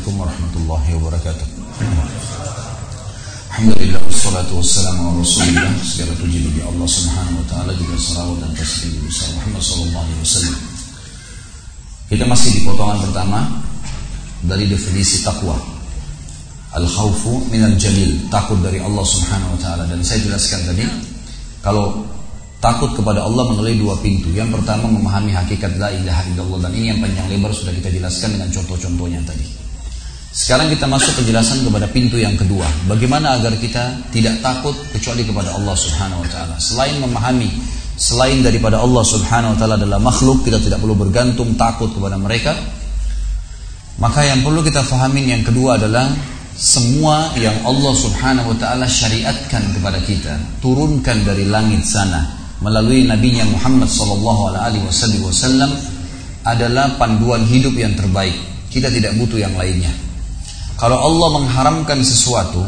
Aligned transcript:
Assalamualaikum 0.00 0.32
warahmatullahi 0.32 0.90
wabarakatuh. 0.96 1.46
Alhamdulillah 3.52 4.00
wassalatu 4.00 4.56
wassalamu 4.56 5.12
ala 5.12 5.20
rasulillah. 5.20 5.76
Segala 5.84 6.16
puji 6.16 6.40
bagi 6.40 6.62
Allah 6.64 6.88
subhanahu 6.88 7.36
wa 7.36 7.44
ta'ala 7.44 7.76
Juga 7.76 8.00
salawat 8.00 8.40
dan 8.40 8.52
besar 8.56 9.28
Muhammad 9.36 9.60
sallallahu 9.60 10.00
alaihi 10.00 10.20
wasallam. 10.24 10.56
Kita 12.08 12.24
masih 12.24 12.48
di 12.48 12.60
potongan 12.64 12.96
pertama 13.04 13.44
Dari 14.40 14.64
definisi 14.72 15.20
takwa 15.20 15.60
Al-khawfu 16.80 17.52
minal 17.52 17.76
jalil 17.76 18.24
Takut 18.32 18.56
dari 18.64 18.80
Allah 18.80 19.04
subhanahu 19.04 19.52
wa 19.52 19.60
ta'ala. 19.60 19.84
Dan 19.84 20.00
saya 20.00 20.24
jelaskan 20.24 20.64
tadi 20.64 20.88
Kalau 21.60 22.08
Takut 22.64 22.96
kepada 22.96 23.20
Allah 23.20 23.52
melalui 23.52 23.76
dua 23.76 24.00
pintu. 24.00 24.32
Yang 24.32 24.64
pertama 24.64 24.88
memahami 24.88 25.36
hakikat 25.36 25.76
la 25.76 25.92
ilaha 25.92 26.24
illallah 26.32 26.64
dan 26.64 26.72
ini 26.72 26.88
yang 26.88 27.04
panjang 27.04 27.36
lebar 27.36 27.52
sudah 27.52 27.76
kita 27.76 27.92
jelaskan 27.92 28.40
dengan 28.40 28.48
contoh-contohnya 28.48 29.20
tadi. 29.28 29.59
Sekarang 30.30 30.70
kita 30.70 30.86
masuk 30.86 31.18
penjelasan 31.18 31.66
kepada 31.66 31.90
pintu 31.90 32.14
yang 32.14 32.38
kedua. 32.38 32.62
Bagaimana 32.86 33.34
agar 33.34 33.50
kita 33.58 34.14
tidak 34.14 34.38
takut 34.38 34.78
kecuali 34.94 35.26
kepada 35.26 35.58
Allah 35.58 35.74
Subhanahu 35.74 36.22
wa 36.22 36.28
taala. 36.30 36.54
Selain 36.62 37.02
memahami 37.02 37.50
selain 37.98 38.38
daripada 38.38 38.78
Allah 38.78 39.02
Subhanahu 39.02 39.52
wa 39.52 39.58
taala 39.58 39.74
adalah 39.74 39.98
makhluk, 39.98 40.46
kita 40.46 40.62
tidak 40.62 40.78
perlu 40.78 40.94
bergantung 40.94 41.58
takut 41.58 41.90
kepada 41.90 42.14
mereka. 42.14 42.54
Maka 43.98 44.22
yang 44.22 44.46
perlu 44.46 44.62
kita 44.62 44.86
fahamin 44.86 45.34
yang 45.34 45.42
kedua 45.42 45.82
adalah 45.82 46.06
semua 46.54 47.34
yang 47.34 47.66
Allah 47.66 47.90
Subhanahu 47.90 48.54
wa 48.54 48.56
taala 48.62 48.86
syariatkan 48.86 49.74
kepada 49.74 49.98
kita, 49.98 50.62
turunkan 50.62 51.26
dari 51.26 51.50
langit 51.50 51.82
sana 51.82 52.38
melalui 52.62 53.02
nabinya 53.02 53.50
Muhammad 53.50 53.90
sallallahu 53.90 54.54
alaihi 54.54 54.86
wasallam 55.26 55.74
adalah 56.46 56.94
panduan 57.02 57.42
hidup 57.50 57.74
yang 57.74 57.98
terbaik. 57.98 58.38
Kita 58.70 58.86
tidak 58.94 59.18
butuh 59.18 59.42
yang 59.42 59.58
lainnya. 59.58 59.90
Kalau 60.80 60.96
Allah 60.96 61.28
mengharamkan 61.36 62.00
sesuatu, 62.00 62.64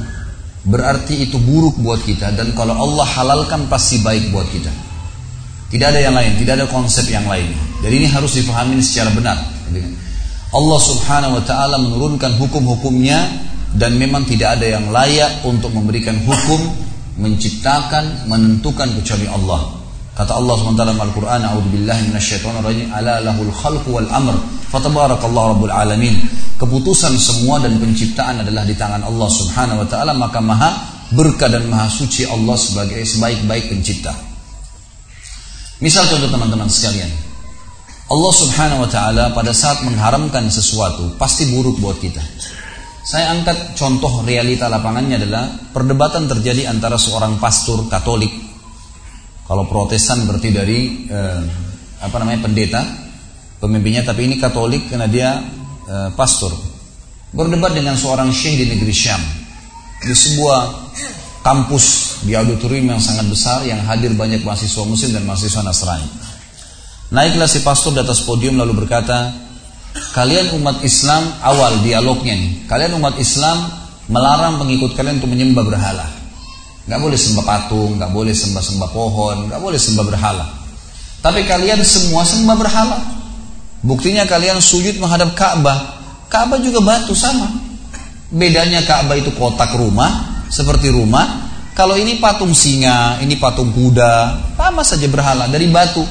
berarti 0.69 1.25
itu 1.25 1.41
buruk 1.41 1.81
buat 1.81 2.05
kita 2.05 2.37
dan 2.37 2.53
kalau 2.53 2.77
Allah 2.77 3.09
halalkan 3.09 3.73
pasti 3.73 4.05
baik 4.05 4.29
buat 4.29 4.45
kita. 4.53 4.69
Tidak 5.73 5.87
ada 5.89 5.97
yang 5.97 6.13
lain, 6.13 6.37
tidak 6.37 6.61
ada 6.61 6.67
konsep 6.69 7.09
yang 7.09 7.25
lain. 7.25 7.49
Jadi 7.81 8.05
ini 8.05 8.09
harus 8.13 8.37
difahami 8.37 8.85
secara 8.85 9.09
benar. 9.17 9.41
Allah 10.53 10.81
Subhanahu 10.85 11.41
wa 11.41 11.45
taala 11.49 11.81
menurunkan 11.81 12.37
hukum-hukumnya 12.37 13.49
dan 13.73 13.97
memang 13.97 14.29
tidak 14.29 14.61
ada 14.61 14.77
yang 14.77 14.93
layak 14.93 15.41
untuk 15.49 15.73
memberikan 15.73 16.21
hukum, 16.29 16.61
menciptakan, 17.17 18.29
menentukan 18.29 18.93
kecuali 19.01 19.25
Allah. 19.33 19.81
Kata 20.13 20.37
Allah 20.37 20.55
SWT 20.61 20.77
dalam 20.77 21.01
Al-Quran, 21.01 21.41
A'udzubillahi 21.41 22.13
minasyaitonirrajim, 22.13 22.93
ala 22.93 23.25
lahul 23.25 23.49
khalqu 23.49 23.89
wal 23.97 24.05
amr, 24.13 24.37
fatabarakallahu 24.73 25.47
rabbul 25.57 25.75
alamin. 25.75 26.17
Keputusan 26.57 27.13
semua 27.21 27.61
dan 27.61 27.77
penciptaan 27.77 28.41
adalah 28.41 28.65
di 28.65 28.73
tangan 28.73 29.05
Allah 29.05 29.29
Subhanahu 29.29 29.85
wa 29.85 29.89
taala, 29.89 30.17
maka 30.17 30.41
maha 30.41 30.71
berkah 31.13 31.53
dan 31.53 31.69
maha 31.69 31.93
suci 31.93 32.25
Allah 32.25 32.57
sebagai 32.57 33.05
sebaik-baik 33.05 33.69
pencipta. 33.69 34.17
Misal 35.85 36.09
contoh 36.09 36.33
teman-teman 36.33 36.73
sekalian. 36.73 37.11
Allah 38.09 38.33
Subhanahu 38.33 38.83
wa 38.87 38.91
taala 38.91 39.25
pada 39.37 39.53
saat 39.53 39.85
mengharamkan 39.85 40.49
sesuatu 40.49 41.21
pasti 41.21 41.53
buruk 41.53 41.77
buat 41.77 42.01
kita. 42.01 42.25
Saya 43.03 43.35
angkat 43.35 43.77
contoh 43.77 44.25
realita 44.25 44.71
lapangannya 44.73 45.21
adalah 45.21 45.45
perdebatan 45.75 46.31
terjadi 46.31 46.71
antara 46.71 46.95
seorang 46.97 47.37
pastor 47.43 47.91
Katolik 47.91 48.53
kalau 49.53 49.67
Protestan 49.67 50.25
berarti 50.25 50.49
dari 50.49 50.81
eh, 51.11 51.43
apa 52.01 52.17
namanya 52.23 52.47
pendeta, 52.47 52.83
pemimpinnya 53.63 54.03
tapi 54.03 54.27
ini 54.27 54.43
Katolik 54.43 54.91
karena 54.91 55.07
dia 55.07 55.39
eh, 55.87 56.11
pastor. 56.19 56.51
Berdebat 57.33 57.73
dengan 57.73 57.97
seorang 57.97 58.29
syekh 58.29 58.61
di 58.61 58.67
negeri 58.77 58.93
Syam 58.93 59.23
di 60.03 60.13
sebuah 60.13 60.91
kampus 61.47 62.19
di 62.27 62.35
auditorium 62.35 62.93
yang 62.93 63.03
sangat 63.03 63.27
besar 63.31 63.63
yang 63.67 63.83
hadir 63.83 64.15
banyak 64.15 64.43
mahasiswa 64.43 64.83
muslim 64.87 65.15
dan 65.15 65.25
mahasiswa 65.27 65.63
Nasrani. 65.63 66.09
Naiklah 67.13 67.51
si 67.51 67.61
pastor 67.61 67.93
di 67.93 68.01
atas 68.01 68.25
podium 68.25 68.57
lalu 68.57 68.85
berkata, 68.85 69.31
kalian 70.17 70.57
umat 70.57 70.81
Islam 70.81 71.29
awal 71.45 71.85
dialognya 71.85 72.33
nih, 72.33 72.53
kalian 72.65 72.97
umat 72.97 73.21
Islam 73.21 73.69
melarang 74.09 74.57
pengikut 74.59 74.97
kalian 74.97 75.21
untuk 75.21 75.31
menyembah 75.31 75.65
berhala. 75.67 76.07
Nggak 76.89 76.99
boleh 76.99 77.19
sembah 77.21 77.45
patung, 77.47 78.01
nggak 78.01 78.11
boleh 78.11 78.35
sembah-sembah 78.35 78.91
pohon, 78.91 79.37
nggak 79.53 79.61
boleh 79.61 79.79
sembah 79.79 80.05
berhala. 80.09 80.47
Tapi 81.23 81.47
kalian 81.47 81.79
semua 81.87 82.27
sembah 82.27 82.57
berhala. 82.59 83.22
Buktinya 83.83 84.23
kalian 84.25 84.63
sujud 84.63 85.03
menghadap 85.03 85.35
Ka'bah. 85.35 85.99
Ka'bah 86.31 86.63
juga 86.63 86.79
batu 86.79 87.19
sama. 87.19 87.51
Bedanya 88.31 88.87
Ka'bah 88.87 89.19
itu 89.19 89.35
kotak 89.35 89.75
rumah, 89.75 90.43
seperti 90.47 90.95
rumah. 90.95 91.51
Kalau 91.75 91.99
ini 91.99 92.23
patung 92.23 92.55
singa, 92.55 93.19
ini 93.25 93.35
patung 93.41 93.75
kuda, 93.75 94.39
sama 94.55 94.87
saja 94.87 95.09
berhala 95.11 95.51
dari 95.51 95.67
batu. 95.67 96.05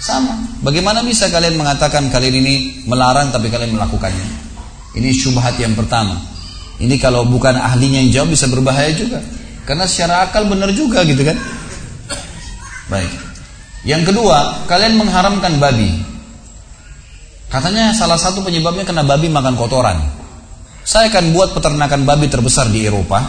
Sama. 0.00 0.60
Bagaimana 0.64 1.04
bisa 1.04 1.28
kalian 1.28 1.60
mengatakan 1.60 2.08
kalian 2.08 2.34
ini 2.40 2.54
melarang 2.88 3.28
tapi 3.28 3.52
kalian 3.52 3.76
melakukannya? 3.76 4.26
Ini 4.94 5.10
syubhat 5.10 5.58
yang 5.58 5.74
pertama. 5.74 6.16
Ini 6.78 6.96
kalau 6.98 7.26
bukan 7.26 7.54
ahlinya 7.54 8.02
yang 8.02 8.10
jawab 8.10 8.34
bisa 8.34 8.46
berbahaya 8.46 8.94
juga. 8.94 9.20
Karena 9.64 9.84
secara 9.90 10.28
akal 10.28 10.46
benar 10.46 10.70
juga 10.70 11.02
gitu 11.02 11.24
kan. 11.24 11.36
Baik. 12.88 13.12
Yang 13.84 14.12
kedua, 14.12 14.64
kalian 14.70 14.96
mengharamkan 14.96 15.56
babi. 15.58 16.13
Katanya 17.54 17.94
salah 17.94 18.18
satu 18.18 18.42
penyebabnya 18.42 18.82
karena 18.82 19.06
babi 19.06 19.30
makan 19.30 19.54
kotoran. 19.54 19.94
Saya 20.82 21.06
akan 21.06 21.30
buat 21.30 21.54
peternakan 21.54 22.02
babi 22.02 22.26
terbesar 22.26 22.66
di 22.66 22.82
Eropa. 22.82 23.22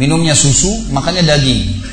Minumnya 0.00 0.32
susu, 0.32 0.88
makannya 0.88 1.20
daging. 1.20 1.84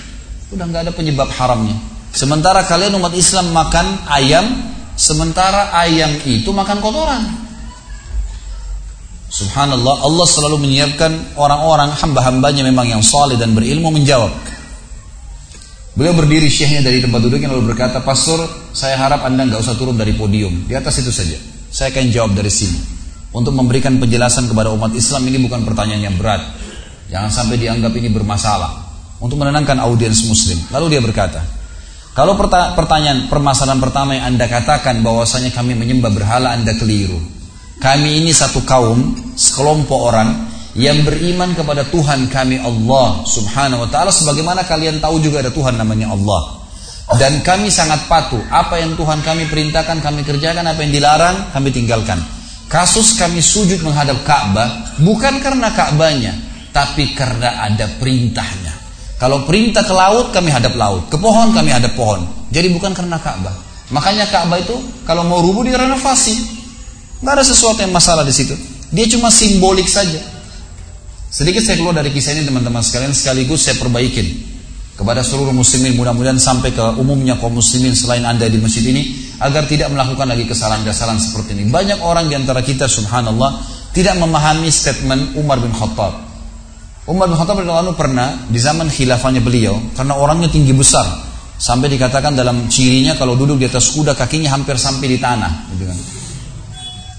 Udah 0.56 0.63
nggak 0.63 0.81
ada 0.88 0.94
penyebab 0.96 1.28
haramnya. 1.35 1.75
Sementara 2.16 2.63
kalian 2.63 2.96
umat 2.96 3.12
Islam 3.12 3.52
makan 3.52 4.07
ayam, 4.07 4.47
sementara 4.96 5.75
ayam 5.75 6.24
itu 6.24 6.56
makan 6.56 6.80
kotoran. 6.80 7.24
Subhanallah, 9.28 10.00
Allah 10.00 10.25
selalu 10.25 10.57
menyiapkan 10.63 11.36
orang-orang 11.36 11.91
hamba-hambanya 12.00 12.63
memang 12.63 12.96
yang 12.96 13.03
saleh 13.03 13.36
dan 13.36 13.51
berilmu 13.51 13.91
menjawab. 13.91 14.31
Beliau 15.97 16.13
berdiri 16.13 16.47
syekhnya 16.47 16.85
dari 16.85 17.01
tempat 17.01 17.19
duduknya 17.22 17.50
lalu 17.50 17.73
berkata, 17.73 18.05
Pastor, 18.05 18.45
saya 18.72 18.95
harap 18.97 19.25
anda 19.25 19.45
nggak 19.45 19.61
usah 19.61 19.73
turun 19.73 19.97
dari 19.97 20.13
podium, 20.13 20.69
di 20.69 20.73
atas 20.77 21.01
itu 21.01 21.09
saja. 21.09 21.35
Saya 21.69 21.94
akan 21.94 22.09
jawab 22.13 22.31
dari 22.38 22.50
sini. 22.50 22.77
Untuk 23.29 23.53
memberikan 23.53 24.01
penjelasan 24.01 24.50
kepada 24.50 24.73
umat 24.73 24.94
Islam 24.97 25.22
ini 25.29 25.38
bukan 25.41 25.61
pertanyaan 25.61 26.09
yang 26.09 26.16
berat. 26.17 26.41
Jangan 27.13 27.29
sampai 27.29 27.61
dianggap 27.61 27.94
ini 27.94 28.09
bermasalah. 28.09 28.89
Untuk 29.22 29.38
menenangkan 29.38 29.77
audiens 29.81 30.25
muslim. 30.25 30.57
Lalu 30.73 30.97
dia 30.97 31.01
berkata, 31.01 31.41
kalau 32.17 32.33
pertanyaan 32.75 33.29
permasalahan 33.29 33.77
pertama 33.77 34.17
yang 34.17 34.33
anda 34.33 34.50
katakan 34.50 35.06
bahwasanya 35.06 35.53
kami 35.53 35.77
menyembah 35.77 36.09
berhala 36.09 36.57
anda 36.57 36.73
keliru. 36.73 37.21
Kami 37.79 38.23
ini 38.25 38.33
satu 38.33 38.66
kaum, 38.66 39.16
sekelompok 39.38 40.00
orang 40.00 40.48
yang 40.78 41.02
beriman 41.02 41.57
kepada 41.57 41.88
Tuhan 41.90 42.30
kami 42.30 42.62
Allah 42.62 43.25
Subhanahu 43.25 43.85
wa 43.85 43.90
taala 43.90 44.13
sebagaimana 44.13 44.66
kalian 44.66 45.02
tahu 45.02 45.18
juga 45.22 45.41
ada 45.41 45.52
Tuhan 45.53 45.78
namanya 45.78 46.13
Allah. 46.13 46.62
Dan 47.18 47.41
kami 47.41 47.74
sangat 47.74 48.06
patuh. 48.06 48.38
Apa 48.53 48.78
yang 48.78 48.94
Tuhan 48.94 49.25
kami 49.25 49.50
perintahkan 49.50 49.97
kami 49.97 50.22
kerjakan, 50.22 50.62
apa 50.62 50.85
yang 50.85 50.94
dilarang 50.94 51.50
kami 51.50 51.74
tinggalkan. 51.74 52.22
Kasus 52.69 53.18
kami 53.18 53.41
sujud 53.41 53.81
menghadap 53.81 54.22
Ka'bah 54.22 54.94
bukan 55.02 55.41
karena 55.41 55.74
Ka'bahnya, 55.74 56.38
tapi 56.69 57.18
karena 57.18 57.66
ada 57.66 57.90
perintahnya. 57.97 58.78
Kalau 59.18 59.42
perintah 59.50 59.81
ke 59.81 59.89
laut 59.89 60.30
kami 60.30 60.54
hadap 60.54 60.77
laut, 60.77 61.10
ke 61.10 61.18
pohon 61.18 61.50
kami 61.50 61.74
hadap 61.74 61.98
pohon. 61.98 62.22
Jadi 62.54 62.69
bukan 62.69 62.94
karena 62.94 63.18
Ka'bah. 63.18 63.57
Makanya 63.89 64.30
Ka'bah 64.30 64.62
itu 64.62 64.77
kalau 65.01 65.25
mau 65.25 65.42
rubuh 65.42 65.65
direnovasi, 65.65 66.60
Nggak 67.19 67.33
ada 67.36 67.45
sesuatu 67.45 67.80
yang 67.83 67.92
masalah 67.92 68.24
di 68.24 68.31
situ. 68.31 68.56
Dia 68.95 69.06
cuma 69.12 69.27
simbolik 69.27 69.86
saja. 69.92 70.19
Sedikit 71.29 71.61
saya 71.61 71.77
keluar 71.77 71.93
dari 71.93 72.09
kisah 72.09 72.33
ini 72.33 72.41
teman-teman 72.41 72.81
sekalian 72.81 73.13
sekaligus 73.13 73.61
saya 73.61 73.77
perbaikin 73.77 74.25
kepada 74.97 75.21
seluruh 75.21 75.53
muslimin 75.53 75.93
mudah-mudahan 75.93 76.41
sampai 76.41 76.73
ke 76.73 76.81
umumnya 76.97 77.37
kaum 77.37 77.53
muslimin 77.53 77.93
selain 77.93 78.25
anda 78.25 78.49
di 78.49 78.57
masjid 78.57 78.81
ini 78.89 79.29
agar 79.37 79.69
tidak 79.69 79.93
melakukan 79.93 80.25
lagi 80.25 80.49
kesalahan-kesalahan 80.49 81.21
seperti 81.21 81.53
ini. 81.53 81.69
Banyak 81.69 82.01
orang 82.01 82.33
di 82.33 82.35
antara 82.35 82.65
kita 82.65 82.89
subhanallah 82.89 83.61
tidak 83.93 84.17
memahami 84.17 84.73
statement 84.73 85.37
Umar 85.37 85.61
bin 85.61 85.69
Khattab. 85.69 86.17
Umar 87.05 87.29
bin 87.29 87.37
Khattab 87.37 87.61
radhiyallahu 87.61 87.93
pernah 87.93 88.49
di 88.49 88.57
zaman 88.57 88.89
khilafahnya 88.89 89.45
beliau 89.45 89.77
karena 89.93 90.17
orangnya 90.17 90.49
tinggi 90.49 90.73
besar 90.73 91.05
sampai 91.61 91.93
dikatakan 91.93 92.33
dalam 92.33 92.65
cirinya 92.73 93.13
kalau 93.13 93.37
duduk 93.37 93.61
di 93.61 93.69
atas 93.69 93.93
kuda 93.93 94.17
kakinya 94.17 94.49
hampir 94.49 94.81
sampai 94.81 95.05
di 95.05 95.21
tanah 95.21 95.77
gitu 95.77 95.85
kan. 95.85 95.99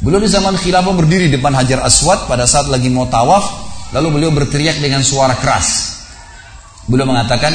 Beliau 0.03 0.19
di 0.19 0.27
zaman 0.27 0.59
khilafah 0.59 0.99
berdiri 0.99 1.31
di 1.31 1.39
depan 1.39 1.55
Hajar 1.55 1.87
Aswad 1.87 2.27
pada 2.27 2.49
saat 2.49 2.67
lagi 2.73 2.89
mau 2.89 3.07
tawaf, 3.07 3.70
lalu 3.95 4.21
beliau 4.21 4.31
berteriak 4.35 4.79
dengan 4.79 5.03
suara 5.03 5.39
keras. 5.39 6.01
Beliau 6.87 7.07
mengatakan, 7.07 7.55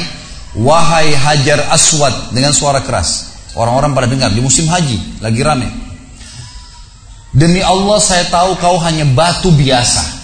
"Wahai 0.56 1.12
Hajar 1.16 1.72
Aswad" 1.72 2.36
dengan 2.36 2.56
suara 2.56 2.84
keras. 2.84 3.36
Orang-orang 3.56 3.96
pada 3.96 4.08
dengar 4.12 4.32
di 4.36 4.44
musim 4.44 4.68
haji, 4.68 5.24
lagi 5.24 5.40
rame. 5.40 5.68
Demi 7.36 7.60
Allah 7.60 8.00
saya 8.00 8.28
tahu 8.32 8.56
kau 8.60 8.80
hanya 8.80 9.04
batu 9.08 9.52
biasa. 9.52 10.24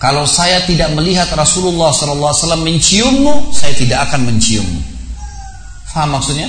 Kalau 0.00 0.24
saya 0.24 0.64
tidak 0.64 0.90
melihat 0.96 1.28
Rasulullah 1.36 1.92
SAW 1.92 2.58
menciummu, 2.64 3.54
saya 3.54 3.76
tidak 3.76 4.10
akan 4.10 4.32
menciummu. 4.32 4.80
Faham 5.92 6.16
maksudnya? 6.16 6.48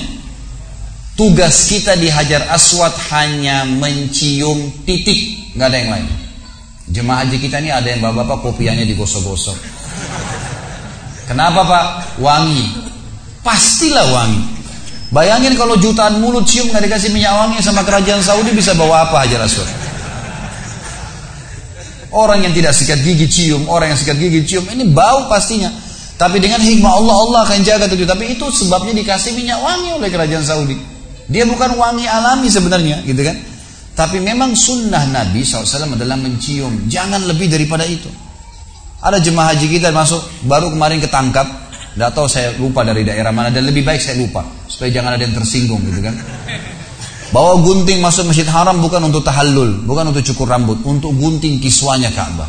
Tugas 1.12 1.68
kita 1.68 1.92
di 2.00 2.08
Hajar 2.08 2.48
Aswad 2.48 2.96
hanya 3.12 3.68
mencium 3.68 4.72
titik, 4.88 5.52
nggak 5.52 5.68
ada 5.68 5.76
yang 5.76 5.90
lain. 5.92 6.08
Jemaah 6.92 7.24
haji 7.24 7.40
kita 7.40 7.64
ini 7.64 7.72
ada 7.72 7.88
yang 7.88 8.04
bapak-bapak 8.04 8.44
kopiannya 8.44 8.84
digosok-gosok. 8.84 9.56
Kenapa 11.24 11.64
pak? 11.64 11.84
Wangi. 12.20 12.68
Pastilah 13.40 14.12
wangi. 14.12 14.42
Bayangin 15.08 15.56
kalau 15.56 15.80
jutaan 15.80 16.20
mulut 16.20 16.44
cium 16.44 16.68
nggak 16.68 16.88
dikasih 16.88 17.12
minyak 17.12 17.32
wangi 17.32 17.64
sama 17.64 17.84
kerajaan 17.84 18.20
Saudi 18.20 18.52
bisa 18.52 18.76
bawa 18.76 19.08
apa 19.08 19.24
Hajar 19.24 19.44
Aswad? 19.44 19.68
Orang 22.12 22.44
yang 22.44 22.52
tidak 22.52 22.76
sikat 22.76 23.00
gigi 23.00 23.24
cium, 23.24 23.72
orang 23.72 23.92
yang 23.92 23.98
sikat 24.00 24.20
gigi 24.20 24.44
cium, 24.44 24.68
ini 24.68 24.84
bau 24.92 25.32
pastinya. 25.32 25.72
Tapi 26.20 26.44
dengan 26.44 26.60
hikmah 26.60 26.92
Allah, 26.92 27.16
Allah 27.16 27.40
akan 27.48 27.64
jaga 27.64 27.88
itu. 27.88 28.04
Tapi 28.04 28.36
itu 28.36 28.46
sebabnya 28.52 28.92
dikasih 28.92 29.32
minyak 29.32 29.64
wangi 29.64 29.96
oleh 29.96 30.12
kerajaan 30.12 30.44
Saudi. 30.44 30.76
Dia 31.32 31.48
bukan 31.48 31.72
wangi 31.80 32.04
alami 32.04 32.52
sebenarnya, 32.52 33.00
gitu 33.08 33.24
kan? 33.24 33.36
Tapi 33.92 34.24
memang 34.24 34.56
sunnah 34.56 35.04
Nabi 35.12 35.44
SAW 35.44 35.92
adalah 35.92 36.16
mencium. 36.16 36.88
Jangan 36.88 37.28
lebih 37.28 37.52
daripada 37.52 37.84
itu. 37.84 38.08
Ada 39.02 39.20
jemaah 39.20 39.52
haji 39.52 39.66
kita 39.68 39.92
masuk, 39.92 40.48
baru 40.48 40.72
kemarin 40.72 41.02
ketangkap. 41.02 41.44
Tidak 41.92 42.10
tahu 42.16 42.24
saya 42.24 42.56
lupa 42.56 42.80
dari 42.88 43.04
daerah 43.04 43.28
mana. 43.36 43.52
Dan 43.52 43.68
lebih 43.68 43.84
baik 43.84 44.00
saya 44.00 44.16
lupa. 44.16 44.40
Supaya 44.64 44.88
jangan 44.88 45.20
ada 45.20 45.22
yang 45.28 45.36
tersinggung 45.36 45.84
gitu 45.84 46.00
kan. 46.00 46.16
Bawa 47.32 47.64
gunting 47.64 48.00
masuk 48.04 48.28
masjid 48.28 48.44
haram 48.44 48.76
bukan 48.76 49.08
untuk 49.08 49.24
tahallul, 49.24 49.88
bukan 49.88 50.12
untuk 50.12 50.20
cukur 50.20 50.52
rambut, 50.52 50.84
untuk 50.84 51.16
gunting 51.16 51.56
kiswanya 51.64 52.12
Ka'bah. 52.12 52.44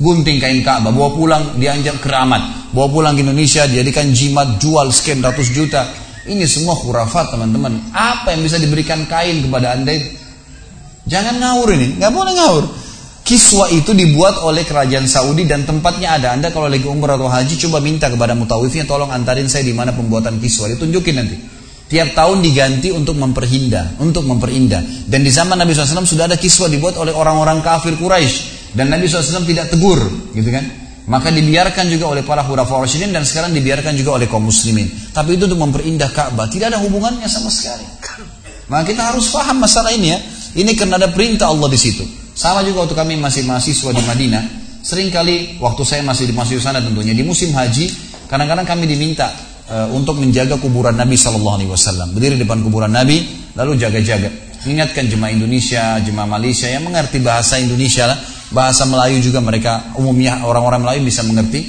Gunting 0.00 0.40
kain 0.40 0.64
Ka'bah, 0.64 0.88
bawa 0.88 1.12
pulang 1.12 1.60
dianjak 1.60 2.00
keramat, 2.00 2.72
bawa 2.72 2.88
pulang 2.88 3.12
ke 3.12 3.20
Indonesia 3.20 3.68
dijadikan 3.68 4.08
jimat, 4.16 4.56
jual 4.56 4.88
sekian 4.88 5.20
ratus 5.20 5.52
juta. 5.52 5.92
Ini 6.24 6.40
semua 6.48 6.72
khurafat 6.72 7.36
teman-teman. 7.36 7.92
Apa 7.92 8.32
yang 8.32 8.40
bisa 8.40 8.56
diberikan 8.56 9.04
kain 9.04 9.44
kepada 9.44 9.76
anda 9.76 9.92
itu? 9.92 10.21
Jangan 11.06 11.34
ngawur 11.42 11.68
ini, 11.74 11.98
nggak 11.98 12.12
boleh 12.14 12.32
ngawur. 12.38 12.64
Kiswa 13.22 13.70
itu 13.70 13.94
dibuat 13.94 14.42
oleh 14.42 14.66
kerajaan 14.66 15.06
Saudi 15.06 15.46
dan 15.46 15.62
tempatnya 15.62 16.18
ada. 16.18 16.34
Anda 16.34 16.50
kalau 16.50 16.66
lagi 16.66 16.86
umrah 16.90 17.14
atau 17.14 17.30
haji 17.30 17.54
coba 17.54 17.78
minta 17.78 18.10
kepada 18.10 18.34
mutawifnya 18.34 18.82
tolong 18.82 19.14
antarin 19.14 19.46
saya 19.46 19.62
di 19.62 19.70
mana 19.70 19.94
pembuatan 19.94 20.42
kiswa. 20.42 20.66
Ditunjukin 20.66 21.14
nanti. 21.14 21.38
Tiap 21.86 22.18
tahun 22.18 22.42
diganti 22.42 22.88
untuk 22.90 23.20
memperindah, 23.20 24.02
untuk 24.02 24.26
memperindah. 24.26 25.06
Dan 25.06 25.22
di 25.22 25.30
zaman 25.30 25.54
Nabi 25.54 25.70
SAW 25.70 26.08
sudah 26.08 26.24
ada 26.26 26.40
kiswa 26.40 26.66
dibuat 26.66 26.98
oleh 26.98 27.14
orang-orang 27.14 27.62
kafir 27.62 27.94
Quraisy 27.94 28.74
dan 28.74 28.88
Nabi 28.90 29.06
SAW 29.06 29.44
tidak 29.44 29.70
tegur, 29.70 30.00
gitu 30.32 30.48
kan? 30.48 30.64
Maka 31.04 31.28
dibiarkan 31.34 31.92
juga 31.92 32.14
oleh 32.14 32.24
para 32.24 32.46
khulafa 32.46 32.78
Rasyidin 32.78 33.12
dan 33.12 33.26
sekarang 33.26 33.52
dibiarkan 33.52 33.92
juga 33.98 34.16
oleh 34.16 34.30
kaum 34.30 34.48
muslimin. 34.48 34.88
Tapi 35.12 35.36
itu 35.36 35.44
untuk 35.50 35.60
memperindah 35.60 36.08
Ka'bah, 36.14 36.48
tidak 36.48 36.72
ada 36.72 36.78
hubungannya 36.80 37.28
sama 37.28 37.52
sekali. 37.52 37.84
Maka 38.72 38.82
kita 38.88 39.12
harus 39.12 39.28
paham 39.28 39.60
masalah 39.60 39.92
ini 39.92 40.14
ya. 40.14 40.18
Ini 40.52 40.72
karena 40.76 41.00
ada 41.00 41.08
perintah 41.08 41.48
Allah 41.48 41.68
di 41.72 41.80
situ. 41.80 42.04
Sama 42.32 42.64
juga 42.64 42.84
waktu 42.84 42.96
kami 42.96 43.16
masih 43.20 43.44
mahasiswa 43.48 43.92
di 43.92 44.02
Madinah, 44.04 44.44
sering 44.84 45.08
kali 45.08 45.56
waktu 45.60 45.82
saya 45.84 46.02
masih 46.04 46.28
di 46.28 46.34
masjid 46.36 46.60
sana 46.60 46.80
tentunya 46.80 47.12
di 47.12 47.24
musim 47.24 47.52
haji, 47.52 47.88
kadang-kadang 48.28 48.64
kami 48.64 48.84
diminta 48.88 49.32
uh, 49.68 49.88
untuk 49.92 50.16
menjaga 50.20 50.56
kuburan 50.60 50.96
Nabi 50.96 51.16
Shallallahu 51.16 51.56
Alaihi 51.60 51.70
Wasallam. 51.72 52.12
Berdiri 52.16 52.36
depan 52.40 52.60
kuburan 52.64 52.92
Nabi, 52.92 53.24
lalu 53.56 53.80
jaga-jaga. 53.80 54.28
Ingatkan 54.62 55.10
jemaah 55.10 55.32
Indonesia, 55.34 55.98
jemaah 56.00 56.38
Malaysia 56.38 56.70
yang 56.70 56.86
mengerti 56.86 57.18
bahasa 57.20 57.58
Indonesia 57.58 58.08
lah, 58.08 58.18
bahasa 58.52 58.86
Melayu 58.86 59.18
juga 59.20 59.42
mereka 59.42 59.92
umumnya 59.98 60.44
orang-orang 60.44 60.84
Melayu 60.84 61.00
bisa 61.04 61.24
mengerti. 61.26 61.68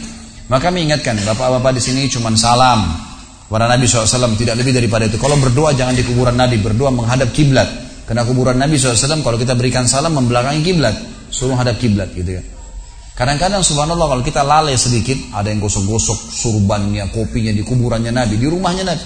Maka 0.52 0.70
kami 0.70 0.86
ingatkan, 0.86 1.18
bapak-bapak 1.24 1.80
di 1.80 1.82
sini 1.82 2.06
cuma 2.12 2.30
salam 2.36 2.94
kepada 3.48 3.66
Nabi 3.70 3.88
SAW 3.88 4.36
tidak 4.38 4.60
lebih 4.60 4.76
daripada 4.76 5.08
itu. 5.08 5.18
Kalau 5.18 5.40
berdoa 5.40 5.74
jangan 5.74 5.96
di 5.96 6.04
kuburan 6.06 6.36
Nabi, 6.36 6.60
berdoa 6.60 6.92
menghadap 6.94 7.32
kiblat. 7.32 7.93
Karena 8.04 8.28
kuburan 8.28 8.60
Nabi 8.60 8.76
SAW 8.76 9.24
kalau 9.24 9.40
kita 9.40 9.56
berikan 9.56 9.88
salam 9.88 10.20
membelakangi 10.20 10.62
kiblat, 10.64 10.96
suruh 11.32 11.56
hadap 11.56 11.80
kiblat 11.80 12.12
gitu 12.12 12.40
ya. 12.40 12.44
Kadang-kadang 13.14 13.62
subhanallah 13.62 14.10
kalau 14.10 14.24
kita 14.26 14.42
lalai 14.42 14.74
sedikit, 14.74 15.16
ada 15.38 15.54
yang 15.54 15.62
gosok-gosok 15.62 16.34
surbannya, 16.34 17.14
kopinya 17.14 17.54
di 17.54 17.62
kuburannya 17.62 18.10
Nabi, 18.10 18.42
di 18.42 18.48
rumahnya 18.50 18.84
Nabi. 18.90 19.06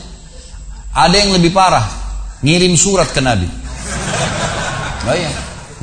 Ada 0.96 1.16
yang 1.28 1.32
lebih 1.36 1.52
parah, 1.52 1.84
ngirim 2.40 2.74
surat 2.80 3.12
ke 3.12 3.20
Nabi. 3.20 3.46
Oh 5.08 5.16
iya, 5.16 5.32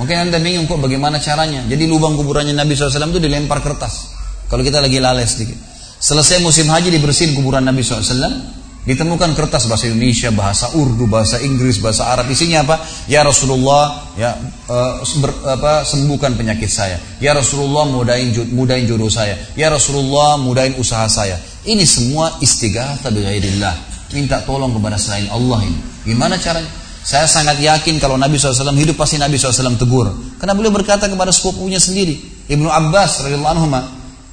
mungkin 0.01 0.29
anda 0.29 0.41
bingung 0.41 0.65
kok 0.65 0.81
bagaimana 0.81 1.21
caranya. 1.21 1.69
Jadi 1.69 1.85
lubang 1.85 2.17
kuburannya 2.17 2.57
Nabi 2.57 2.73
SAW 2.73 3.13
itu 3.13 3.21
dilempar 3.21 3.61
kertas. 3.61 4.17
Kalau 4.49 4.65
kita 4.65 4.81
lagi 4.81 4.99
lalai 5.01 5.29
sedikit. 5.29 5.57
Selesai 6.01 6.41
musim 6.45 6.69
haji 6.69 6.93
dibersihin 6.93 7.33
kuburan 7.33 7.65
Nabi 7.65 7.81
SAW, 7.81 8.64
Ditemukan 8.85 9.33
kertas 9.33 9.65
bahasa 9.65 9.89
Indonesia, 9.89 10.29
bahasa 10.29 10.69
Urdu, 10.77 11.09
bahasa 11.09 11.41
Inggris, 11.41 11.81
bahasa 11.81 12.05
Arab. 12.05 12.29
Isinya 12.29 12.69
apa? 12.69 12.85
Ya 13.09 13.25
Rasulullah, 13.25 14.13
ya 14.13 14.37
uh, 14.69 15.01
ber, 15.25 15.33
apa, 15.57 15.89
sembuhkan 15.89 16.37
penyakit 16.37 16.69
saya. 16.69 17.01
Ya 17.17 17.33
Rasulullah, 17.33 17.89
mudahin 17.89 18.53
mudahin 18.53 18.85
jodoh 18.85 19.09
saya. 19.09 19.41
Ya 19.57 19.73
Rasulullah, 19.73 20.37
mudahin 20.37 20.77
usaha 20.77 21.09
saya. 21.09 21.41
Ini 21.65 21.81
semua 21.89 22.37
istighatha 22.45 23.09
bighairillah. 23.09 23.97
Minta 24.13 24.45
tolong 24.45 24.77
kepada 24.77 25.01
selain 25.01 25.33
Allah 25.33 25.65
ini. 25.65 25.81
Gimana 26.05 26.37
caranya? 26.37 26.69
Saya 27.05 27.25
sangat 27.25 27.61
yakin 27.61 27.97
kalau 28.01 28.21
Nabi 28.21 28.37
SAW 28.37 28.73
hidup 28.77 29.01
pasti 29.01 29.17
Nabi 29.17 29.41
SAW 29.41 29.81
tegur. 29.81 30.13
Karena 30.37 30.53
beliau 30.53 30.73
berkata 30.73 31.09
kepada 31.09 31.33
sepupunya 31.33 31.81
sendiri, 31.81 32.21
Ibnu 32.53 32.69
Abbas 32.69 33.25
radhiyallahu 33.25 33.53
anhu, 33.61 33.69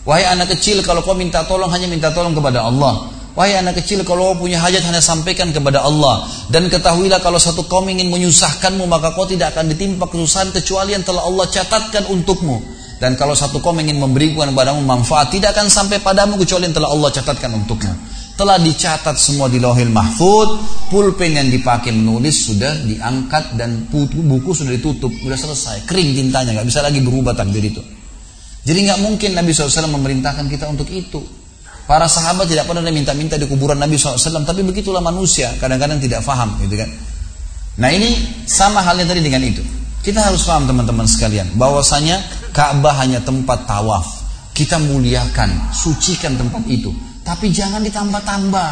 wahai 0.03 0.27
anak 0.27 0.56
kecil 0.59 0.83
kalau 0.83 1.00
kau 1.03 1.15
minta 1.15 1.48
tolong 1.48 1.71
hanya 1.71 1.88
minta 1.88 2.12
tolong 2.12 2.36
kepada 2.36 2.68
Allah. 2.68 3.20
Wahai 3.31 3.56
anak 3.56 3.80
kecil 3.80 4.04
kalau 4.04 4.36
kau 4.36 4.44
punya 4.44 4.60
hajat 4.60 4.83
hanya 4.83 5.00
sampaikan 5.00 5.56
kepada 5.56 5.80
Allah. 5.80 6.28
Dan 6.51 6.68
ketahuilah 6.68 7.24
kalau 7.24 7.39
satu 7.39 7.63
kaum 7.63 7.88
ingin 7.88 8.12
menyusahkanmu 8.12 8.83
maka 8.92 9.16
kau 9.16 9.24
tidak 9.24 9.56
akan 9.56 9.72
ditimpa 9.72 10.12
kesusahan 10.12 10.51
kecuali 10.51 10.92
yang 11.00 11.04
telah 11.07 11.24
Allah 11.24 11.48
catatkan 11.48 12.12
untukmu. 12.12 12.60
Dan 13.00 13.16
kalau 13.16 13.31
satu 13.31 13.63
kaum 13.63 13.80
ingin 13.80 14.04
memberikan 14.04 14.51
kepadamu 14.51 14.83
manfaat 14.83 15.31
tidak 15.31 15.56
akan 15.56 15.72
sampai 15.72 16.04
padamu 16.04 16.36
kecuali 16.36 16.68
yang 16.68 16.75
telah 16.75 16.92
Allah 16.92 17.10
catatkan 17.10 17.56
untukmu. 17.56 17.94
Telah 18.36 18.57
dicatat 18.60 19.15
semua 19.15 19.48
di 19.48 19.63
lohil 19.63 19.94
mahfud 19.94 20.50
pulpen 20.91 21.32
yang 21.32 21.48
dipakai 21.48 21.96
menulis 21.96 22.51
sudah 22.51 22.84
diangkat 22.84 23.55
dan 23.55 23.88
buku 23.88 24.51
sudah 24.51 24.75
ditutup 24.75 25.13
sudah 25.13 25.39
selesai. 25.39 25.88
Kering 25.88 26.20
tintanya 26.20 26.60
nggak 26.60 26.67
bisa 26.67 26.84
lagi 26.84 27.00
berubah 27.00 27.32
takdir 27.32 27.63
itu. 27.63 27.79
Jadi 28.67 28.79
nggak 28.91 29.00
mungkin 29.00 29.39
Nabi 29.39 29.55
SAW 29.55 29.88
memerintahkan 29.88 30.46
kita 30.51 30.67
untuk 30.67 30.91
itu 30.91 31.40
Para 31.91 32.07
sahabat 32.07 32.48
tidak 32.48 32.71
pernah 32.71 32.88
minta-minta 32.88 33.36
di 33.36 33.43
kuburan 33.51 33.75
Nabi 33.75 34.00
SAW, 34.00 34.48
tapi 34.48 34.63
begitulah 34.63 35.03
manusia, 35.03 35.51
kadang-kadang 35.60 36.00
tidak 36.00 36.24
faham, 36.24 36.55
gitu 36.63 36.79
kan. 36.79 36.88
Nah 37.83 37.91
ini 37.91 38.15
sama 38.48 38.79
halnya 38.79 39.12
tadi 39.12 39.19
dengan 39.19 39.43
itu. 39.43 39.60
Kita 40.00 40.24
harus 40.24 40.48
paham 40.48 40.71
teman-teman 40.71 41.03
sekalian, 41.03 41.51
bahwasanya 41.60 42.24
Ka'bah 42.55 42.95
hanya 42.95 43.19
tempat 43.19 43.67
tawaf. 43.67 44.07
Kita 44.55 44.79
muliakan, 44.79 45.75
sucikan 45.75 46.39
tempat 46.39 46.63
itu, 46.71 46.95
tapi 47.27 47.51
jangan 47.51 47.83
ditambah-tambah. 47.83 48.71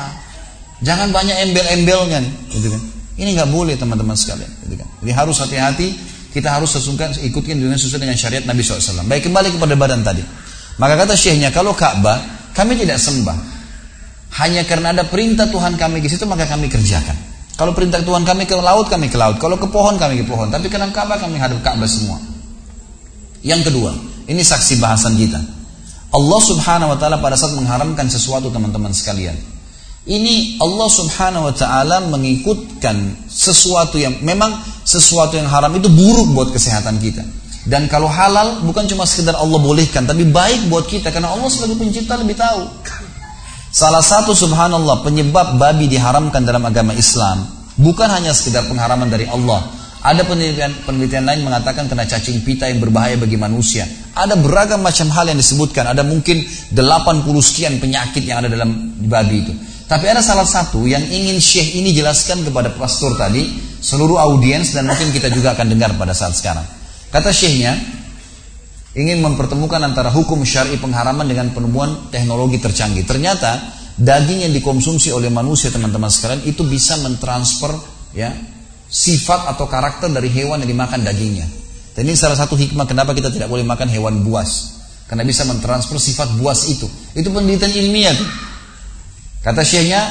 Jangan 0.79 1.11
banyak 1.11 1.51
embel-embelnya, 1.51 2.23
gitu 2.55 2.71
kan. 2.71 2.81
Ini 3.19 3.35
nggak 3.35 3.51
boleh 3.51 3.75
teman-teman 3.75 4.15
sekalian, 4.15 4.47
gitu 4.63 4.79
kan. 4.79 4.88
Jadi 5.03 5.11
harus 5.11 5.35
hati-hati, 5.43 5.91
kita 6.31 6.55
harus 6.55 6.71
sesungkan 6.71 7.11
ikutkan 7.19 7.59
dengan 7.59 7.75
sesuai 7.75 7.99
dengan 7.99 8.15
syariat 8.15 8.47
Nabi 8.47 8.63
SAW. 8.63 9.03
Baik 9.11 9.27
kembali 9.27 9.59
kepada 9.59 9.75
badan 9.75 10.07
tadi. 10.07 10.23
Maka 10.79 10.95
kata 11.03 11.19
syekhnya, 11.19 11.51
kalau 11.51 11.75
Ka'bah 11.75 12.38
kami 12.53 12.79
tidak 12.79 12.98
sembah. 13.01 13.38
Hanya 14.39 14.62
karena 14.63 14.94
ada 14.94 15.03
perintah 15.10 15.50
Tuhan 15.50 15.75
kami 15.75 16.06
ke 16.06 16.08
situ 16.08 16.29
maka 16.29 16.46
kami 16.46 16.70
kerjakan. 16.70 17.18
Kalau 17.60 17.75
perintah 17.75 18.00
Tuhan 18.00 18.24
kami 18.24 18.48
ke 18.48 18.56
laut 18.56 18.88
kami 18.88 19.12
ke 19.12 19.20
laut, 19.20 19.36
kalau 19.36 19.60
ke 19.60 19.68
pohon 19.68 20.00
kami 20.00 20.24
ke 20.24 20.25
pohon, 20.29 20.48
tapi 20.48 20.72
karena 20.72 20.88
Ka'bah 20.96 21.20
kami 21.20 21.36
hadap 21.36 21.60
Ka'bah 21.60 21.89
semua. 21.89 22.15
Yang 23.44 23.72
kedua, 23.72 23.91
ini 24.32 24.39
saksi 24.39 24.79
bahasan 24.79 25.20
kita. 25.20 25.39
Allah 26.10 26.41
Subhanahu 26.41 26.96
wa 26.96 26.98
taala 26.98 27.20
pada 27.20 27.36
saat 27.36 27.53
mengharamkan 27.53 28.08
sesuatu 28.08 28.50
teman-teman 28.50 28.96
sekalian. 28.96 29.36
Ini 30.10 30.58
Allah 30.63 30.89
Subhanahu 30.89 31.51
wa 31.51 31.53
taala 31.53 32.01
mengikutkan 32.08 33.27
sesuatu 33.27 34.00
yang 34.00 34.18
memang 34.24 34.56
sesuatu 34.88 35.38
yang 35.38 35.46
haram 35.46 35.75
itu 35.75 35.91
buruk 35.91 36.34
buat 36.34 36.50
kesehatan 36.50 36.98
kita. 36.98 37.22
Dan 37.69 37.85
kalau 37.85 38.09
halal 38.09 38.65
bukan 38.65 38.89
cuma 38.89 39.05
sekedar 39.05 39.38
Allah 39.38 39.61
bolehkan, 39.61 40.09
tapi 40.09 40.25
baik 40.25 40.73
buat 40.73 40.89
kita 40.89 41.13
karena 41.13 41.29
Allah 41.29 41.53
sebagai 41.53 41.77
pencipta 41.77 42.17
lebih 42.17 42.33
tahu. 42.33 42.65
Salah 43.69 44.01
satu 44.01 44.33
subhanallah 44.33 45.05
penyebab 45.05 45.61
babi 45.61 45.85
diharamkan 45.85 46.41
dalam 46.41 46.65
agama 46.65 46.97
Islam 46.97 47.45
bukan 47.77 48.09
hanya 48.09 48.33
sekedar 48.33 48.65
pengharaman 48.65 49.05
dari 49.05 49.29
Allah. 49.29 49.69
Ada 49.99 50.25
penelitian, 50.25 50.71
penelitian 50.88 51.27
lain 51.27 51.43
mengatakan 51.43 51.85
kena 51.85 52.07
cacing 52.09 52.41
pita 52.41 52.65
yang 52.71 52.81
berbahaya 52.81 53.19
bagi 53.19 53.35
manusia. 53.35 53.85
Ada 54.15 54.33
beragam 54.39 54.81
macam 54.81 55.11
hal 55.11 55.29
yang 55.29 55.38
disebutkan. 55.38 55.91
Ada 55.91 56.07
mungkin 56.07 56.41
80 56.73 56.73
sekian 57.43 57.77
penyakit 57.83 58.23
yang 58.23 58.41
ada 58.41 58.49
dalam 58.49 58.95
babi 59.05 59.43
itu. 59.43 59.53
Tapi 59.85 60.05
ada 60.07 60.23
salah 60.23 60.47
satu 60.47 60.88
yang 60.88 61.03
ingin 61.03 61.38
Syekh 61.38 61.77
ini 61.77 61.91
jelaskan 61.91 62.47
kepada 62.47 62.73
pastor 62.79 63.19
tadi, 63.19 63.43
seluruh 63.83 64.17
audiens 64.17 64.71
dan 64.71 64.88
mungkin 64.88 65.11
kita 65.11 65.29
juga 65.29 65.53
akan 65.53 65.67
dengar 65.67 65.93
pada 65.99 66.15
saat 66.15 66.31
sekarang. 66.31 66.78
Kata 67.09 67.33
syekhnya, 67.33 67.73
ingin 68.93 69.21
mempertemukan 69.21 69.81
antara 69.81 70.13
hukum 70.13 70.41
syari 70.45 70.77
pengharaman 70.77 71.25
dengan 71.25 71.49
penemuan 71.53 72.09
teknologi 72.13 72.61
tercanggih. 72.61 73.05
Ternyata 73.05 73.77
daging 73.97 74.49
yang 74.49 74.53
dikonsumsi 74.53 75.13
oleh 75.13 75.33
manusia 75.33 75.73
teman-teman 75.73 76.09
sekalian 76.09 76.45
itu 76.45 76.61
bisa 76.65 76.97
mentransfer 77.01 77.73
ya 78.13 78.33
sifat 78.89 79.53
atau 79.53 79.69
karakter 79.69 80.09
dari 80.09 80.29
hewan 80.33 80.61
yang 80.65 80.69
dimakan 80.73 81.05
dagingnya. 81.05 81.45
Dan 81.93 82.09
ini 82.09 82.15
salah 82.17 82.37
satu 82.37 82.57
hikmah 82.57 82.85
kenapa 82.85 83.17
kita 83.17 83.33
tidak 83.33 83.49
boleh 83.49 83.65
makan 83.65 83.89
hewan 83.89 84.21
buas. 84.25 84.79
Karena 85.09 85.25
bisa 85.25 85.41
mentransfer 85.49 85.97
sifat 85.97 86.37
buas 86.37 86.69
itu. 86.69 86.85
Itu 87.17 87.33
penelitian 87.33 87.73
ilmiah 87.73 88.13
tuh. 88.13 88.29
Kata 89.41 89.65
syekhnya, 89.65 90.05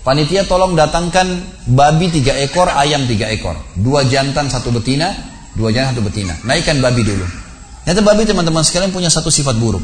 panitia 0.00 0.48
tolong 0.48 0.72
datangkan 0.72 1.28
babi 1.68 2.08
tiga 2.08 2.32
ekor, 2.40 2.72
ayam 2.72 3.04
tiga 3.04 3.28
ekor. 3.28 3.60
Dua 3.76 4.08
jantan, 4.08 4.48
satu 4.48 4.72
betina, 4.72 5.12
dua 5.58 5.74
jantan, 5.74 5.98
satu 5.98 6.06
betina. 6.06 6.38
Naikkan 6.46 6.78
babi 6.78 7.02
dulu. 7.02 7.26
Ternyata 7.82 8.00
babi 8.06 8.22
teman-teman 8.22 8.62
sekalian 8.62 8.94
punya 8.94 9.10
satu 9.10 9.28
sifat 9.28 9.58
buruk. 9.58 9.82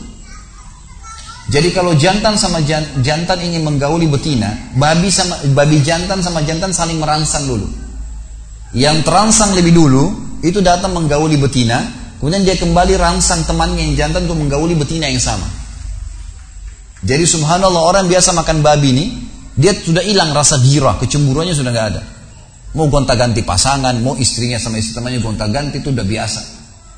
Jadi 1.51 1.75
kalau 1.77 1.93
jantan 1.99 2.41
sama 2.41 2.65
jantan 3.03 3.39
ingin 3.43 3.67
menggauli 3.67 4.09
betina, 4.09 4.73
babi 4.79 5.13
sama 5.13 5.37
babi 5.53 5.83
jantan 5.85 6.23
sama 6.23 6.41
jantan 6.47 6.73
saling 6.73 6.97
merangsang 7.03 7.45
dulu. 7.45 7.69
Yang 8.73 9.05
terangsang 9.05 9.53
lebih 9.53 9.77
dulu 9.77 10.05
itu 10.41 10.65
datang 10.65 10.97
menggauli 10.97 11.37
betina, 11.37 11.85
Kemudian 12.25 12.41
dia 12.41 12.57
kembali 12.57 12.97
rangsang 12.97 13.45
temannya 13.45 13.85
yang 13.85 13.95
jantan 14.01 14.25
untuk 14.25 14.41
menggauli 14.41 14.73
betina 14.73 15.13
yang 15.13 15.21
sama. 15.21 15.45
Jadi 17.05 17.21
subhanallah 17.29 17.85
orang 17.85 18.09
biasa 18.09 18.33
makan 18.33 18.65
babi 18.65 18.97
ini, 18.97 19.05
dia 19.61 19.77
sudah 19.77 20.01
hilang 20.01 20.33
rasa 20.33 20.57
girah, 20.65 20.97
kecemburuannya 20.97 21.53
sudah 21.53 21.69
nggak 21.69 21.89
ada. 21.93 22.01
Mau 22.75 22.91
gonta 22.91 23.15
ganti 23.15 23.47
pasangan, 23.47 23.95
mau 24.03 24.19
istrinya 24.19 24.59
sama 24.59 24.83
istri 24.83 24.99
temannya 24.99 25.23
gonta 25.23 25.47
ganti 25.47 25.79
itu 25.79 25.95
udah 25.95 26.03
biasa. 26.03 26.41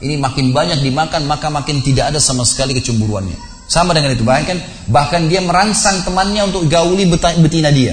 Ini 0.00 0.16
makin 0.16 0.52
banyak 0.52 0.80
dimakan 0.80 1.28
maka 1.28 1.52
makin 1.52 1.84
tidak 1.84 2.12
ada 2.12 2.20
sama 2.20 2.48
sekali 2.48 2.72
kecemburuannya. 2.76 3.36
Sama 3.68 3.92
dengan 3.92 4.16
itu 4.16 4.24
bahkan 4.24 4.56
bahkan 4.88 5.28
dia 5.28 5.44
merangsang 5.44 6.00
temannya 6.06 6.48
untuk 6.48 6.64
gauli 6.68 7.04
betina 7.12 7.68
dia. 7.68 7.92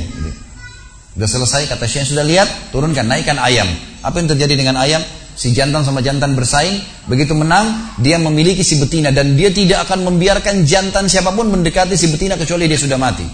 Sudah 1.14 1.30
selesai 1.30 1.70
kata 1.70 1.86
Syekh 1.86 2.16
sudah 2.16 2.26
lihat 2.26 2.72
turunkan 2.72 3.04
naikkan 3.06 3.36
ayam. 3.38 3.68
Apa 4.00 4.20
yang 4.20 4.32
terjadi 4.32 4.56
dengan 4.58 4.80
ayam? 4.80 5.04
Si 5.34 5.50
jantan 5.50 5.82
sama 5.82 6.06
jantan 6.06 6.38
bersaing, 6.38 6.78
begitu 7.10 7.34
menang, 7.34 7.98
dia 7.98 8.22
memiliki 8.22 8.62
si 8.62 8.78
betina 8.78 9.10
dan 9.10 9.34
dia 9.34 9.50
tidak 9.50 9.90
akan 9.90 10.06
membiarkan 10.06 10.62
jantan 10.62 11.10
siapa 11.10 11.34
pun 11.34 11.50
mendekati 11.50 11.98
si 11.98 12.06
betina 12.14 12.38
kecuali 12.38 12.70
dia 12.70 12.78
sudah 12.78 13.02
mati. 13.02 13.26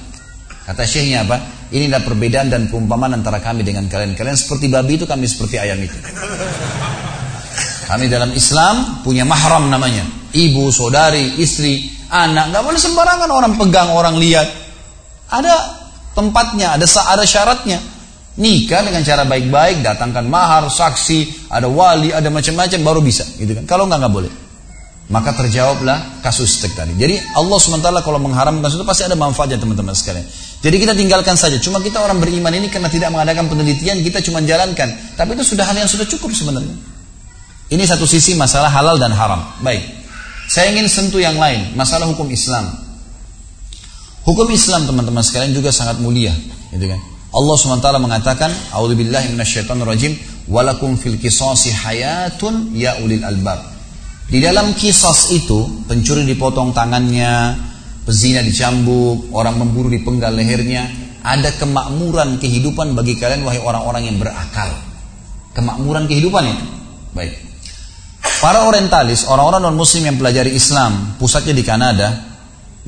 Kata 0.70 0.86
syekhnya 0.86 1.26
apa? 1.26 1.42
Inilah 1.74 2.06
perbedaan 2.06 2.54
dan 2.54 2.70
perumpamaan 2.70 3.18
antara 3.18 3.42
kami 3.42 3.66
dengan 3.66 3.90
kalian. 3.90 4.14
Kalian 4.14 4.38
seperti 4.38 4.70
babi 4.70 5.02
itu, 5.02 5.10
kami 5.10 5.26
seperti 5.26 5.58
ayam 5.58 5.82
itu. 5.82 5.98
Kami 7.90 8.06
dalam 8.06 8.30
Islam 8.38 9.02
punya 9.02 9.26
mahram 9.26 9.66
namanya. 9.66 10.06
Ibu, 10.30 10.70
saudari, 10.70 11.42
istri, 11.42 11.90
anak. 12.14 12.54
Gak 12.54 12.62
boleh 12.62 12.78
sembarangan 12.78 13.30
orang 13.34 13.58
pegang, 13.58 13.90
orang 13.98 14.22
lihat. 14.22 14.46
Ada 15.34 15.54
tempatnya, 16.14 16.78
ada 16.78 16.86
ada 16.86 17.26
syaratnya. 17.26 17.82
Nikah 18.38 18.86
dengan 18.86 19.02
cara 19.02 19.26
baik-baik, 19.26 19.82
datangkan 19.82 20.30
mahar, 20.30 20.70
saksi, 20.70 21.50
ada 21.50 21.66
wali, 21.66 22.14
ada 22.14 22.30
macam-macam 22.30 22.80
baru 22.86 23.02
bisa, 23.02 23.26
gitu 23.42 23.58
kan. 23.58 23.66
Kalau 23.66 23.90
nggak 23.90 24.06
nggak 24.06 24.14
boleh. 24.14 24.32
Maka 25.10 25.34
terjawablah 25.34 26.22
kasus 26.22 26.62
tadi. 26.62 26.94
Jadi 26.94 27.18
Allah 27.34 27.58
SWT 27.58 27.90
kalau 28.06 28.22
mengharamkan 28.22 28.70
sesuatu 28.70 28.86
pasti 28.86 29.10
ada 29.10 29.18
manfaatnya 29.18 29.58
teman-teman 29.58 29.98
sekalian. 29.98 30.22
Jadi 30.60 30.76
kita 30.76 30.92
tinggalkan 30.92 31.40
saja. 31.40 31.56
Cuma 31.64 31.80
kita 31.80 32.04
orang 32.04 32.20
beriman 32.20 32.52
ini 32.52 32.68
karena 32.68 32.92
tidak 32.92 33.16
mengadakan 33.16 33.48
penelitian, 33.48 34.04
kita 34.04 34.20
cuma 34.20 34.44
jalankan. 34.44 34.92
Tapi 35.16 35.40
itu 35.40 35.56
sudah 35.56 35.64
hal 35.64 35.76
yang 35.80 35.88
sudah 35.88 36.04
cukup 36.04 36.36
sebenarnya. 36.36 36.76
Ini 37.70 37.84
satu 37.88 38.04
sisi 38.04 38.36
masalah 38.36 38.68
halal 38.68 39.00
dan 39.00 39.16
haram. 39.16 39.40
Baik. 39.64 39.86
Saya 40.50 40.74
ingin 40.74 40.90
sentuh 40.90 41.22
yang 41.22 41.38
lain, 41.38 41.78
masalah 41.78 42.10
hukum 42.10 42.26
Islam. 42.34 42.74
Hukum 44.26 44.50
Islam 44.50 44.90
teman-teman 44.90 45.22
sekalian 45.22 45.54
juga 45.54 45.70
sangat 45.70 46.02
mulia, 46.02 46.34
gitu 46.74 46.90
kan. 46.90 47.00
Allah 47.30 47.56
SWT 47.56 47.88
mengatakan, 48.02 48.50
A'udzubillahi 48.74 49.38
minasyaitonirrajim, 49.38 50.18
walakum 50.50 50.98
fil 50.98 51.22
qisasi 51.22 51.70
hayatun 51.70 52.74
ya 52.74 52.98
ulil 53.06 53.22
albab. 53.22 53.62
Di 54.26 54.42
dalam 54.42 54.74
kisas 54.74 55.30
itu, 55.30 55.86
pencuri 55.86 56.26
dipotong 56.26 56.74
tangannya, 56.74 57.54
pezina 58.10 58.42
dicambuk, 58.42 59.30
orang 59.38 59.62
memburu 59.62 59.94
dipenggal 59.94 60.34
lehernya, 60.34 60.90
ada 61.22 61.54
kemakmuran 61.54 62.42
kehidupan 62.42 62.98
bagi 62.98 63.22
kalian 63.22 63.46
wahai 63.46 63.62
orang-orang 63.62 64.10
yang 64.10 64.18
berakal. 64.18 64.74
Kemakmuran 65.54 66.10
kehidupan 66.10 66.44
itu. 66.50 66.66
Baik. 67.14 67.38
Para 68.42 68.66
orientalis, 68.66 69.30
orang-orang 69.30 69.70
non 69.70 69.78
muslim 69.78 70.10
yang 70.10 70.18
pelajari 70.18 70.58
Islam, 70.58 71.22
pusatnya 71.22 71.54
di 71.54 71.62
Kanada, 71.62 72.08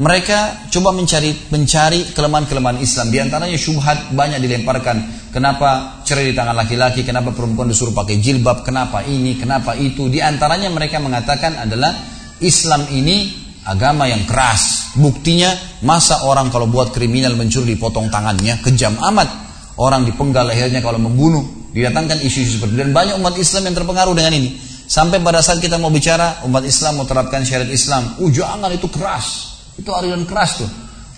mereka 0.02 0.66
coba 0.74 0.90
mencari 0.90 1.54
mencari 1.54 2.18
kelemahan-kelemahan 2.18 2.82
Islam. 2.82 3.14
Di 3.14 3.22
antaranya 3.22 3.58
syubhat 3.62 4.10
banyak 4.18 4.42
dilemparkan. 4.42 5.30
Kenapa 5.30 6.02
cerai 6.02 6.32
di 6.32 6.34
tangan 6.34 6.58
laki-laki? 6.58 7.06
Kenapa 7.06 7.30
perempuan 7.30 7.70
disuruh 7.70 7.94
pakai 7.94 8.18
jilbab? 8.18 8.66
Kenapa 8.66 9.06
ini? 9.06 9.38
Kenapa 9.38 9.78
itu? 9.78 10.10
Di 10.10 10.18
antaranya 10.18 10.74
mereka 10.74 10.98
mengatakan 10.98 11.62
adalah 11.62 11.94
Islam 12.42 12.90
ini 12.90 13.30
agama 13.68 14.10
yang 14.10 14.26
keras. 14.26 14.81
Buktinya 15.00 15.56
masa 15.88 16.28
orang 16.28 16.52
kalau 16.52 16.68
buat 16.68 16.92
kriminal 16.92 17.40
mencuri 17.40 17.80
dipotong 17.80 18.12
tangannya 18.12 18.60
kejam 18.60 19.00
amat. 19.00 19.30
Orang 19.80 20.04
dipenggal 20.04 20.52
lehernya 20.52 20.84
kalau 20.84 21.00
membunuh. 21.00 21.44
Didatangkan 21.72 22.20
isu-isu 22.20 22.60
seperti. 22.60 22.76
Dan 22.76 22.92
banyak 22.92 23.16
umat 23.16 23.40
Islam 23.40 23.72
yang 23.72 23.76
terpengaruh 23.80 24.12
dengan 24.12 24.36
ini. 24.36 24.60
Sampai 24.92 25.24
pada 25.24 25.40
saat 25.40 25.64
kita 25.64 25.80
mau 25.80 25.88
bicara 25.88 26.44
umat 26.44 26.68
Islam 26.68 27.00
mau 27.00 27.08
terapkan 27.08 27.48
syariat 27.48 27.72
Islam, 27.72 28.20
uh 28.20 28.28
jangan 28.28 28.68
itu 28.76 28.92
keras. 28.92 29.56
Itu 29.80 29.96
aliran 29.96 30.28
keras 30.28 30.60
tuh. 30.60 30.68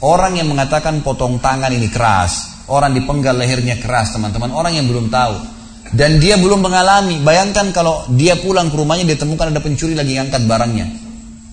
Orang 0.06 0.38
yang 0.38 0.46
mengatakan 0.53 1.01
potong 1.01 1.42
tangan 1.42 1.74
ini 1.74 1.89
keras, 1.89 2.62
orang 2.70 2.94
dipenggal 2.94 3.34
lehernya 3.34 3.82
keras 3.82 4.13
teman-teman, 4.13 4.53
orang 4.53 4.77
yang 4.77 4.86
belum 4.86 5.10
tahu. 5.10 5.42
Dan 5.89 6.22
dia 6.22 6.38
belum 6.38 6.62
mengalami, 6.62 7.18
bayangkan 7.25 7.74
kalau 7.74 8.06
dia 8.13 8.38
pulang 8.38 8.70
ke 8.70 8.77
rumahnya 8.77 9.10
dia 9.10 9.18
temukan 9.18 9.50
ada 9.50 9.58
pencuri 9.58 9.98
lagi 9.98 10.22
ngangkat 10.22 10.46
barangnya. 10.46 10.86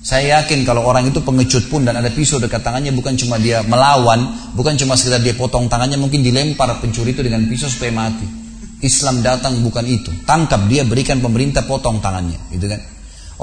Saya 0.01 0.41
yakin 0.41 0.65
kalau 0.65 0.89
orang 0.89 1.13
itu 1.13 1.21
pengecut 1.21 1.69
pun 1.69 1.85
dan 1.85 1.93
ada 1.93 2.09
pisau 2.09 2.41
dekat 2.41 2.65
tangannya 2.65 2.89
bukan 2.97 3.21
cuma 3.21 3.37
dia 3.37 3.61
melawan, 3.61 4.33
bukan 4.57 4.73
cuma 4.81 4.97
sekedar 4.97 5.21
dia 5.21 5.37
potong 5.37 5.69
tangannya, 5.69 6.01
mungkin 6.01 6.25
dilempar 6.25 6.73
pencuri 6.81 7.13
itu 7.13 7.21
dengan 7.21 7.45
pisau 7.45 7.69
supaya 7.69 7.93
mati. 7.93 8.25
Islam 8.81 9.21
datang 9.21 9.61
bukan 9.61 9.85
itu. 9.85 10.09
Tangkap 10.25 10.65
dia, 10.73 10.89
berikan 10.89 11.21
pemerintah 11.21 11.69
potong 11.69 12.01
tangannya, 12.01 12.41
gitu 12.49 12.65
kan? 12.65 12.81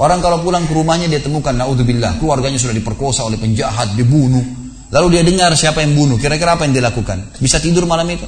Orang 0.02 0.18
kalau 0.18 0.42
pulang 0.42 0.66
ke 0.66 0.74
rumahnya 0.74 1.06
dia 1.06 1.22
temukan 1.22 1.54
naudzubillah 1.54 2.18
keluarganya 2.18 2.58
sudah 2.58 2.74
diperkosa 2.74 3.22
oleh 3.22 3.38
penjahat, 3.38 3.94
dibunuh. 3.94 4.42
Lalu 4.90 5.06
dia 5.14 5.22
dengar 5.22 5.54
siapa 5.54 5.86
yang 5.86 5.94
bunuh, 5.94 6.18
kira-kira 6.18 6.58
apa 6.58 6.66
yang 6.66 6.74
dia 6.74 6.82
lakukan? 6.82 7.38
Bisa 7.38 7.62
tidur 7.62 7.86
malam 7.86 8.10
itu? 8.10 8.26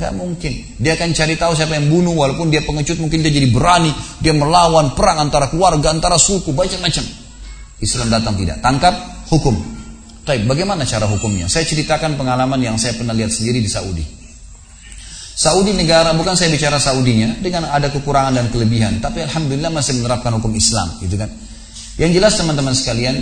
Gak 0.00 0.12
mungkin. 0.16 0.80
Dia 0.80 0.96
akan 0.96 1.12
cari 1.12 1.36
tahu 1.36 1.52
siapa 1.52 1.76
yang 1.76 1.92
bunuh, 1.92 2.16
walaupun 2.16 2.48
dia 2.48 2.64
pengecut 2.64 2.96
mungkin 3.04 3.20
dia 3.20 3.32
jadi 3.32 3.52
berani, 3.52 3.92
dia 4.24 4.32
melawan 4.32 4.96
perang 4.96 5.28
antara 5.28 5.52
keluarga, 5.52 5.92
antara 5.92 6.16
suku, 6.16 6.56
macam-macam. 6.56 7.25
Islam 7.80 8.08
datang 8.08 8.34
tidak, 8.40 8.64
tangkap, 8.64 8.94
hukum. 9.28 9.56
Tapi 10.26 10.42
bagaimana 10.48 10.82
cara 10.82 11.06
hukumnya? 11.06 11.46
Saya 11.46 11.62
ceritakan 11.68 12.18
pengalaman 12.18 12.58
yang 12.58 12.76
saya 12.80 12.98
pernah 12.98 13.14
lihat 13.14 13.30
sendiri 13.30 13.62
di 13.62 13.70
Saudi. 13.70 14.04
Saudi 15.36 15.76
negara 15.76 16.16
bukan 16.16 16.32
saya 16.32 16.48
bicara 16.48 16.80
Saudinya 16.80 17.36
dengan 17.44 17.68
ada 17.68 17.92
kekurangan 17.92 18.32
dan 18.32 18.48
kelebihan, 18.48 19.04
tapi 19.04 19.20
alhamdulillah 19.20 19.68
masih 19.68 20.00
menerapkan 20.00 20.32
hukum 20.40 20.48
Islam, 20.56 20.96
gitu 21.04 21.20
kan. 21.20 21.28
Yang 22.00 22.10
jelas 22.16 22.32
teman-teman 22.40 22.72
sekalian, 22.72 23.20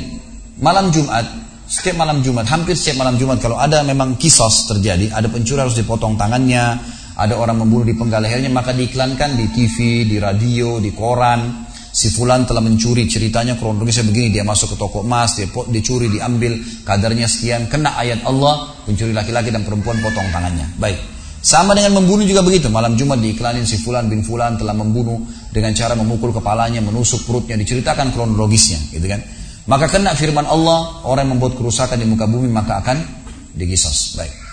malam 0.63 0.95
Jumat, 0.95 1.27
setiap 1.67 1.99
malam 1.99 2.23
Jumat, 2.23 2.47
hampir 2.47 2.79
setiap 2.79 3.03
malam 3.03 3.19
Jumat 3.19 3.43
kalau 3.43 3.59
ada 3.59 3.83
memang 3.83 4.15
kisos 4.15 4.71
terjadi, 4.71 5.11
ada 5.11 5.27
pencuri 5.27 5.67
harus 5.67 5.75
dipotong 5.75 6.15
tangannya, 6.15 6.79
ada 7.19 7.35
orang 7.35 7.67
membunuh 7.67 7.87
di 7.87 7.99
penggal 7.99 8.23
lehernya, 8.23 8.51
maka 8.51 8.71
diiklankan 8.71 9.35
di 9.35 9.47
TV, 9.51 10.07
di 10.07 10.17
radio, 10.23 10.79
di 10.79 10.95
koran. 10.95 11.64
Si 12.05 12.13
fulan 12.13 12.45
telah 12.45 12.61
mencuri, 12.61 13.09
ceritanya 13.09 13.57
kronologisnya 13.57 14.05
begini, 14.05 14.29
dia 14.29 14.45
masuk 14.45 14.73
ke 14.73 14.77
toko 14.77 15.01
emas, 15.01 15.41
dia 15.41 15.49
dicuri, 15.49 16.13
diambil, 16.13 16.61
kadarnya 16.85 17.25
sekian, 17.25 17.65
kena 17.65 17.97
ayat 17.97 18.29
Allah, 18.29 18.77
pencuri 18.85 19.17
laki-laki 19.17 19.49
dan 19.49 19.65
perempuan 19.65 19.97
potong 20.05 20.29
tangannya. 20.29 20.69
Baik. 20.77 21.01
Sama 21.41 21.73
dengan 21.73 21.97
membunuh 21.97 22.29
juga 22.29 22.45
begitu. 22.45 22.69
Malam 22.69 23.01
Jumat 23.01 23.25
diiklanin 23.25 23.65
si 23.65 23.81
Fulan 23.81 24.13
bin 24.13 24.21
Fulan 24.21 24.61
telah 24.61 24.77
membunuh 24.77 25.17
dengan 25.49 25.73
cara 25.73 25.97
memukul 25.97 26.29
kepalanya, 26.29 26.85
menusuk 26.85 27.25
perutnya, 27.25 27.57
diceritakan 27.57 28.13
kronologisnya, 28.13 28.85
gitu 28.93 29.09
kan. 29.09 29.25
Maka 29.65 29.89
kena 29.89 30.13
firman 30.13 30.45
Allah, 30.45 31.09
orang 31.09 31.25
yang 31.25 31.41
membuat 31.41 31.57
kerusakan 31.57 31.97
di 31.97 32.05
muka 32.05 32.29
bumi 32.29 32.53
maka 32.53 32.85
akan 32.85 33.01
digisos. 33.57 34.21
Baik. 34.21 34.45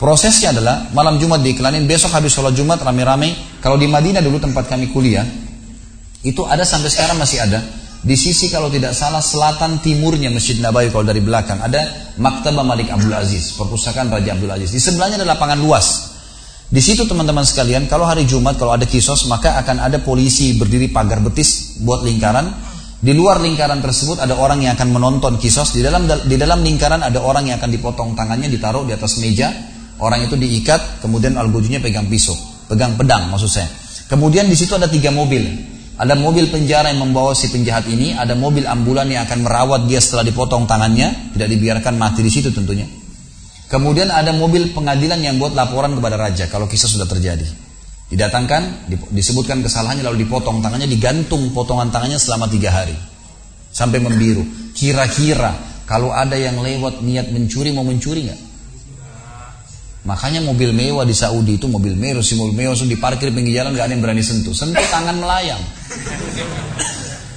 Prosesnya 0.00 0.56
adalah 0.56 0.88
malam 0.96 1.20
Jumat 1.20 1.44
diiklanin, 1.44 1.84
besok 1.84 2.16
habis 2.16 2.32
sholat 2.32 2.56
Jumat 2.56 2.80
rame-rame. 2.80 3.60
Kalau 3.60 3.76
di 3.76 3.84
Madinah 3.84 4.24
dulu 4.24 4.40
tempat 4.40 4.72
kami 4.72 4.88
kuliah, 4.88 5.43
itu 6.24 6.42
ada 6.48 6.64
sampai 6.64 6.88
sekarang 6.88 7.20
masih 7.20 7.44
ada. 7.44 7.60
Di 8.04 8.20
sisi 8.20 8.52
kalau 8.52 8.68
tidak 8.68 8.92
salah 8.92 9.24
selatan 9.24 9.80
timurnya 9.80 10.28
Masjid 10.28 10.60
Nabawi 10.60 10.92
kalau 10.92 11.08
dari 11.08 11.24
belakang 11.24 11.56
ada 11.60 12.12
Maktabah 12.20 12.60
Malik 12.60 12.92
Abdul 12.92 13.16
Aziz, 13.16 13.56
perpustakaan 13.56 14.12
Raja 14.12 14.36
Abdul 14.36 14.52
Aziz. 14.52 14.72
Di 14.72 14.80
sebelahnya 14.80 15.20
ada 15.20 15.36
lapangan 15.36 15.56
luas. 15.56 16.12
Di 16.68 16.84
situ 16.84 17.08
teman-teman 17.08 17.44
sekalian, 17.48 17.88
kalau 17.88 18.04
hari 18.04 18.28
Jumat 18.28 18.60
kalau 18.60 18.76
ada 18.76 18.84
kisos 18.84 19.24
maka 19.24 19.56
akan 19.56 19.84
ada 19.84 20.00
polisi 20.04 20.52
berdiri 20.56 20.92
pagar 20.92 21.24
betis 21.24 21.80
buat 21.80 22.04
lingkaran. 22.04 22.72
Di 23.04 23.12
luar 23.12 23.40
lingkaran 23.40 23.84
tersebut 23.84 24.20
ada 24.20 24.36
orang 24.36 24.64
yang 24.64 24.76
akan 24.76 24.88
menonton 24.96 25.36
kisos. 25.40 25.76
Di 25.76 25.80
dalam 25.80 26.04
di 26.04 26.36
dalam 26.36 26.60
lingkaran 26.60 27.04
ada 27.04 27.20
orang 27.24 27.48
yang 27.48 27.56
akan 27.56 27.72
dipotong 27.72 28.12
tangannya 28.16 28.52
ditaruh 28.52 28.84
di 28.84 28.92
atas 28.92 29.16
meja. 29.20 29.48
Orang 29.96 30.20
itu 30.24 30.36
diikat, 30.36 31.00
kemudian 31.00 31.40
algojunya 31.40 31.80
pegang 31.80 32.04
pisau, 32.10 32.36
pegang 32.68 33.00
pedang 33.00 33.32
maksud 33.32 33.48
saya. 33.48 33.68
Kemudian 34.12 34.44
di 34.44 34.56
situ 34.58 34.76
ada 34.76 34.90
tiga 34.90 35.08
mobil. 35.08 35.73
Ada 35.94 36.18
mobil 36.18 36.50
penjara 36.50 36.90
yang 36.90 37.06
membawa 37.06 37.38
si 37.38 37.54
penjahat 37.54 37.86
ini, 37.86 38.18
ada 38.18 38.34
mobil 38.34 38.66
ambulan 38.66 39.06
yang 39.06 39.22
akan 39.30 39.46
merawat 39.46 39.86
dia 39.86 40.02
setelah 40.02 40.26
dipotong 40.26 40.66
tangannya, 40.66 41.30
tidak 41.30 41.48
dibiarkan 41.54 41.94
mati 41.94 42.26
di 42.26 42.30
situ 42.34 42.50
tentunya. 42.50 42.82
Kemudian 43.70 44.10
ada 44.10 44.34
mobil 44.34 44.74
pengadilan 44.74 45.22
yang 45.22 45.38
buat 45.38 45.54
laporan 45.54 45.94
kepada 45.94 46.18
raja 46.18 46.50
kalau 46.50 46.66
kisah 46.66 46.90
sudah 46.90 47.06
terjadi. 47.06 47.46
Didatangkan, 48.10 48.90
disebutkan 49.14 49.62
kesalahannya 49.62 50.02
lalu 50.02 50.26
dipotong 50.26 50.60
tangannya, 50.60 50.90
digantung 50.90 51.54
potongan 51.54 51.94
tangannya 51.94 52.18
selama 52.18 52.50
tiga 52.50 52.74
hari. 52.74 52.94
Sampai 53.70 54.02
membiru. 54.02 54.42
Kira-kira 54.74 55.54
kalau 55.86 56.10
ada 56.10 56.34
yang 56.34 56.58
lewat 56.58 57.02
niat 57.02 57.30
mencuri 57.30 57.70
mau 57.70 57.86
mencuri 57.86 58.30
nggak? 58.30 58.40
Makanya 60.04 60.44
mobil 60.44 60.76
mewah 60.76 61.08
di 61.08 61.16
Saudi 61.16 61.56
itu 61.56 61.64
mobil 61.64 61.96
mewah, 61.96 62.20
si 62.20 62.36
mobil 62.36 62.52
mewah 62.52 62.76
di 62.76 62.92
diparkir 62.92 63.32
pinggir 63.32 63.64
jalan 63.64 63.72
gak 63.72 63.88
ada 63.88 63.92
yang 63.96 64.04
berani 64.04 64.20
sentuh. 64.20 64.52
Sentuh 64.52 64.84
tangan 64.92 65.16
melayang. 65.16 65.60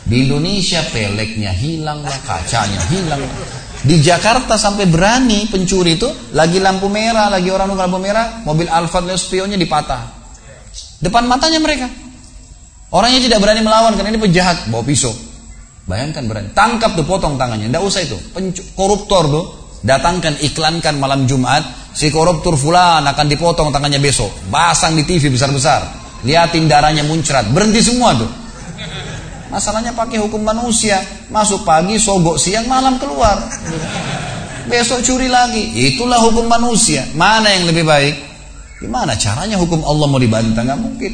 Di 0.03 0.27
Indonesia 0.27 0.83
peleknya 0.91 1.55
hilang 1.55 2.03
lah, 2.03 2.19
kacanya 2.27 2.79
hilang. 2.91 3.23
Di 3.87 4.03
Jakarta 4.03 4.59
sampai 4.59 4.83
berani 4.83 5.47
pencuri 5.47 5.95
itu 5.95 6.11
lagi 6.35 6.59
lampu 6.59 6.91
merah, 6.91 7.31
lagi 7.31 7.47
orang 7.47 7.71
nunggu 7.71 7.83
lampu 7.87 7.99
merah, 8.03 8.43
mobil 8.43 8.67
Alphard 8.67 9.07
spionnya 9.15 9.55
dipatah. 9.55 10.03
Depan 10.99 11.23
matanya 11.23 11.63
mereka. 11.63 11.87
Orangnya 12.91 13.31
tidak 13.31 13.39
berani 13.43 13.63
melawan 13.63 13.95
karena 13.95 14.11
ini 14.11 14.19
penjahat, 14.19 14.67
bawa 14.67 14.83
pisau. 14.83 15.15
Bayangkan 15.87 16.27
berani. 16.27 16.51
Tangkap 16.51 16.99
tuh 16.99 17.07
potong 17.07 17.39
tangannya. 17.39 17.71
Tidak 17.71 17.83
usah 17.83 18.01
itu. 18.03 18.19
Pencu 18.35 18.59
koruptor 18.75 19.23
tuh 19.31 19.45
datangkan 19.87 20.35
iklankan 20.43 20.99
malam 20.99 21.23
Jumat 21.29 21.63
Si 21.97 22.13
koruptor 22.13 22.53
fulan 22.53 23.01
akan 23.09 23.25
dipotong 23.25 23.73
tangannya 23.73 23.97
besok. 23.97 24.29
Pasang 24.53 24.93
di 24.93 25.01
TV 25.01 25.33
besar-besar. 25.33 25.81
Liatin 26.21 26.69
darahnya 26.69 27.01
muncrat. 27.01 27.49
Berhenti 27.49 27.81
semua 27.81 28.13
tuh. 28.13 28.29
Masalahnya 29.49 29.97
pakai 29.97 30.21
hukum 30.21 30.45
manusia. 30.45 31.01
Masuk 31.33 31.65
pagi, 31.65 31.97
sogok 31.97 32.37
siang, 32.37 32.69
malam 32.69 33.01
keluar. 33.01 33.41
Besok 34.69 35.01
curi 35.01 35.25
lagi. 35.25 35.73
Itulah 35.73 36.21
hukum 36.21 36.45
manusia. 36.45 37.01
Mana 37.17 37.49
yang 37.49 37.65
lebih 37.65 37.81
baik? 37.81 38.13
Gimana 38.77 39.17
caranya 39.17 39.57
hukum 39.57 39.81
Allah 39.81 40.05
mau 40.05 40.21
dibantah? 40.21 40.61
Nggak 40.61 40.77
mungkin. 40.77 41.13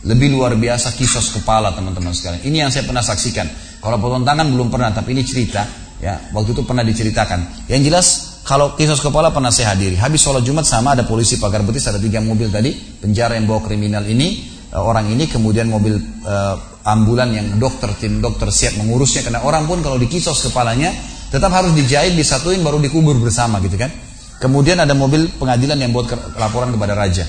Lebih 0.00 0.32
luar 0.32 0.56
biasa 0.56 0.96
kisos 0.96 1.28
kepala 1.36 1.76
teman-teman 1.76 2.16
sekalian. 2.16 2.40
Ini 2.40 2.56
yang 2.64 2.70
saya 2.72 2.88
pernah 2.88 3.04
saksikan. 3.04 3.44
Kalau 3.84 4.00
potong 4.00 4.24
tangan 4.24 4.48
belum 4.48 4.72
pernah, 4.72 4.96
tapi 4.96 5.12
ini 5.12 5.20
cerita. 5.28 5.66
Ya, 6.00 6.16
waktu 6.32 6.56
itu 6.56 6.64
pernah 6.64 6.80
diceritakan. 6.80 7.68
Yang 7.68 7.82
jelas 7.84 8.06
kalau 8.46 8.78
kisos 8.78 9.02
kepala 9.02 9.34
pernah 9.34 9.50
saya 9.50 9.74
hadiri. 9.74 9.98
Habis 9.98 10.22
sholat 10.22 10.46
Jumat 10.46 10.62
sama 10.62 10.94
ada 10.94 11.02
polisi 11.02 11.34
pagar 11.42 11.66
betis, 11.66 11.90
ada 11.90 11.98
tiga 11.98 12.22
mobil 12.22 12.46
tadi, 12.46 12.70
penjara 12.72 13.34
yang 13.34 13.50
bawa 13.50 13.66
kriminal 13.66 14.06
ini, 14.06 14.46
eh, 14.70 14.78
orang 14.78 15.10
ini, 15.10 15.26
kemudian 15.26 15.66
mobil 15.66 15.98
uh, 16.22 16.54
ambulan 16.86 17.34
yang 17.34 17.58
dokter, 17.58 17.90
tim 17.98 18.22
dokter 18.22 18.54
siap 18.54 18.78
mengurusnya. 18.78 19.26
Karena 19.26 19.42
orang 19.42 19.66
pun 19.66 19.82
kalau 19.82 19.98
dikisos 19.98 20.46
kepalanya, 20.46 20.94
tetap 21.34 21.50
harus 21.50 21.74
dijahit, 21.74 22.14
disatuin, 22.14 22.62
baru 22.62 22.78
dikubur 22.78 23.18
bersama 23.18 23.58
gitu 23.66 23.74
kan. 23.74 23.90
Kemudian 24.38 24.78
ada 24.78 24.94
mobil 24.94 25.26
pengadilan 25.42 25.82
yang 25.82 25.90
buat 25.90 26.06
laporan 26.38 26.70
kepada 26.70 26.94
raja. 26.94 27.26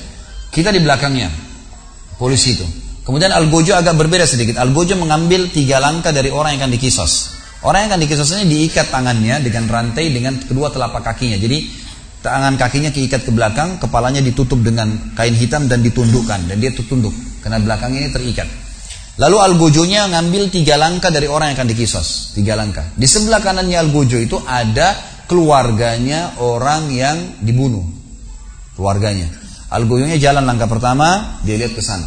Kita 0.54 0.70
di 0.70 0.86
belakangnya, 0.86 1.34
polisi 2.22 2.54
itu. 2.54 2.68
Kemudian 3.02 3.34
Algojo 3.34 3.74
agak 3.74 3.98
berbeda 3.98 4.30
sedikit. 4.30 4.62
Algojo 4.62 5.00
mengambil 5.00 5.50
tiga 5.50 5.82
langkah 5.82 6.14
dari 6.14 6.30
orang 6.30 6.60
yang 6.60 6.68
akan 6.68 6.78
dikisos. 6.78 7.37
Orang 7.66 7.86
yang 7.86 7.98
akan 7.98 8.02
dikisosnya 8.06 8.46
diikat 8.46 8.94
tangannya 8.94 9.42
dengan 9.42 9.66
rantai 9.66 10.14
dengan 10.14 10.38
kedua 10.38 10.70
telapak 10.70 11.02
kakinya. 11.02 11.42
Jadi 11.42 11.66
tangan 12.22 12.54
kakinya 12.54 12.94
diikat 12.94 13.26
ke 13.26 13.32
belakang, 13.34 13.82
kepalanya 13.82 14.22
ditutup 14.22 14.62
dengan 14.62 14.94
kain 15.18 15.34
hitam 15.34 15.66
dan 15.66 15.82
ditundukkan 15.82 16.54
dan 16.54 16.58
dia 16.62 16.70
tertunduk 16.70 17.14
karena 17.42 17.58
belakang 17.58 17.98
ini 17.98 18.14
terikat. 18.14 18.46
Lalu 19.18 19.38
algojonya 19.42 20.06
ngambil 20.14 20.54
tiga 20.54 20.78
langkah 20.78 21.10
dari 21.10 21.26
orang 21.26 21.50
yang 21.50 21.58
akan 21.58 21.70
dikisos, 21.74 22.38
tiga 22.38 22.54
langkah. 22.54 22.86
Di 22.94 23.10
sebelah 23.10 23.42
kanannya 23.42 23.82
algojo 23.82 24.22
itu 24.22 24.38
ada 24.46 24.94
keluarganya 25.26 26.38
orang 26.38 26.94
yang 26.94 27.42
dibunuh, 27.42 27.82
keluarganya. 28.78 29.26
Algojonya 29.74 30.22
jalan 30.22 30.46
langkah 30.46 30.70
pertama, 30.70 31.42
dia 31.42 31.58
lihat 31.58 31.74
ke 31.74 31.82
sana. 31.82 32.06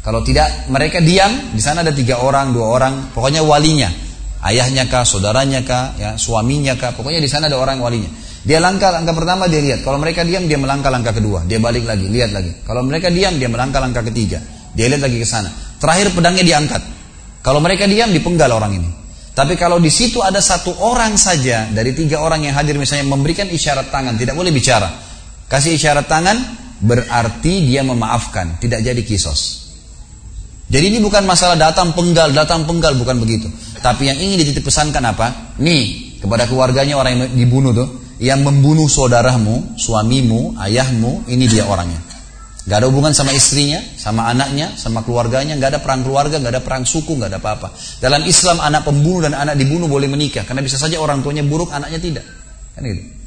Kalau 0.00 0.24
tidak 0.24 0.72
mereka 0.72 1.04
diam, 1.04 1.52
di 1.52 1.60
sana 1.60 1.84
ada 1.84 1.92
tiga 1.92 2.24
orang, 2.24 2.56
dua 2.56 2.80
orang, 2.80 3.12
pokoknya 3.12 3.44
walinya 3.44 3.92
ayahnya 4.42 4.90
kah, 4.90 5.06
saudaranya 5.06 5.62
kah, 5.62 5.94
ya, 5.98 6.10
suaminya 6.18 6.74
kah, 6.74 6.92
pokoknya 6.94 7.22
di 7.22 7.30
sana 7.30 7.46
ada 7.46 7.58
orang 7.58 7.78
walinya. 7.78 8.10
Dia 8.42 8.58
langkah 8.58 8.90
langkah 8.90 9.14
pertama 9.14 9.46
dia 9.46 9.62
lihat, 9.62 9.86
kalau 9.86 10.02
mereka 10.02 10.26
diam 10.26 10.50
dia 10.50 10.58
melangkah 10.58 10.90
langkah 10.90 11.14
kedua, 11.14 11.46
dia 11.46 11.62
balik 11.62 11.86
lagi, 11.86 12.10
lihat 12.10 12.34
lagi. 12.34 12.50
Kalau 12.66 12.82
mereka 12.82 13.06
diam 13.06 13.38
dia 13.38 13.46
melangkah 13.46 13.78
langkah 13.78 14.02
ketiga, 14.02 14.42
dia 14.74 14.90
lihat 14.90 15.02
lagi 15.06 15.22
ke 15.22 15.26
sana. 15.26 15.50
Terakhir 15.78 16.10
pedangnya 16.10 16.42
diangkat. 16.42 16.82
Kalau 17.42 17.62
mereka 17.62 17.86
diam 17.86 18.10
dipenggal 18.10 18.50
orang 18.50 18.82
ini. 18.82 18.90
Tapi 19.32 19.56
kalau 19.56 19.80
di 19.80 19.88
situ 19.88 20.20
ada 20.20 20.44
satu 20.44 20.76
orang 20.84 21.16
saja 21.16 21.70
dari 21.72 21.96
tiga 21.96 22.20
orang 22.20 22.44
yang 22.44 22.52
hadir 22.52 22.76
misalnya 22.76 23.08
memberikan 23.08 23.48
isyarat 23.48 23.88
tangan, 23.88 24.18
tidak 24.18 24.36
boleh 24.36 24.52
bicara. 24.52 24.90
Kasih 25.48 25.78
isyarat 25.78 26.04
tangan 26.04 26.36
berarti 26.82 27.64
dia 27.64 27.80
memaafkan, 27.86 28.58
tidak 28.58 28.82
jadi 28.84 29.00
kisos. 29.06 29.61
Jadi 30.72 30.84
ini 30.88 30.98
bukan 31.04 31.28
masalah 31.28 31.60
datang 31.60 31.92
penggal, 31.92 32.32
datang 32.32 32.64
penggal, 32.64 32.96
bukan 32.96 33.20
begitu. 33.20 33.52
Tapi 33.84 34.08
yang 34.08 34.16
ingin 34.16 34.40
dititip 34.40 34.64
pesankan 34.64 35.04
apa? 35.04 35.52
Nih, 35.60 36.16
kepada 36.16 36.48
keluarganya 36.48 36.96
orang 36.96 37.12
yang 37.12 37.28
dibunuh 37.36 37.76
tuh, 37.76 38.16
yang 38.16 38.40
membunuh 38.40 38.88
saudaramu, 38.88 39.76
suamimu, 39.76 40.56
ayahmu, 40.56 41.28
ini 41.28 41.44
dia 41.44 41.68
orangnya. 41.68 42.00
Gak 42.64 42.78
ada 42.78 42.86
hubungan 42.88 43.12
sama 43.12 43.36
istrinya, 43.36 43.84
sama 44.00 44.32
anaknya, 44.32 44.72
sama 44.80 45.04
keluarganya, 45.04 45.60
gak 45.60 45.76
ada 45.76 45.80
perang 45.84 46.06
keluarga, 46.06 46.40
gak 46.40 46.56
ada 46.56 46.62
perang 46.64 46.88
suku, 46.88 47.20
gak 47.20 47.36
ada 47.36 47.42
apa-apa. 47.42 47.74
Dalam 48.00 48.24
Islam 48.24 48.62
anak 48.62 48.88
pembunuh 48.88 49.28
dan 49.28 49.36
anak 49.36 49.60
dibunuh 49.60 49.92
boleh 49.92 50.08
menikah, 50.08 50.48
karena 50.48 50.64
bisa 50.64 50.80
saja 50.80 50.96
orang 51.02 51.20
tuanya 51.20 51.44
buruk, 51.44 51.68
anaknya 51.68 52.00
tidak. 52.00 52.24
Kan 52.72 52.86
gitu. 52.86 53.21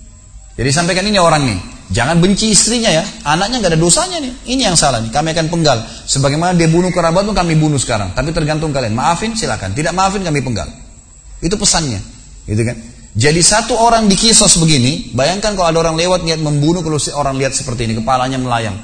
Jadi 0.56 0.70
sampaikan 0.72 1.04
ini 1.04 1.20
orang 1.20 1.44
nih, 1.44 1.60
jangan 1.92 2.24
benci 2.24 2.56
istrinya 2.56 2.88
ya, 2.88 3.04
anaknya 3.28 3.60
gak 3.60 3.76
ada 3.76 3.80
dosanya 3.80 4.24
nih, 4.24 4.34
ini 4.56 4.64
yang 4.64 4.80
salah 4.80 5.04
nih, 5.04 5.12
kami 5.12 5.36
akan 5.36 5.52
penggal. 5.52 5.84
Sebagaimana 6.08 6.56
dia 6.56 6.72
bunuh 6.72 6.96
kerabatmu 6.96 7.36
kami 7.36 7.60
bunuh 7.60 7.76
sekarang, 7.76 8.16
tapi 8.16 8.32
tergantung 8.32 8.72
kalian, 8.72 8.96
maafin 8.96 9.36
silakan, 9.36 9.76
tidak 9.76 9.92
maafin 9.92 10.24
kami 10.24 10.40
penggal. 10.40 10.72
Itu 11.44 11.60
pesannya, 11.60 12.00
gitu 12.48 12.64
kan? 12.64 12.80
Jadi 13.16 13.42
satu 13.44 13.76
orang 13.76 14.08
di 14.08 14.16
kisos 14.16 14.56
begini, 14.60 15.12
bayangkan 15.12 15.60
kalau 15.60 15.76
ada 15.76 15.80
orang 15.84 16.00
lewat 16.00 16.24
niat 16.24 16.40
membunuh, 16.40 16.80
kalau 16.80 17.00
orang 17.20 17.36
lihat 17.36 17.52
seperti 17.52 17.92
ini, 17.92 18.00
kepalanya 18.00 18.40
melayang, 18.40 18.80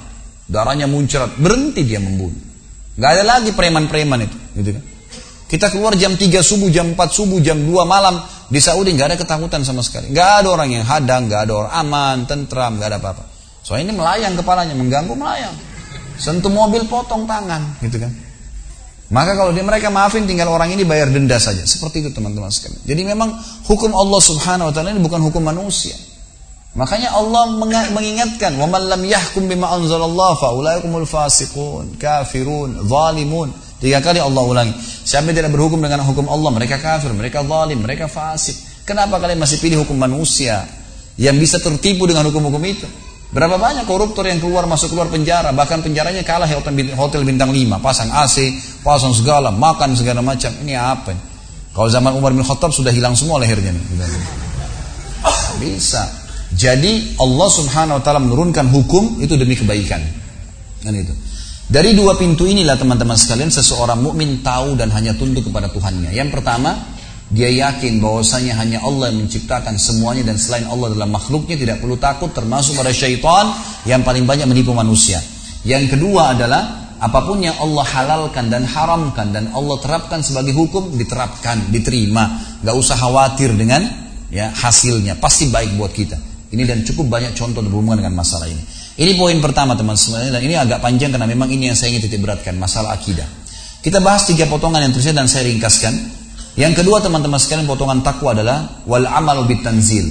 darahnya 0.51 0.91
muncrat, 0.91 1.39
berhenti 1.39 1.87
dia 1.87 2.03
membunuh. 2.03 2.35
Gak 2.99 3.11
ada 3.15 3.23
lagi 3.23 3.55
preman-preman 3.55 4.27
itu, 4.27 4.37
gitu 4.59 4.75
kan? 4.75 4.83
Kita 5.51 5.67
keluar 5.67 5.99
jam 5.99 6.15
3 6.15 6.39
subuh, 6.39 6.71
jam 6.71 6.95
4 6.95 7.11
subuh, 7.11 7.43
jam 7.43 7.59
2 7.59 7.83
malam. 7.83 8.23
Di 8.47 8.63
Saudi 8.63 8.95
nggak 8.95 9.07
ada 9.11 9.17
ketakutan 9.19 9.67
sama 9.67 9.83
sekali. 9.83 10.07
Nggak 10.15 10.29
ada 10.43 10.47
orang 10.47 10.69
yang 10.71 10.87
hadang, 10.87 11.27
nggak 11.27 11.43
ada 11.43 11.53
orang 11.59 11.73
aman, 11.75 12.17
tentram, 12.23 12.79
nggak 12.79 12.87
ada 12.87 12.97
apa-apa. 13.03 13.23
Soalnya 13.59 13.91
ini 13.91 13.99
melayang 13.99 14.39
kepalanya, 14.39 14.71
mengganggu 14.79 15.11
melayang. 15.11 15.51
Sentuh 16.15 16.47
mobil 16.47 16.87
potong 16.87 17.27
tangan, 17.27 17.83
gitu 17.83 17.99
kan. 17.99 18.15
Maka 19.11 19.35
kalau 19.35 19.51
dia 19.51 19.67
mereka 19.67 19.91
maafin 19.91 20.23
tinggal 20.23 20.47
orang 20.47 20.71
ini 20.71 20.87
bayar 20.87 21.11
denda 21.11 21.35
saja. 21.35 21.67
Seperti 21.67 21.99
itu 21.99 22.15
teman-teman 22.15 22.47
sekalian. 22.47 22.79
Jadi 22.87 23.01
memang 23.03 23.35
hukum 23.67 23.91
Allah 23.91 24.23
Subhanahu 24.23 24.71
wa 24.71 24.73
taala 24.73 24.95
ini 24.95 25.03
bukan 25.03 25.19
hukum 25.19 25.43
manusia. 25.43 25.99
Makanya 26.79 27.11
Allah 27.11 27.51
mengingatkan, 27.91 28.55
"Wa 28.55 28.71
man 28.71 28.87
lam 28.87 29.03
yahkum 29.03 29.51
bima 29.51 29.67
anzalallah 29.75 30.39
fa 30.39 30.55
ulaikumul 30.55 31.03
fasiqun, 31.03 31.99
kafirun, 31.99 32.87
zalimun." 32.87 33.51
Tiga 33.81 33.97
kali 33.97 34.21
Allah 34.21 34.43
ulangi. 34.45 34.77
Siapa 34.77 35.33
yang 35.33 35.41
tidak 35.41 35.51
berhukum 35.57 35.81
dengan 35.81 36.05
hukum 36.05 36.29
Allah, 36.29 36.53
mereka 36.53 36.77
kafir, 36.77 37.09
mereka 37.17 37.41
zalim, 37.41 37.81
mereka 37.81 38.05
fasik. 38.05 38.85
Kenapa 38.85 39.17
kalian 39.17 39.41
masih 39.41 39.57
pilih 39.57 39.81
hukum 39.81 39.97
manusia 39.97 40.69
yang 41.17 41.33
bisa 41.41 41.57
tertipu 41.57 42.05
dengan 42.05 42.29
hukum-hukum 42.29 42.61
itu? 42.61 42.85
Berapa 43.33 43.57
banyak 43.57 43.87
koruptor 43.89 44.27
yang 44.27 44.37
keluar 44.37 44.69
masuk 44.69 44.93
keluar 44.93 45.09
penjara, 45.09 45.49
bahkan 45.55 45.81
penjaranya 45.81 46.21
kalah 46.21 46.45
hotel 46.93 47.25
bintang 47.25 47.49
5, 47.49 47.81
pasang 47.81 48.11
AC, 48.11 48.53
pasang 48.85 49.15
segala, 49.17 49.49
makan 49.49 49.97
segala 49.97 50.21
macam. 50.21 50.51
Ini 50.61 50.77
apa? 50.77 51.15
Kalau 51.71 51.87
zaman 51.87 52.11
Umar 52.13 52.35
bin 52.35 52.43
Khattab 52.43 52.75
sudah 52.75 52.91
hilang 52.91 53.15
semua 53.15 53.39
lehernya. 53.39 53.71
Bisa. 55.57 56.03
Jadi 56.51 57.15
Allah 57.15 57.49
Subhanahu 57.49 57.97
wa 57.97 58.03
taala 58.03 58.19
menurunkan 58.19 58.67
hukum 58.67 59.23
itu 59.23 59.39
demi 59.39 59.55
kebaikan. 59.55 60.03
Kan 60.83 60.93
itu. 60.93 61.15
Dari 61.71 61.95
dua 61.95 62.19
pintu 62.19 62.43
inilah 62.43 62.75
teman-teman 62.75 63.15
sekalian 63.15 63.47
seseorang 63.47 64.03
mukmin 64.03 64.43
tahu 64.43 64.75
dan 64.75 64.91
hanya 64.91 65.15
tunduk 65.15 65.47
kepada 65.47 65.71
Tuhannya. 65.71 66.11
Yang 66.11 66.35
pertama, 66.35 66.75
dia 67.31 67.47
yakin 67.47 68.03
bahwasanya 68.03 68.59
hanya 68.59 68.83
Allah 68.83 69.07
yang 69.07 69.23
menciptakan 69.23 69.79
semuanya 69.79 70.27
dan 70.27 70.35
selain 70.35 70.67
Allah 70.67 70.91
adalah 70.91 71.07
makhluknya 71.07 71.55
tidak 71.55 71.79
perlu 71.79 71.95
takut 71.95 72.35
termasuk 72.35 72.75
pada 72.75 72.91
syaitan 72.91 73.55
yang 73.87 74.03
paling 74.03 74.27
banyak 74.27 74.51
menipu 74.51 74.75
manusia. 74.75 75.23
Yang 75.63 75.95
kedua 75.95 76.35
adalah 76.35 76.91
apa 76.99 77.23
pun 77.23 77.39
yang 77.39 77.55
Allah 77.55 77.87
halalkan 77.87 78.51
dan 78.51 78.67
haramkan 78.67 79.31
dan 79.31 79.55
Allah 79.55 79.79
terapkan 79.79 80.19
sebagai 80.19 80.51
hukum 80.51 80.91
diterapkan, 80.99 81.71
diterima. 81.71 82.35
Gak 82.67 82.75
usah 82.75 82.99
khawatir 82.99 83.55
dengan 83.55 83.87
ya 84.27 84.51
hasilnya, 84.51 85.23
pasti 85.23 85.47
baik 85.47 85.79
buat 85.79 85.95
kita. 85.95 86.19
Ini 86.51 86.67
dan 86.67 86.83
cukup 86.83 87.07
banyak 87.07 87.31
contoh 87.31 87.63
berhubungan 87.63 88.03
dengan 88.03 88.19
masalah 88.19 88.51
ini. 88.51 88.59
Ini 89.01 89.17
poin 89.17 89.33
pertama 89.41 89.73
teman-teman 89.73 90.29
dan 90.29 90.41
ini 90.45 90.53
agak 90.53 90.77
panjang 90.77 91.09
karena 91.09 91.25
memang 91.25 91.49
ini 91.49 91.73
yang 91.73 91.77
saya 91.77 91.89
ingin 91.89 92.05
titik 92.05 92.21
beratkan 92.21 92.53
masalah 92.61 92.93
akidah. 92.93 93.25
Kita 93.81 93.97
bahas 93.97 94.29
tiga 94.29 94.45
potongan 94.45 94.77
yang 94.85 94.93
terusnya 94.93 95.17
dan 95.17 95.25
saya 95.25 95.49
ringkaskan. 95.49 96.21
Yang 96.53 96.85
kedua 96.85 97.01
teman-teman 97.01 97.41
sekalian 97.41 97.65
potongan 97.65 98.05
takwa 98.05 98.37
adalah 98.37 98.85
wal 98.85 99.01
amal 99.09 99.49
bitanzil. 99.49 100.05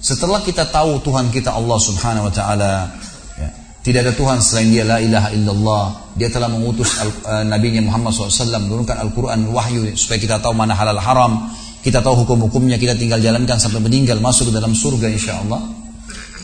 Setelah 0.00 0.40
kita 0.40 0.64
tahu 0.64 1.04
Tuhan 1.04 1.28
kita 1.28 1.52
Allah 1.52 1.76
Subhanahu 1.76 2.24
wa 2.24 2.32
taala, 2.32 2.88
ya, 3.36 3.52
tidak 3.84 4.08
ada 4.08 4.12
Tuhan 4.16 4.40
selain 4.40 4.72
Dia 4.72 4.88
la 4.88 4.96
ilaha 4.96 5.28
illallah. 5.36 5.84
Dia 6.16 6.32
telah 6.32 6.48
mengutus 6.48 6.96
uh, 6.96 7.44
nabinya 7.44 7.84
Muhammad 7.84 8.16
SAW 8.16 8.64
menurunkan 8.64 8.96
Al-Qur'an 8.96 9.44
wahyu 9.52 9.92
supaya 9.92 10.16
kita 10.16 10.40
tahu 10.40 10.56
mana 10.56 10.72
halal 10.72 10.96
haram, 10.96 11.52
kita 11.84 12.00
tahu 12.00 12.24
hukum-hukumnya, 12.24 12.80
kita 12.80 12.96
tinggal 12.96 13.20
jalankan 13.20 13.60
sampai 13.60 13.84
meninggal 13.84 14.16
masuk 14.24 14.48
ke 14.48 14.52
dalam 14.56 14.72
surga 14.72 15.04
insya 15.12 15.44
Allah. 15.44 15.85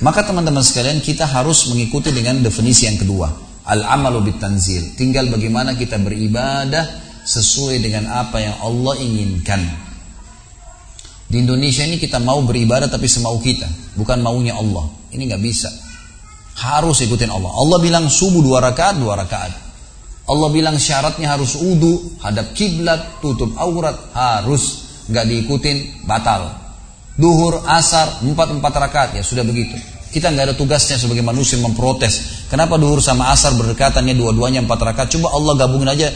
Maka 0.02 0.26
teman-teman 0.26 0.66
sekalian 0.66 0.98
kita 0.98 1.30
harus 1.30 1.70
mengikuti 1.70 2.10
dengan 2.10 2.42
definisi 2.42 2.90
yang 2.90 2.98
kedua, 2.98 3.30
al-amalu 3.70 4.34
bitanzil. 4.34 4.98
Tinggal 4.98 5.30
bagaimana 5.30 5.78
kita 5.78 5.94
beribadah 6.02 6.84
sesuai 7.22 7.78
dengan 7.78 8.10
apa 8.10 8.42
yang 8.42 8.58
Allah 8.66 8.98
inginkan. 8.98 9.62
Di 11.30 11.38
Indonesia 11.38 11.86
ini 11.86 12.02
kita 12.02 12.18
mau 12.18 12.42
beribadah 12.42 12.90
tapi 12.90 13.06
semau 13.06 13.38
kita, 13.38 13.94
bukan 13.94 14.18
maunya 14.18 14.58
Allah. 14.58 14.90
Ini 15.14 15.22
nggak 15.22 15.42
bisa. 15.42 15.70
Harus 16.58 16.98
ikutin 17.06 17.30
Allah. 17.30 17.54
Allah 17.54 17.78
bilang 17.78 18.10
subuh 18.10 18.42
dua 18.42 18.58
rakaat, 18.58 18.98
dua 18.98 19.14
rakaat. 19.14 19.54
Allah 20.26 20.48
bilang 20.50 20.82
syaratnya 20.82 21.30
harus 21.30 21.54
udu, 21.54 22.18
hadap 22.26 22.58
kiblat, 22.58 23.22
tutup 23.22 23.54
aurat, 23.54 24.10
harus 24.18 24.82
nggak 25.06 25.24
diikutin 25.30 26.06
batal. 26.10 26.58
Duhur, 27.12 27.62
asar, 27.70 28.24
empat 28.24 28.48
empat 28.50 28.72
rakaat 28.72 29.10
ya 29.14 29.22
sudah 29.22 29.46
begitu. 29.46 29.91
Kita 30.12 30.28
nggak 30.28 30.44
ada 30.52 30.54
tugasnya 30.54 31.00
sebagai 31.00 31.24
manusia 31.24 31.56
memprotes. 31.56 32.44
Kenapa 32.52 32.76
duhur 32.76 33.00
sama 33.00 33.32
asar 33.32 33.56
berdekatannya 33.56 34.12
dua-duanya 34.12 34.60
empat 34.60 34.80
rakaat? 34.84 35.08
Coba 35.16 35.32
Allah 35.32 35.56
gabungin 35.56 35.88
aja 35.88 36.12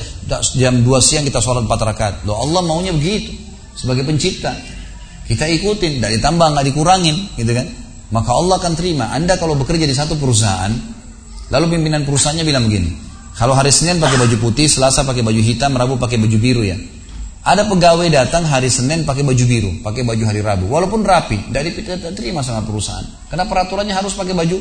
jam 0.53 0.85
dua 0.85 1.01
siang 1.01 1.25
kita 1.25 1.41
sholat 1.41 1.65
empat 1.65 1.81
rakaat. 1.81 2.15
Loh 2.29 2.37
Allah 2.37 2.61
maunya 2.61 2.93
begitu 2.93 3.33
sebagai 3.73 4.05
pencipta. 4.05 4.53
Kita 5.27 5.49
ikutin, 5.49 5.99
tidak 5.99 6.13
ditambah 6.21 6.47
nggak 6.55 6.67
dikurangin, 6.71 7.17
gitu 7.35 7.51
kan? 7.51 7.67
Maka 8.15 8.31
Allah 8.31 8.63
akan 8.63 8.73
terima. 8.79 9.11
Anda 9.11 9.35
kalau 9.41 9.59
bekerja 9.59 9.83
di 9.83 9.97
satu 9.97 10.15
perusahaan, 10.15 10.71
lalu 11.51 11.75
pimpinan 11.75 12.07
perusahaannya 12.07 12.47
bilang 12.47 12.71
begini, 12.71 12.95
kalau 13.35 13.59
hari 13.59 13.75
Senin 13.75 13.99
pakai 13.99 14.23
baju 14.23 14.37
putih, 14.39 14.71
Selasa 14.71 15.03
pakai 15.03 15.27
baju 15.27 15.43
hitam, 15.43 15.75
Rabu 15.75 15.99
pakai 15.99 16.17
baju 16.23 16.37
biru 16.39 16.63
ya. 16.63 16.79
Ada 17.47 17.71
pegawai 17.71 18.11
datang 18.11 18.43
hari 18.43 18.67
Senin 18.67 19.07
pakai 19.07 19.23
baju 19.23 19.45
biru, 19.47 19.71
pakai 19.79 20.03
baju 20.03 20.25
hari 20.27 20.43
Rabu. 20.43 20.67
Walaupun 20.67 21.07
rapi, 21.07 21.47
dari 21.55 21.71
terima 22.19 22.43
sama 22.43 22.67
perusahaan. 22.67 23.07
Karena 23.31 23.47
peraturannya 23.47 23.95
harus 23.95 24.19
pakai 24.19 24.35
baju 24.35 24.59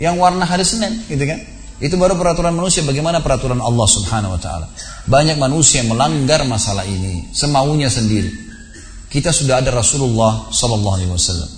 yang 0.00 0.16
warna 0.16 0.48
hari 0.48 0.64
Senin, 0.64 1.04
gitu 1.12 1.20
kan? 1.28 1.36
Itu 1.76 2.00
baru 2.00 2.16
peraturan 2.16 2.56
manusia. 2.56 2.88
Bagaimana 2.88 3.20
peraturan 3.20 3.60
Allah 3.60 3.84
Subhanahu 3.84 4.32
Wa 4.38 4.40
Taala? 4.40 4.66
Banyak 5.04 5.36
manusia 5.36 5.84
melanggar 5.84 6.48
masalah 6.48 6.88
ini 6.88 7.28
semaunya 7.36 7.92
sendiri. 7.92 8.32
Kita 9.12 9.28
sudah 9.28 9.60
ada 9.60 9.68
Rasulullah 9.68 10.48
Sallallahu 10.48 10.94
Alaihi 10.96 11.12
Wasallam. 11.12 11.50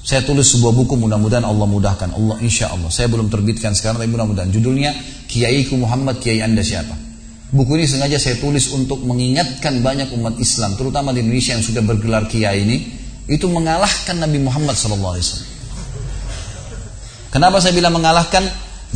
Saya 0.00 0.24
tulis 0.24 0.48
sebuah 0.48 0.72
buku 0.72 0.96
mudah-mudahan 0.96 1.44
Allah 1.44 1.68
mudahkan. 1.68 2.16
Allah 2.16 2.40
insya 2.40 2.72
Allah. 2.72 2.88
Saya 2.88 3.12
belum 3.12 3.28
terbitkan 3.28 3.76
sekarang 3.76 4.00
tapi 4.00 4.08
mudah-mudahan. 4.08 4.48
Judulnya 4.48 4.96
Kiaiku 5.28 5.76
Muhammad 5.76 6.24
Kiai 6.24 6.40
Anda 6.40 6.64
siapa? 6.64 7.05
Buku 7.46 7.78
ini 7.78 7.86
sengaja 7.86 8.18
saya 8.18 8.42
tulis 8.42 8.74
untuk 8.74 9.06
mengingatkan 9.06 9.78
banyak 9.78 10.10
umat 10.18 10.34
Islam, 10.42 10.74
terutama 10.74 11.14
di 11.14 11.22
Indonesia 11.22 11.54
yang 11.54 11.62
sudah 11.62 11.78
bergelar 11.78 12.26
kiai 12.26 12.66
ini, 12.66 12.76
itu 13.30 13.46
mengalahkan 13.46 14.18
Nabi 14.18 14.42
Muhammad 14.42 14.74
SAW. 14.74 15.46
Kenapa 17.30 17.62
saya 17.62 17.70
bilang 17.70 17.94
mengalahkan? 17.94 18.42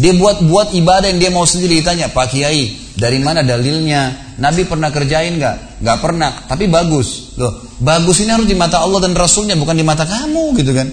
Dia 0.01 0.15
buat-buat 0.17 0.73
ibadah 0.75 1.11
yang 1.13 1.19
dia 1.19 1.31
mau 1.35 1.47
sendiri 1.47 1.83
ditanya, 1.83 2.11
Pak 2.11 2.33
Kiai, 2.33 2.95
dari 2.95 3.19
mana 3.19 3.43
dalilnya? 3.43 4.35
Nabi 4.39 4.65
pernah 4.65 4.89
kerjain 4.89 5.37
nggak? 5.37 5.83
Nggak 5.83 5.99
pernah, 5.99 6.31
tapi 6.47 6.71
bagus. 6.71 7.37
Loh, 7.37 7.67
bagus 7.83 8.23
ini 8.23 8.33
harus 8.33 8.47
di 8.47 8.57
mata 8.57 8.81
Allah 8.81 9.03
dan 9.03 9.13
Rasulnya, 9.13 9.59
bukan 9.59 9.77
di 9.77 9.85
mata 9.85 10.07
kamu 10.07 10.57
gitu 10.57 10.73
kan? 10.73 10.89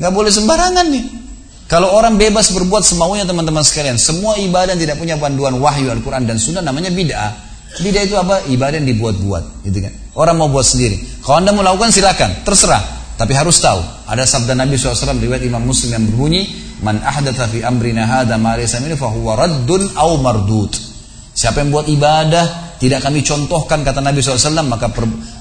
Nggak 0.00 0.12
boleh 0.12 0.32
sembarangan 0.32 0.86
nih. 0.90 1.04
Kalau 1.68 1.92
orang 1.92 2.16
bebas 2.16 2.48
berbuat 2.56 2.80
semaunya 2.80 3.28
teman-teman 3.28 3.60
sekalian, 3.60 4.00
semua 4.00 4.40
ibadah 4.40 4.72
yang 4.72 4.80
tidak 4.88 4.96
punya 4.96 5.20
panduan 5.20 5.60
wahyu 5.60 5.92
Al-Quran 5.92 6.24
dan 6.24 6.40
Sunnah 6.40 6.64
namanya 6.64 6.88
bid'ah. 6.88 7.30
Bid'ah 7.84 8.08
itu 8.08 8.16
apa? 8.16 8.48
Ibadah 8.48 8.80
yang 8.80 8.88
dibuat-buat, 8.88 9.68
gitu 9.68 9.84
kan? 9.84 9.92
Orang 10.16 10.40
mau 10.40 10.48
buat 10.48 10.64
sendiri. 10.64 11.20
Kalau 11.20 11.44
anda 11.44 11.52
mau 11.52 11.60
lakukan 11.60 11.92
silakan, 11.92 12.40
terserah. 12.40 12.80
Tapi 13.20 13.36
harus 13.36 13.60
tahu, 13.60 13.84
ada 14.08 14.24
sabda 14.24 14.54
Nabi 14.56 14.78
SAW 14.78 15.18
riwayat 15.20 15.44
Imam 15.44 15.60
Muslim 15.60 15.92
yang 15.92 16.06
berbunyi, 16.08 16.42
"Man 16.80 17.02
ahdatha 17.02 17.50
fi 17.50 17.60
amrina 17.66 18.06
hadza 18.06 18.38
ma 18.38 18.54
laysa 18.54 18.80
fahuwa 18.80 19.36
raddun 19.36 19.92
aw 19.98 20.14
mardud." 20.22 20.70
Siapa 21.34 21.60
yang 21.60 21.74
buat 21.74 21.90
ibadah 21.90 22.78
tidak 22.78 23.02
kami 23.02 23.26
contohkan 23.26 23.82
kata 23.82 23.98
Nabi 23.98 24.22
SAW 24.22 24.62
maka 24.62 24.88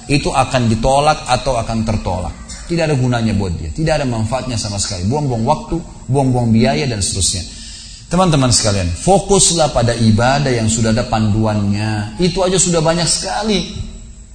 itu 0.09 0.33
akan 0.33 0.61
ditolak 0.73 1.29
atau 1.29 1.53
akan 1.55 1.77
tertolak. 1.85 2.33
Tidak 2.67 2.83
ada 2.83 2.95
gunanya 2.99 3.31
buat 3.31 3.55
dia. 3.55 3.71
Tidak 3.71 3.93
ada 3.95 4.03
manfaatnya 4.03 4.59
sama 4.59 4.75
sekali. 4.75 5.07
Buang-buang 5.07 5.47
waktu, 5.47 5.79
buang-buang 6.11 6.51
biaya 6.51 6.83
dan 6.83 6.99
seterusnya. 6.99 7.43
Teman-teman 8.07 8.51
sekalian, 8.51 8.87
fokuslah 8.91 9.75
pada 9.75 9.91
ibadah 9.95 10.51
yang 10.51 10.71
sudah 10.71 10.95
ada 10.95 11.07
panduannya. 11.07 12.19
Itu 12.19 12.43
aja 12.43 12.55
sudah 12.55 12.79
banyak 12.79 13.07
sekali. 13.07 13.75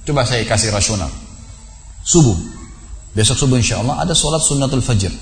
Coba 0.05 0.25
saya 0.25 0.45
kasih 0.45 0.69
rasional. 0.73 1.09
Subuh. 2.05 2.37
Besok 3.13 3.45
subuh 3.45 3.57
insya 3.61 3.81
Allah 3.81 4.01
ada 4.01 4.13
sholat 4.17 4.41
sunnatul 4.41 4.81
fajr. 4.81 5.13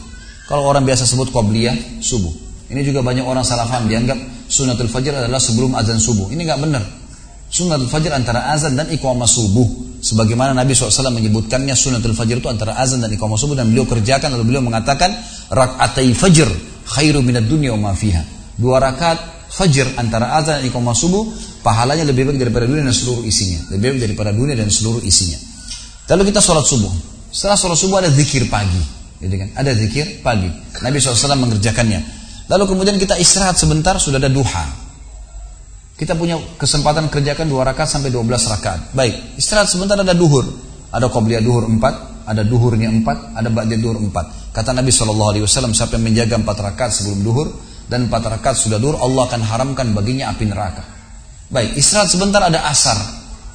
Kalau 0.48 0.68
orang 0.68 0.84
biasa 0.84 1.04
sebut 1.08 1.32
qobliyah, 1.32 2.04
subuh. 2.04 2.32
Ini 2.72 2.84
juga 2.88 3.04
banyak 3.04 3.24
orang 3.24 3.44
salah 3.44 3.68
paham. 3.68 3.88
Dianggap 3.88 4.16
sunnatul 4.48 4.88
fajr 4.88 5.16
adalah 5.16 5.40
sebelum 5.40 5.76
azan 5.76 6.00
subuh. 6.00 6.32
Ini 6.32 6.44
nggak 6.44 6.60
benar. 6.60 6.84
Sunnatul 7.52 7.92
fajr 7.92 8.16
antara 8.16 8.48
azan 8.56 8.80
dan 8.80 8.88
iqamah 8.88 9.28
subuh. 9.28 9.68
Sebagaimana 10.02 10.56
Nabi 10.56 10.72
SAW 10.72 11.12
menyebutkannya 11.12 11.76
sunatul 11.76 12.16
fajr 12.16 12.40
itu 12.40 12.48
antara 12.48 12.80
azan 12.80 13.04
dan 13.04 13.12
iqamah 13.12 13.36
subuh 13.36 13.60
dan 13.60 13.68
beliau 13.68 13.84
kerjakan 13.84 14.34
lalu 14.34 14.56
beliau 14.56 14.64
mengatakan 14.64 15.12
rakaatai 15.52 16.16
fajr 16.16 16.48
khairu 16.88 17.20
minad 17.20 17.46
dunya 17.52 17.76
wa 17.76 17.92
fiha. 17.92 18.24
Dua 18.56 18.80
rakaat 18.80 19.52
fajr 19.52 20.00
antara 20.00 20.32
azan 20.40 20.64
dan 20.64 20.72
iqamah 20.72 20.96
subuh 20.96 21.28
pahalanya 21.60 22.08
lebih 22.08 22.32
baik 22.32 22.40
daripada 22.40 22.72
dunia 22.72 22.88
dan 22.88 22.96
seluruh 22.96 23.28
isinya. 23.28 23.60
Lebih 23.76 24.00
baik 24.00 24.02
daripada 24.10 24.32
dunia 24.32 24.56
dan 24.56 24.72
seluruh 24.72 25.04
isinya. 25.04 25.36
Lalu 26.08 26.32
kita 26.32 26.40
sholat 26.40 26.64
subuh. 26.64 26.92
Setelah 27.36 27.60
sholat 27.60 27.78
subuh 27.78 28.00
ada 28.00 28.08
zikir 28.08 28.48
pagi. 28.48 28.80
Gitu 29.20 29.36
kan? 29.38 29.60
Ada 29.60 29.76
zikir 29.76 30.24
pagi. 30.24 30.48
Nabi 30.82 30.98
SAW 30.98 31.36
mengerjakannya. 31.36 32.00
Lalu 32.48 32.64
kemudian 32.64 32.96
kita 32.96 33.20
istirahat 33.20 33.60
sebentar 33.60 34.00
sudah 34.00 34.18
ada 34.18 34.32
duha. 34.32 34.81
Kita 36.02 36.18
punya 36.18 36.34
kesempatan 36.58 37.14
kerjakan 37.14 37.46
dua 37.46 37.62
rakaat 37.62 37.86
sampai 37.86 38.10
dua 38.10 38.26
belas 38.26 38.50
rakaat. 38.50 38.98
Baik, 38.98 39.38
istirahat 39.38 39.70
sebentar 39.70 39.94
ada 39.94 40.18
duhur. 40.18 40.50
Ada 40.90 41.14
qobliyah 41.14 41.46
duhur 41.46 41.70
empat, 41.70 42.26
ada 42.26 42.42
duhurnya 42.42 42.90
empat, 42.90 43.38
ada 43.38 43.54
ba'diyah 43.54 43.78
duhur 43.78 44.02
empat. 44.02 44.50
Kata 44.50 44.74
Nabi 44.74 44.90
SAW, 44.90 45.46
siapa 45.46 46.02
yang 46.02 46.10
menjaga 46.10 46.42
empat 46.42 46.58
rakaat 46.58 46.90
sebelum 46.90 47.22
duhur, 47.22 47.54
dan 47.86 48.10
empat 48.10 48.34
rakaat 48.34 48.58
sudah 48.58 48.82
duhur, 48.82 48.98
Allah 48.98 49.30
akan 49.30 49.46
haramkan 49.46 49.94
baginya 49.94 50.34
api 50.34 50.50
neraka. 50.50 50.82
Baik, 51.54 51.78
istirahat 51.78 52.10
sebentar 52.10 52.42
ada 52.42 52.66
asar. 52.66 52.98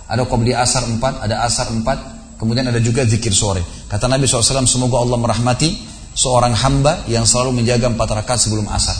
Ada 0.06 0.22
qobliyah 0.22 0.62
asar 0.62 0.86
empat, 0.86 1.26
ada 1.26 1.42
asar 1.42 1.66
empat, 1.74 1.98
kemudian 2.38 2.70
ada 2.70 2.78
juga 2.78 3.02
zikir 3.02 3.34
sore. 3.34 3.58
Kata 3.90 4.06
Nabi 4.06 4.22
SAW, 4.22 4.70
semoga 4.70 5.02
Allah 5.02 5.18
merahmati 5.18 5.82
seorang 6.14 6.54
hamba 6.54 7.10
yang 7.10 7.26
selalu 7.26 7.58
menjaga 7.58 7.90
empat 7.90 8.22
rakaat 8.22 8.38
sebelum 8.38 8.70
asar. 8.70 8.94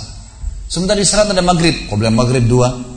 Sebentar 0.67 0.99
istirahat 0.99 1.31
ada 1.31 1.47
maghrib, 1.47 1.87
qobliyah 1.87 2.11
maghrib 2.11 2.43
dua, 2.43 2.96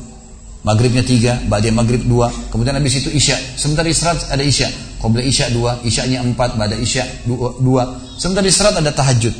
Maghribnya 0.59 1.07
tiga, 1.07 1.39
Ba'diyah 1.47 1.71
maghrib 1.71 2.03
dua, 2.03 2.27
kemudian 2.51 2.75
habis 2.75 2.99
itu 2.99 3.07
Isya. 3.07 3.55
Sebentar 3.55 3.87
istirahat 3.87 4.27
ada 4.27 4.43
Isya. 4.43 4.67
Qabla 4.99 5.23
Isya 5.23 5.55
dua, 5.55 5.79
Isyanya 5.87 6.19
empat, 6.19 6.59
Ba'da 6.59 6.75
Isya 6.75 7.23
dua, 7.23 7.55
dua. 7.63 7.83
Sebentar 8.19 8.43
istirahat 8.43 8.83
ada 8.83 8.91
tahajud. 8.91 9.31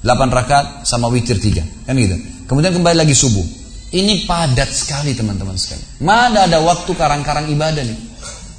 Delapan 0.00 0.28
rakaat 0.32 0.66
sama 0.88 1.12
witir 1.12 1.36
tiga. 1.36 1.60
Kan 1.84 2.00
gitu. 2.00 2.16
Kemudian 2.48 2.72
kembali 2.72 2.96
lagi 3.04 3.12
subuh. 3.12 3.44
Ini 3.92 4.24
padat 4.24 4.72
sekali 4.72 5.12
teman-teman 5.12 5.52
sekali. 5.60 5.84
Mana 6.00 6.48
ada 6.48 6.64
waktu 6.64 6.88
karang-karang 6.96 7.52
ibadah 7.52 7.84
nih. 7.84 7.98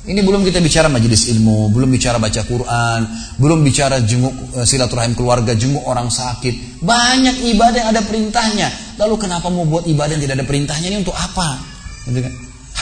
Ini 0.04 0.20
belum 0.20 0.46
kita 0.46 0.60
bicara 0.60 0.92
majelis 0.92 1.32
ilmu, 1.32 1.72
belum 1.72 1.88
bicara 1.88 2.20
baca 2.20 2.44
Quran, 2.44 3.02
belum 3.40 3.64
bicara 3.64 4.04
jenguk 4.04 4.36
eh, 4.60 4.68
silaturahim 4.68 5.18
keluarga, 5.18 5.58
jenguk 5.58 5.82
orang 5.88 6.14
sakit. 6.14 6.84
Banyak 6.84 7.50
ibadah 7.56 7.88
yang 7.88 7.90
ada 7.96 8.04
perintahnya. 8.06 8.68
Lalu 9.02 9.16
kenapa 9.18 9.50
mau 9.50 9.66
buat 9.66 9.90
ibadah 9.90 10.14
yang 10.14 10.24
tidak 10.28 10.44
ada 10.44 10.46
perintahnya 10.46 10.88
ini 10.94 11.02
untuk 11.02 11.16
apa? 11.18 11.73
Gitu 12.08 12.20
kan? 12.20 12.34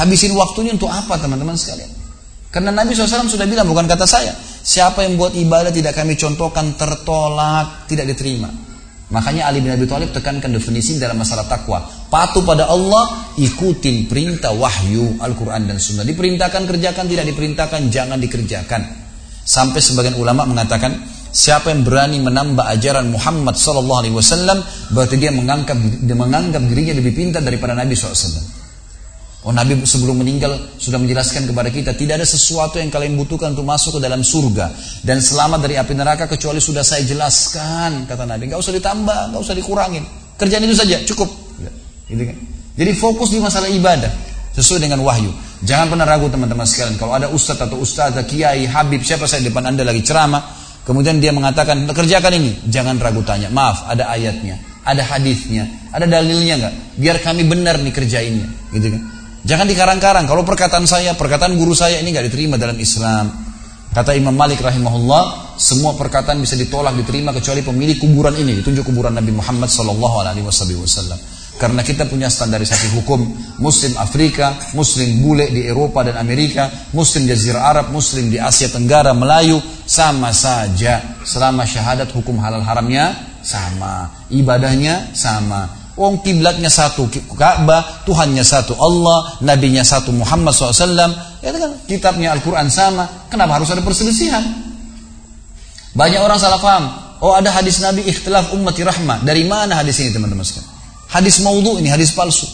Habisin 0.02 0.34
waktunya 0.34 0.72
untuk 0.74 0.90
apa 0.90 1.20
teman-teman 1.20 1.54
sekalian? 1.54 1.92
Karena 2.52 2.76
Nabi 2.76 2.92
SAW 2.92 3.32
sudah 3.32 3.48
bilang, 3.48 3.64
bukan 3.68 3.88
kata 3.88 4.04
saya. 4.04 4.36
Siapa 4.62 5.08
yang 5.08 5.16
buat 5.16 5.32
ibadah 5.32 5.72
tidak 5.72 5.96
kami 5.96 6.20
contohkan, 6.20 6.76
tertolak, 6.76 7.88
tidak 7.88 8.12
diterima. 8.12 8.52
Makanya 9.12 9.52
Ali 9.52 9.60
bin 9.60 9.72
Abi 9.72 9.88
Thalib 9.88 10.16
tekankan 10.16 10.52
definisi 10.56 10.96
dalam 10.96 11.20
masalah 11.20 11.44
takwa. 11.44 11.84
Patuh 12.08 12.44
pada 12.48 12.68
Allah, 12.72 13.36
ikutin 13.36 14.08
perintah 14.08 14.56
wahyu 14.56 15.20
Al-Quran 15.20 15.68
dan 15.68 15.80
Sunnah. 15.80 16.08
Diperintahkan 16.08 16.64
kerjakan, 16.64 17.06
tidak 17.12 17.26
diperintahkan 17.28 17.92
jangan 17.92 18.20
dikerjakan. 18.20 18.82
Sampai 19.44 19.84
sebagian 19.84 20.16
ulama 20.16 20.48
mengatakan, 20.48 20.96
siapa 21.32 21.76
yang 21.76 21.84
berani 21.84 22.24
menambah 22.24 22.64
ajaran 22.68 23.12
Muhammad 23.12 23.56
Wasallam, 23.60 24.64
berarti 24.96 25.16
dia 25.20 25.32
menganggap, 25.36 25.76
dia 26.04 26.16
menganggap 26.16 26.64
dirinya 26.68 26.96
lebih 26.96 27.12
pintar 27.12 27.44
daripada 27.44 27.76
Nabi 27.76 27.96
SAW. 27.96 28.61
Oh 29.42 29.50
Nabi 29.50 29.74
sebelum 29.90 30.22
meninggal 30.22 30.54
sudah 30.78 31.02
menjelaskan 31.02 31.50
kepada 31.50 31.74
kita 31.74 31.98
tidak 31.98 32.22
ada 32.22 32.28
sesuatu 32.30 32.78
yang 32.78 32.94
kalian 32.94 33.18
butuhkan 33.18 33.58
untuk 33.58 33.66
masuk 33.66 33.98
ke 33.98 34.00
dalam 34.06 34.22
surga 34.22 34.70
dan 35.02 35.18
selamat 35.18 35.66
dari 35.66 35.82
api 35.82 35.98
neraka 35.98 36.30
kecuali 36.30 36.62
sudah 36.62 36.86
saya 36.86 37.02
jelaskan 37.02 38.06
kata 38.06 38.30
Nabi. 38.30 38.54
Gak 38.54 38.62
usah 38.62 38.70
ditambah, 38.78 39.34
gak 39.34 39.42
usah 39.42 39.58
dikurangin. 39.58 40.06
Kerjaan 40.38 40.62
itu 40.62 40.78
saja 40.78 41.02
cukup. 41.10 41.30
Gitu 42.06 42.22
kan? 42.22 42.38
Jadi 42.78 42.92
fokus 42.94 43.34
di 43.34 43.42
masalah 43.42 43.66
ibadah 43.74 44.14
sesuai 44.54 44.78
dengan 44.78 45.02
wahyu. 45.02 45.34
Jangan 45.66 45.90
pernah 45.90 46.06
ragu 46.06 46.30
teman-teman 46.30 46.66
sekalian. 46.70 47.02
Kalau 47.02 47.18
ada 47.18 47.26
ustadz 47.34 47.66
atau 47.66 47.82
ustazah, 47.82 48.22
kiai, 48.30 48.70
habib, 48.70 49.02
siapa 49.02 49.26
saya 49.26 49.42
depan 49.42 49.66
anda 49.66 49.82
lagi 49.82 50.06
ceramah, 50.06 50.54
kemudian 50.86 51.18
dia 51.18 51.34
mengatakan 51.34 51.82
kerjakan 51.90 52.34
ini, 52.38 52.52
jangan 52.70 52.98
ragu 53.02 53.26
tanya. 53.26 53.50
Maaf, 53.50 53.90
ada 53.90 54.06
ayatnya, 54.10 54.58
ada 54.86 55.02
hadisnya, 55.02 55.66
ada 55.94 56.06
dalilnya 56.06 56.62
nggak? 56.62 56.74
Biar 56.98 57.18
kami 57.22 57.46
benar 57.46 57.78
nih 57.82 57.94
kerjainnya, 57.94 58.50
gitu 58.74 58.90
kan? 58.98 59.21
Jangan 59.42 59.66
dikarang-karang. 59.66 60.30
Kalau 60.30 60.46
perkataan 60.46 60.86
saya, 60.86 61.18
perkataan 61.18 61.58
guru 61.58 61.74
saya 61.74 61.98
ini 61.98 62.14
nggak 62.14 62.30
diterima 62.30 62.56
dalam 62.62 62.78
Islam. 62.78 63.52
Kata 63.92 64.16
Imam 64.16 64.32
Malik 64.32 64.64
rahimahullah, 64.64 65.58
semua 65.60 65.98
perkataan 66.00 66.40
bisa 66.40 66.56
ditolak 66.56 66.96
diterima 66.96 67.36
kecuali 67.36 67.60
pemilik 67.60 68.00
kuburan 68.00 68.32
ini, 68.40 68.64
ditunjuk 68.64 68.88
kuburan 68.88 69.12
Nabi 69.12 69.36
Muhammad 69.36 69.68
sallallahu 69.68 70.16
alaihi 70.24 70.46
wasallam. 70.48 71.20
Karena 71.60 71.84
kita 71.84 72.08
punya 72.08 72.32
standarisasi 72.32 72.96
hukum 72.98 73.22
Muslim 73.60 73.94
Afrika, 74.00 74.56
Muslim 74.74 75.22
bule 75.22 75.52
di 75.52 75.68
Eropa 75.68 76.02
dan 76.02 76.18
Amerika, 76.18 76.72
Muslim 76.96 77.28
Jazirah 77.28 77.68
Arab, 77.68 77.94
Muslim 77.94 78.32
di 78.32 78.40
Asia 78.40 78.72
Tenggara, 78.72 79.12
Melayu, 79.14 79.60
sama 79.86 80.32
saja. 80.32 81.22
Selama 81.22 81.68
syahadat 81.68 82.10
hukum 82.16 82.40
halal 82.42 82.64
haramnya 82.64 83.14
sama, 83.44 84.10
ibadahnya 84.32 85.14
sama. 85.14 85.81
Wong 86.00 86.24
kiblatnya 86.24 86.72
satu 86.72 87.12
Ka'bah, 87.36 88.08
Tuhannya 88.08 88.42
satu 88.48 88.80
Allah, 88.80 89.38
nabinya 89.44 89.84
satu 89.84 90.16
Muhammad 90.16 90.56
SAW. 90.56 90.88
Ya 91.44 91.52
kan 91.52 91.76
kitabnya 91.84 92.32
Al-Quran 92.32 92.72
sama. 92.72 93.28
Kenapa 93.28 93.60
harus 93.60 93.68
ada 93.70 93.84
perselisihan? 93.84 94.40
Banyak 95.92 96.24
orang 96.24 96.40
salah 96.40 96.60
paham. 96.64 96.86
Oh 97.22 97.36
ada 97.36 97.52
hadis 97.52 97.84
Nabi 97.84 98.08
ikhtilaf 98.08 98.56
ummati 98.56 98.82
rahmah. 98.88 99.22
Dari 99.22 99.44
mana 99.44 99.78
hadis 99.78 100.00
ini 100.00 100.16
teman-teman 100.16 100.48
sekalian? 100.48 100.70
Hadis 101.12 101.44
maudhu 101.44 101.78
ini, 101.78 101.92
hadis 101.92 102.16
palsu. 102.16 102.48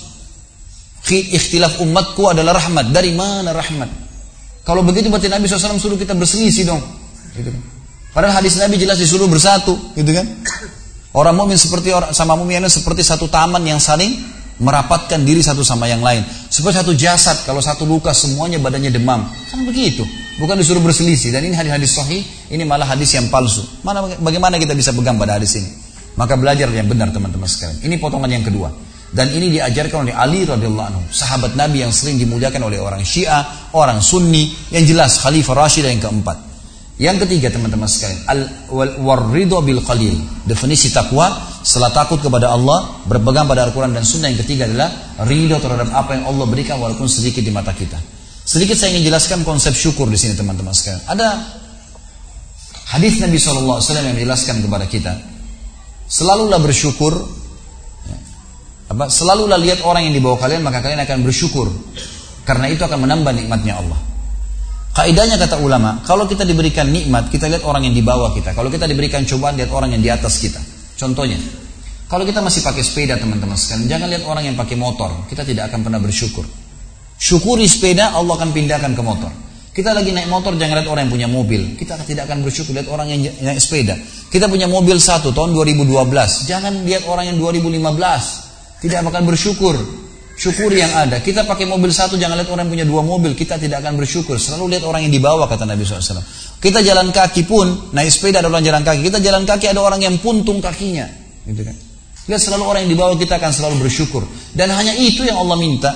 Ikhtilaf 1.07 1.79
umatku 1.79 2.25
adalah 2.27 2.57
rahmat. 2.57 2.89
Dari 2.91 3.13
mana 3.13 3.53
rahmat? 3.53 3.87
Kalau 4.67 4.83
begitu 4.83 5.07
berarti 5.07 5.31
Nabi 5.31 5.47
SAW 5.47 5.79
suruh 5.79 5.95
kita 5.95 6.11
berselisih 6.17 6.67
dong. 6.67 6.83
Gitu 7.37 7.47
kan. 7.47 7.63
Padahal 8.11 8.41
hadis 8.41 8.57
Nabi 8.57 8.75
jelas 8.81 8.97
disuruh 8.97 9.29
bersatu, 9.29 9.77
gitu 9.93 10.09
kan? 10.09 10.25
Orang 11.17 11.33
mukmin 11.33 11.57
seperti 11.57 11.89
orang 11.89 12.13
sama 12.13 12.37
mukmin 12.37 12.61
seperti 12.69 13.01
satu 13.01 13.25
taman 13.25 13.65
yang 13.65 13.81
saling 13.81 14.13
merapatkan 14.61 15.17
diri 15.25 15.41
satu 15.41 15.65
sama 15.65 15.89
yang 15.89 16.05
lain. 16.05 16.21
Seperti 16.49 16.77
satu 16.77 16.93
jasad, 16.93 17.41
kalau 17.41 17.57
satu 17.57 17.89
luka 17.89 18.13
semuanya 18.13 18.61
badannya 18.61 18.93
demam. 18.93 19.25
Kan 19.49 19.65
begitu. 19.65 20.05
Bukan 20.37 20.53
disuruh 20.61 20.81
berselisih. 20.85 21.33
Dan 21.33 21.49
ini 21.49 21.57
hadis-hadis 21.57 21.97
sahih, 21.97 22.21
ini 22.53 22.61
malah 22.69 22.85
hadis 22.85 23.17
yang 23.17 23.25
palsu. 23.33 23.65
Mana 23.81 24.05
bagaimana 24.21 24.61
kita 24.61 24.77
bisa 24.77 24.93
pegang 24.93 25.17
pada 25.17 25.41
hadis 25.41 25.57
ini? 25.57 25.69
Maka 26.21 26.37
belajar 26.37 26.69
yang 26.69 26.85
benar 26.85 27.09
teman-teman 27.09 27.49
sekalian. 27.49 27.81
Ini 27.81 27.97
potongan 27.97 28.29
yang 28.29 28.45
kedua. 28.45 28.69
Dan 29.09 29.33
ini 29.33 29.57
diajarkan 29.57 30.05
oleh 30.05 30.13
Ali 30.13 30.45
radhiyallahu 30.45 30.87
anhu, 30.93 31.01
sahabat 31.09 31.57
Nabi 31.57 31.81
yang 31.81 31.95
sering 31.95 32.21
dimuliakan 32.21 32.61
oleh 32.61 32.77
orang 32.77 33.01
Syiah, 33.01 33.71
orang 33.73 34.03
Sunni, 34.03 34.53
yang 34.69 34.83
jelas 34.85 35.17
Khalifah 35.23 35.65
Rashid 35.65 35.87
yang 35.87 35.97
keempat. 35.97 36.46
Yang 36.97 37.29
ketiga 37.29 37.53
teman-teman 37.53 37.85
sekalian, 37.85 38.25
al 38.25 38.41
warrido 39.05 39.61
bil 39.61 39.85
qalil. 39.85 40.17
Definisi 40.49 40.89
takwa 40.89 41.29
setelah 41.61 41.93
takut 41.93 42.17
kepada 42.17 42.49
Allah, 42.49 43.05
berpegang 43.05 43.45
pada 43.45 43.69
Al-Qur'an 43.69 43.93
dan 43.93 44.01
Sunnah. 44.01 44.33
Yang 44.33 44.49
ketiga 44.49 44.65
adalah 44.65 44.89
ridho 45.29 45.61
terhadap 45.61 45.93
apa 45.93 46.17
yang 46.17 46.25
Allah 46.25 46.49
berikan 46.49 46.81
walaupun 46.81 47.05
sedikit 47.05 47.45
di 47.45 47.53
mata 47.53 47.69
kita. 47.69 48.01
Sedikit 48.41 48.73
saya 48.81 48.97
ingin 48.97 49.13
jelaskan 49.13 49.45
konsep 49.45 49.77
syukur 49.77 50.09
di 50.09 50.17
sini 50.17 50.33
teman-teman 50.33 50.73
sekalian. 50.73 51.05
Ada 51.05 51.27
hadis 52.97 53.21
Nabi 53.21 53.37
SAW 53.37 53.77
yang 53.77 54.17
menjelaskan 54.17 54.65
kepada 54.65 54.89
kita, 54.89 55.13
selalulah 56.09 56.57
bersyukur. 56.57 57.13
Ya, 58.09 58.17
apa? 58.89 59.13
Selalulah 59.13 59.61
lihat 59.61 59.85
orang 59.85 60.09
yang 60.09 60.17
di 60.17 60.21
bawah 60.23 60.41
kalian 60.41 60.65
maka 60.65 60.81
kalian 60.81 61.05
akan 61.05 61.21
bersyukur. 61.21 61.69
Karena 62.41 62.73
itu 62.73 62.81
akan 62.81 63.05
menambah 63.05 63.37
nikmatnya 63.37 63.85
Allah. 63.85 64.16
Kaidahnya 64.97 65.37
kata 65.37 65.61
ulama, 65.61 66.01
kalau 66.01 66.25
kita 66.25 66.41
diberikan 66.41 66.89
nikmat, 66.89 67.29
kita 67.29 67.45
lihat 67.45 67.61
orang 67.69 67.85
yang 67.85 67.93
di 67.93 68.01
bawah 68.01 68.33
kita. 68.33 68.57
Kalau 68.57 68.65
kita 68.73 68.89
diberikan 68.89 69.21
cobaan, 69.29 69.53
lihat 69.53 69.69
orang 69.69 69.93
yang 69.93 70.01
di 70.01 70.09
atas 70.09 70.41
kita. 70.41 70.57
Contohnya, 70.97 71.37
kalau 72.09 72.25
kita 72.25 72.41
masih 72.41 72.65
pakai 72.65 72.81
sepeda 72.81 73.13
teman-teman 73.21 73.53
sekalian, 73.53 73.85
jangan 73.85 74.09
lihat 74.09 74.25
orang 74.25 74.49
yang 74.49 74.57
pakai 74.57 74.73
motor. 74.73 75.29
Kita 75.29 75.45
tidak 75.45 75.69
akan 75.69 75.85
pernah 75.85 76.01
bersyukur. 76.01 76.49
Syukuri 77.13 77.69
sepeda, 77.69 78.17
Allah 78.17 78.41
akan 78.41 78.49
pindahkan 78.49 78.97
ke 78.97 79.01
motor. 79.05 79.29
Kita 79.69 79.93
lagi 79.93 80.09
naik 80.09 80.33
motor, 80.33 80.57
jangan 80.57 80.81
lihat 80.81 80.89
orang 80.89 81.05
yang 81.05 81.13
punya 81.13 81.29
mobil. 81.29 81.77
Kita 81.77 82.01
tidak 82.01 82.25
akan 82.25 82.41
bersyukur 82.41 82.73
lihat 82.73 82.89
orang 82.89 83.13
yang 83.13 83.21
naik 83.45 83.61
sepeda. 83.61 84.01
Kita 84.33 84.49
punya 84.49 84.65
mobil 84.65 84.97
satu 84.97 85.29
tahun 85.29 85.53
2012. 85.53 85.93
Jangan 86.49 86.73
lihat 86.89 87.05
orang 87.05 87.29
yang 87.29 87.37
2015. 87.37 88.81
Tidak 88.81 88.97
akan 89.05 89.23
bersyukur. 89.29 89.77
Syukuri 90.37 90.85
yang 90.85 90.93
ada. 90.93 91.17
Kita 91.17 91.49
pakai 91.49 91.65
mobil 91.65 91.89
satu, 91.89 92.13
jangan 92.13 92.37
lihat 92.37 92.53
orang 92.53 92.69
yang 92.69 92.73
punya 92.77 92.85
dua 92.85 93.01
mobil. 93.01 93.33
Kita 93.33 93.57
tidak 93.57 93.81
akan 93.81 93.97
bersyukur. 93.97 94.37
Selalu 94.37 94.77
lihat 94.77 94.85
orang 94.85 95.09
yang 95.09 95.13
di 95.13 95.17
bawah, 95.17 95.49
kata 95.49 95.65
Nabi 95.65 95.81
SAW. 95.81 96.21
Kita 96.61 96.85
jalan 96.85 97.09
kaki 97.09 97.49
pun, 97.49 97.89
naik 97.89 98.13
sepeda 98.13 98.45
ada 98.45 98.53
orang 98.53 98.61
jalan 98.61 98.85
kaki. 98.85 99.01
Kita 99.01 99.17
jalan 99.17 99.49
kaki 99.49 99.65
ada 99.65 99.81
orang 99.81 99.97
yang 99.97 100.21
puntung 100.21 100.61
kakinya. 100.61 101.09
Gitu 101.41 101.65
kan. 101.65 101.73
Lihat 102.29 102.41
selalu 102.43 102.63
orang 102.69 102.79
yang 102.85 102.91
di 102.93 102.99
bawah 102.99 103.17
kita 103.17 103.41
akan 103.41 103.49
selalu 103.49 103.89
bersyukur. 103.89 104.29
Dan 104.53 104.69
hanya 104.77 104.93
itu 104.93 105.25
yang 105.25 105.41
Allah 105.41 105.57
minta. 105.57 105.91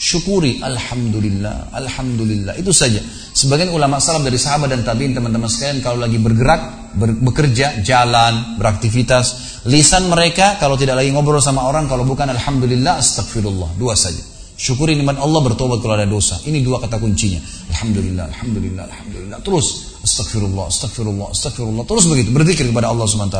Syukuri. 0.00 0.62
Alhamdulillah. 0.62 1.74
Alhamdulillah. 1.76 2.56
Itu 2.56 2.72
saja. 2.72 3.02
Sebagian 3.36 3.74
ulama 3.74 4.00
salaf 4.00 4.22
dari 4.24 4.40
sahabat 4.40 4.72
dan 4.72 4.86
tabiin 4.86 5.12
teman-teman 5.12 5.50
sekalian 5.50 5.82
kalau 5.82 6.00
lagi 6.00 6.16
bergerak, 6.16 6.60
ber, 6.62 6.85
bekerja, 6.94 7.82
jalan, 7.82 8.58
beraktivitas, 8.60 9.56
Lisan 9.66 10.06
mereka 10.06 10.62
kalau 10.62 10.78
tidak 10.78 11.02
lagi 11.02 11.10
ngobrol 11.10 11.42
sama 11.42 11.66
orang 11.66 11.90
kalau 11.90 12.06
bukan 12.06 12.30
alhamdulillah 12.30 13.02
astagfirullah. 13.02 13.74
Dua 13.74 13.98
saja. 13.98 14.22
Syukuri 14.56 14.94
nikmat 14.94 15.18
Allah 15.18 15.42
bertobat 15.42 15.82
kalau 15.82 15.98
ada 15.98 16.06
dosa. 16.06 16.38
Ini 16.46 16.62
dua 16.62 16.78
kata 16.78 17.02
kuncinya. 17.02 17.42
Alhamdulillah, 17.74 18.30
alhamdulillah, 18.30 18.84
alhamdulillah. 18.86 19.38
Terus 19.42 19.98
astagfirullah, 20.06 20.70
astagfirullah, 20.70 21.28
astagfirullah. 21.34 21.82
Terus 21.82 22.04
begitu 22.06 22.30
berzikir 22.30 22.70
kepada 22.70 22.94
Allah 22.94 23.10
SWT. 23.10 23.38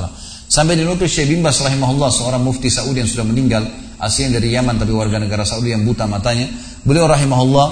Sampai 0.51 0.75
dinukil 0.75 1.07
Syekh 1.07 1.31
bin 1.31 1.47
Bas 1.47 1.63
rahimahullah 1.63 2.11
seorang 2.11 2.43
mufti 2.43 2.75
Saudi 2.75 2.99
yang 2.99 3.11
sudah 3.11 3.27
meninggal, 3.27 3.63
asalnya 4.03 4.43
dari 4.43 4.51
Yaman 4.51 4.83
tapi 4.83 4.91
warga 4.91 5.23
negara 5.23 5.47
Saudi 5.47 5.71
yang 5.71 5.87
buta 5.87 6.11
matanya. 6.11 6.51
Beliau 6.83 7.07
rahimahullah 7.07 7.67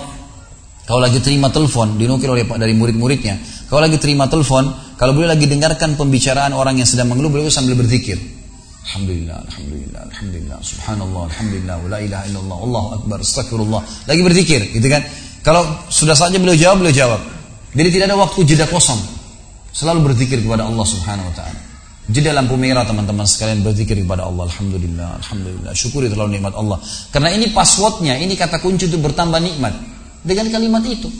kalau 0.86 1.00
lagi 1.02 1.18
terima 1.18 1.50
telepon 1.50 1.98
dinukil 1.98 2.30
oleh 2.30 2.46
dari 2.46 2.72
murid-muridnya. 2.78 3.66
Kalau 3.66 3.82
lagi 3.82 3.98
terima 3.98 4.30
telepon, 4.30 4.68
kalau 4.94 5.12
beliau 5.14 5.34
lagi 5.34 5.50
dengarkan 5.50 5.98
pembicaraan 5.98 6.54
orang 6.54 6.78
yang 6.78 6.86
sedang 6.86 7.10
mengeluh, 7.10 7.30
beliau 7.30 7.50
sambil 7.50 7.74
berzikir. 7.74 8.14
Alhamdulillah, 8.84 9.42
Alhamdulillah, 9.48 10.02
Alhamdulillah, 10.12 10.58
Subhanallah, 10.62 11.22
Alhamdulillah, 11.32 11.76
la 11.88 11.98
ilaha 11.98 12.24
illallah, 12.30 12.58
Allahu 12.62 12.88
Akbar, 13.00 13.18
Astagfirullah. 13.24 13.82
Lagi 14.06 14.20
berzikir, 14.22 14.60
gitu 14.70 14.86
kan? 14.86 15.02
Kalau 15.42 15.66
sudah 15.90 16.14
saja 16.14 16.38
beliau 16.38 16.54
jawab, 16.54 16.84
beliau 16.84 16.94
jawab. 16.94 17.20
Jadi 17.74 17.88
tidak 17.90 18.06
ada 18.12 18.16
waktu 18.20 18.40
jeda 18.46 18.70
kosong. 18.70 19.00
Selalu 19.74 20.12
berzikir 20.12 20.38
kepada 20.38 20.62
Allah 20.62 20.86
Subhanahu 20.86 21.26
wa 21.26 21.34
taala. 21.34 21.60
Jeda 22.06 22.36
lampu 22.36 22.54
merah 22.54 22.86
teman-teman 22.86 23.26
sekalian 23.26 23.66
berzikir 23.66 23.98
kepada 23.98 24.28
Allah. 24.28 24.46
Alhamdulillah, 24.46 25.18
Alhamdulillah. 25.24 25.72
Syukuri 25.74 26.06
terlalu 26.06 26.38
nikmat 26.38 26.54
Allah. 26.54 26.78
Karena 27.10 27.34
ini 27.34 27.50
passwordnya, 27.50 28.14
ini 28.20 28.38
kata 28.38 28.62
kunci 28.62 28.86
untuk 28.92 29.10
bertambah 29.10 29.40
nikmat. 29.42 29.74
Dengan 30.22 30.52
kalimat 30.52 30.84
itu. 30.86 31.10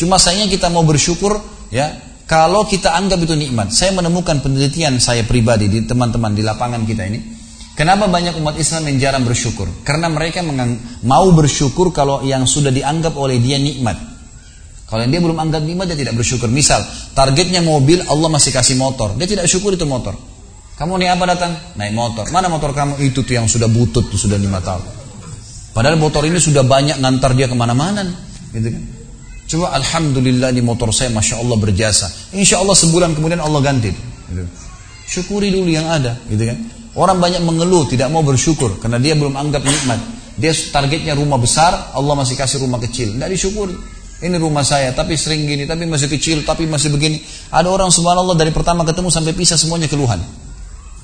Cuma 0.00 0.16
sayangnya 0.16 0.48
kita 0.48 0.72
mau 0.72 0.82
bersyukur, 0.82 1.38
ya 1.68 2.09
kalau 2.30 2.62
kita 2.62 2.94
anggap 2.94 3.26
itu 3.26 3.34
nikmat, 3.34 3.74
saya 3.74 3.90
menemukan 3.90 4.38
penelitian 4.38 5.02
saya 5.02 5.26
pribadi 5.26 5.66
di 5.66 5.82
teman-teman 5.82 6.30
di 6.30 6.46
lapangan 6.46 6.86
kita 6.86 7.02
ini. 7.10 7.18
Kenapa 7.74 8.06
banyak 8.06 8.38
umat 8.38 8.54
Islam 8.54 8.86
yang 8.86 9.02
jarang 9.02 9.26
bersyukur? 9.26 9.66
Karena 9.82 10.06
mereka 10.06 10.38
mau 11.02 11.26
bersyukur 11.34 11.90
kalau 11.90 12.22
yang 12.22 12.46
sudah 12.46 12.70
dianggap 12.70 13.18
oleh 13.18 13.42
dia 13.42 13.58
nikmat. 13.58 13.98
Kalau 14.86 15.02
yang 15.02 15.10
dia 15.10 15.18
belum 15.18 15.42
anggap 15.42 15.58
nikmat, 15.58 15.90
dia 15.90 15.98
tidak 16.06 16.22
bersyukur. 16.22 16.46
Misal, 16.46 16.86
targetnya 17.18 17.66
mobil, 17.66 17.98
Allah 18.06 18.30
masih 18.30 18.54
kasih 18.54 18.78
motor. 18.78 19.18
Dia 19.18 19.26
tidak 19.26 19.50
syukur 19.50 19.74
itu 19.74 19.82
motor. 19.82 20.14
Kamu 20.78 21.02
nih 21.02 21.10
apa 21.10 21.24
datang? 21.34 21.52
Naik 21.74 21.98
motor. 21.98 22.30
Mana 22.30 22.46
motor 22.46 22.70
kamu? 22.70 23.02
Itu 23.10 23.26
tuh 23.26 23.42
yang 23.42 23.50
sudah 23.50 23.66
butut, 23.66 24.06
tuh 24.06 24.18
sudah 24.18 24.38
lima 24.38 24.62
tahun. 24.62 24.86
Padahal 25.74 25.98
motor 25.98 26.22
ini 26.30 26.38
sudah 26.38 26.62
banyak 26.62 27.02
ngantar 27.02 27.34
dia 27.34 27.50
ke 27.50 27.58
mana-mana. 27.58 28.06
Gitu 28.54 28.70
kan? 28.70 28.99
Coba 29.50 29.74
Alhamdulillah 29.74 30.54
di 30.54 30.62
motor 30.62 30.94
saya 30.94 31.10
Masya 31.10 31.42
Allah 31.42 31.58
berjasa. 31.58 32.06
Insya 32.38 32.62
Allah 32.62 32.78
sebulan 32.78 33.18
kemudian 33.18 33.42
Allah 33.42 33.58
ganti. 33.58 33.90
Gitu. 33.90 34.46
Syukuri 35.10 35.50
dulu 35.50 35.66
yang 35.66 35.90
ada. 35.90 36.14
Gitu 36.30 36.46
kan. 36.46 36.58
Orang 36.94 37.18
banyak 37.18 37.42
mengeluh, 37.42 37.82
tidak 37.90 38.14
mau 38.14 38.22
bersyukur. 38.22 38.78
Karena 38.78 39.02
dia 39.02 39.18
belum 39.18 39.34
anggap 39.34 39.66
nikmat. 39.66 39.98
Dia 40.38 40.54
targetnya 40.54 41.18
rumah 41.18 41.42
besar, 41.42 41.90
Allah 41.98 42.14
masih 42.14 42.38
kasih 42.38 42.62
rumah 42.62 42.78
kecil. 42.78 43.18
Tidak 43.18 43.26
disyukuri. 43.26 43.74
Ini 44.22 44.36
rumah 44.38 44.62
saya, 44.62 44.94
tapi 44.94 45.18
sering 45.18 45.42
gini, 45.48 45.66
tapi 45.66 45.82
masih 45.82 46.06
kecil, 46.06 46.46
tapi 46.46 46.70
masih 46.70 46.94
begini. 46.94 47.18
Ada 47.50 47.66
orang 47.66 47.90
subhanallah 47.90 48.38
dari 48.38 48.54
pertama 48.54 48.86
ketemu 48.86 49.10
sampai 49.10 49.34
pisah 49.34 49.58
semuanya 49.58 49.90
keluhan. 49.90 50.22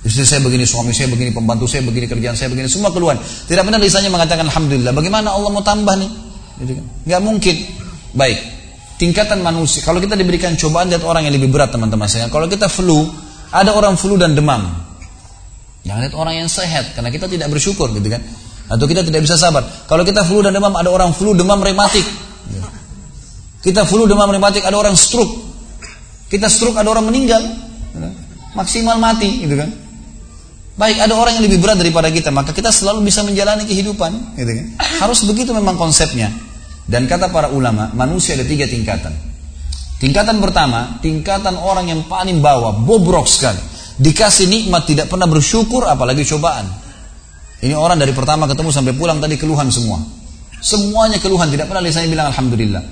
Istri 0.07 0.23
saya 0.23 0.41
begini, 0.45 0.63
suami 0.63 0.95
saya 0.95 1.11
begini, 1.11 1.35
pembantu 1.35 1.67
saya 1.67 1.83
begini, 1.83 2.07
kerjaan 2.07 2.39
saya 2.39 2.47
begini, 2.47 2.71
semua 2.71 2.95
keluhan. 2.95 3.19
Tidak 3.19 3.65
benar 3.67 3.83
lisannya 3.83 4.13
mengatakan 4.13 4.47
Alhamdulillah. 4.47 4.95
Bagaimana 4.95 5.35
Allah 5.35 5.51
mau 5.51 5.65
tambah 5.67 5.99
nih? 5.99 6.11
Gitu 6.63 6.73
kan? 6.79 6.85
Gak 7.11 7.21
mungkin. 7.27 7.86
Baik, 8.17 8.41
tingkatan 8.97 9.45
manusia. 9.45 9.85
Kalau 9.85 10.01
kita 10.01 10.17
diberikan 10.17 10.57
cobaan 10.57 10.89
lihat 10.89 11.05
orang 11.05 11.29
yang 11.29 11.37
lebih 11.37 11.53
berat 11.53 11.69
teman-teman 11.69 12.09
saya. 12.09 12.33
Kalau 12.33 12.49
kita 12.49 12.73
flu, 12.73 13.05
ada 13.53 13.77
orang 13.77 14.01
flu 14.01 14.17
dan 14.17 14.33
demam. 14.33 14.73
Jangan 15.85 16.01
lihat 16.01 16.17
orang 16.17 16.35
yang 16.41 16.49
sehat, 16.49 16.97
karena 16.97 17.13
kita 17.13 17.29
tidak 17.29 17.53
bersyukur 17.53 17.93
gitu 17.93 18.09
kan. 18.09 18.25
Atau 18.73 18.89
kita 18.89 19.05
tidak 19.05 19.21
bisa 19.21 19.37
sabar. 19.37 19.63
Kalau 19.85 20.03
kita 20.03 20.25
flu 20.25 20.41
dan 20.41 20.57
demam, 20.57 20.73
ada 20.75 20.89
orang 20.89 21.13
flu 21.13 21.37
demam 21.37 21.61
rematik. 21.61 22.03
Kita 23.61 23.85
flu 23.85 24.09
demam 24.09 24.33
rematik, 24.33 24.65
ada 24.65 24.81
orang 24.81 24.97
stroke. 24.97 25.37
Kita 26.33 26.49
stroke, 26.49 26.81
ada 26.81 26.89
orang 26.89 27.07
meninggal. 27.07 27.45
Maksimal 28.57 28.97
mati 28.97 29.45
gitu 29.45 29.61
kan. 29.61 29.69
Baik, 30.81 31.05
ada 31.05 31.13
orang 31.17 31.37
yang 31.37 31.45
lebih 31.45 31.61
berat 31.61 31.77
daripada 31.77 32.09
kita, 32.09 32.33
maka 32.33 32.57
kita 32.57 32.73
selalu 32.73 33.05
bisa 33.05 33.21
menjalani 33.21 33.69
kehidupan, 33.69 34.41
gitu 34.41 34.53
kan? 34.57 34.67
Harus 35.05 35.25
begitu 35.29 35.53
memang 35.53 35.77
konsepnya. 35.77 36.33
Dan 36.87 37.11
kata 37.11 37.35
para 37.35 37.51
ulama, 37.51 37.91
manusia 37.99 38.39
ada 38.39 38.47
tiga 38.47 38.63
tingkatan. 38.71 39.11
Tingkatan 39.99 40.39
pertama, 40.39 41.03
tingkatan 41.03 41.59
orang 41.59 41.91
yang 41.91 42.07
paling 42.07 42.39
bawah, 42.39 42.79
bobrok 42.79 43.27
sekali. 43.27 43.59
Dikasih 43.99 44.47
nikmat 44.47 44.87
tidak 44.87 45.11
pernah 45.11 45.27
bersyukur, 45.27 45.83
apalagi 45.91 46.23
cobaan. 46.23 46.69
Ini 47.59 47.75
orang 47.75 47.99
dari 47.99 48.15
pertama 48.15 48.47
ketemu 48.47 48.71
sampai 48.71 48.95
pulang 48.95 49.19
tadi 49.19 49.35
keluhan 49.35 49.67
semua. 49.73 49.99
Semuanya 50.63 51.19
keluhan, 51.19 51.51
tidak 51.51 51.67
pernah 51.67 51.83
lisannya 51.83 52.13
bilang 52.13 52.31
Alhamdulillah. 52.31 52.83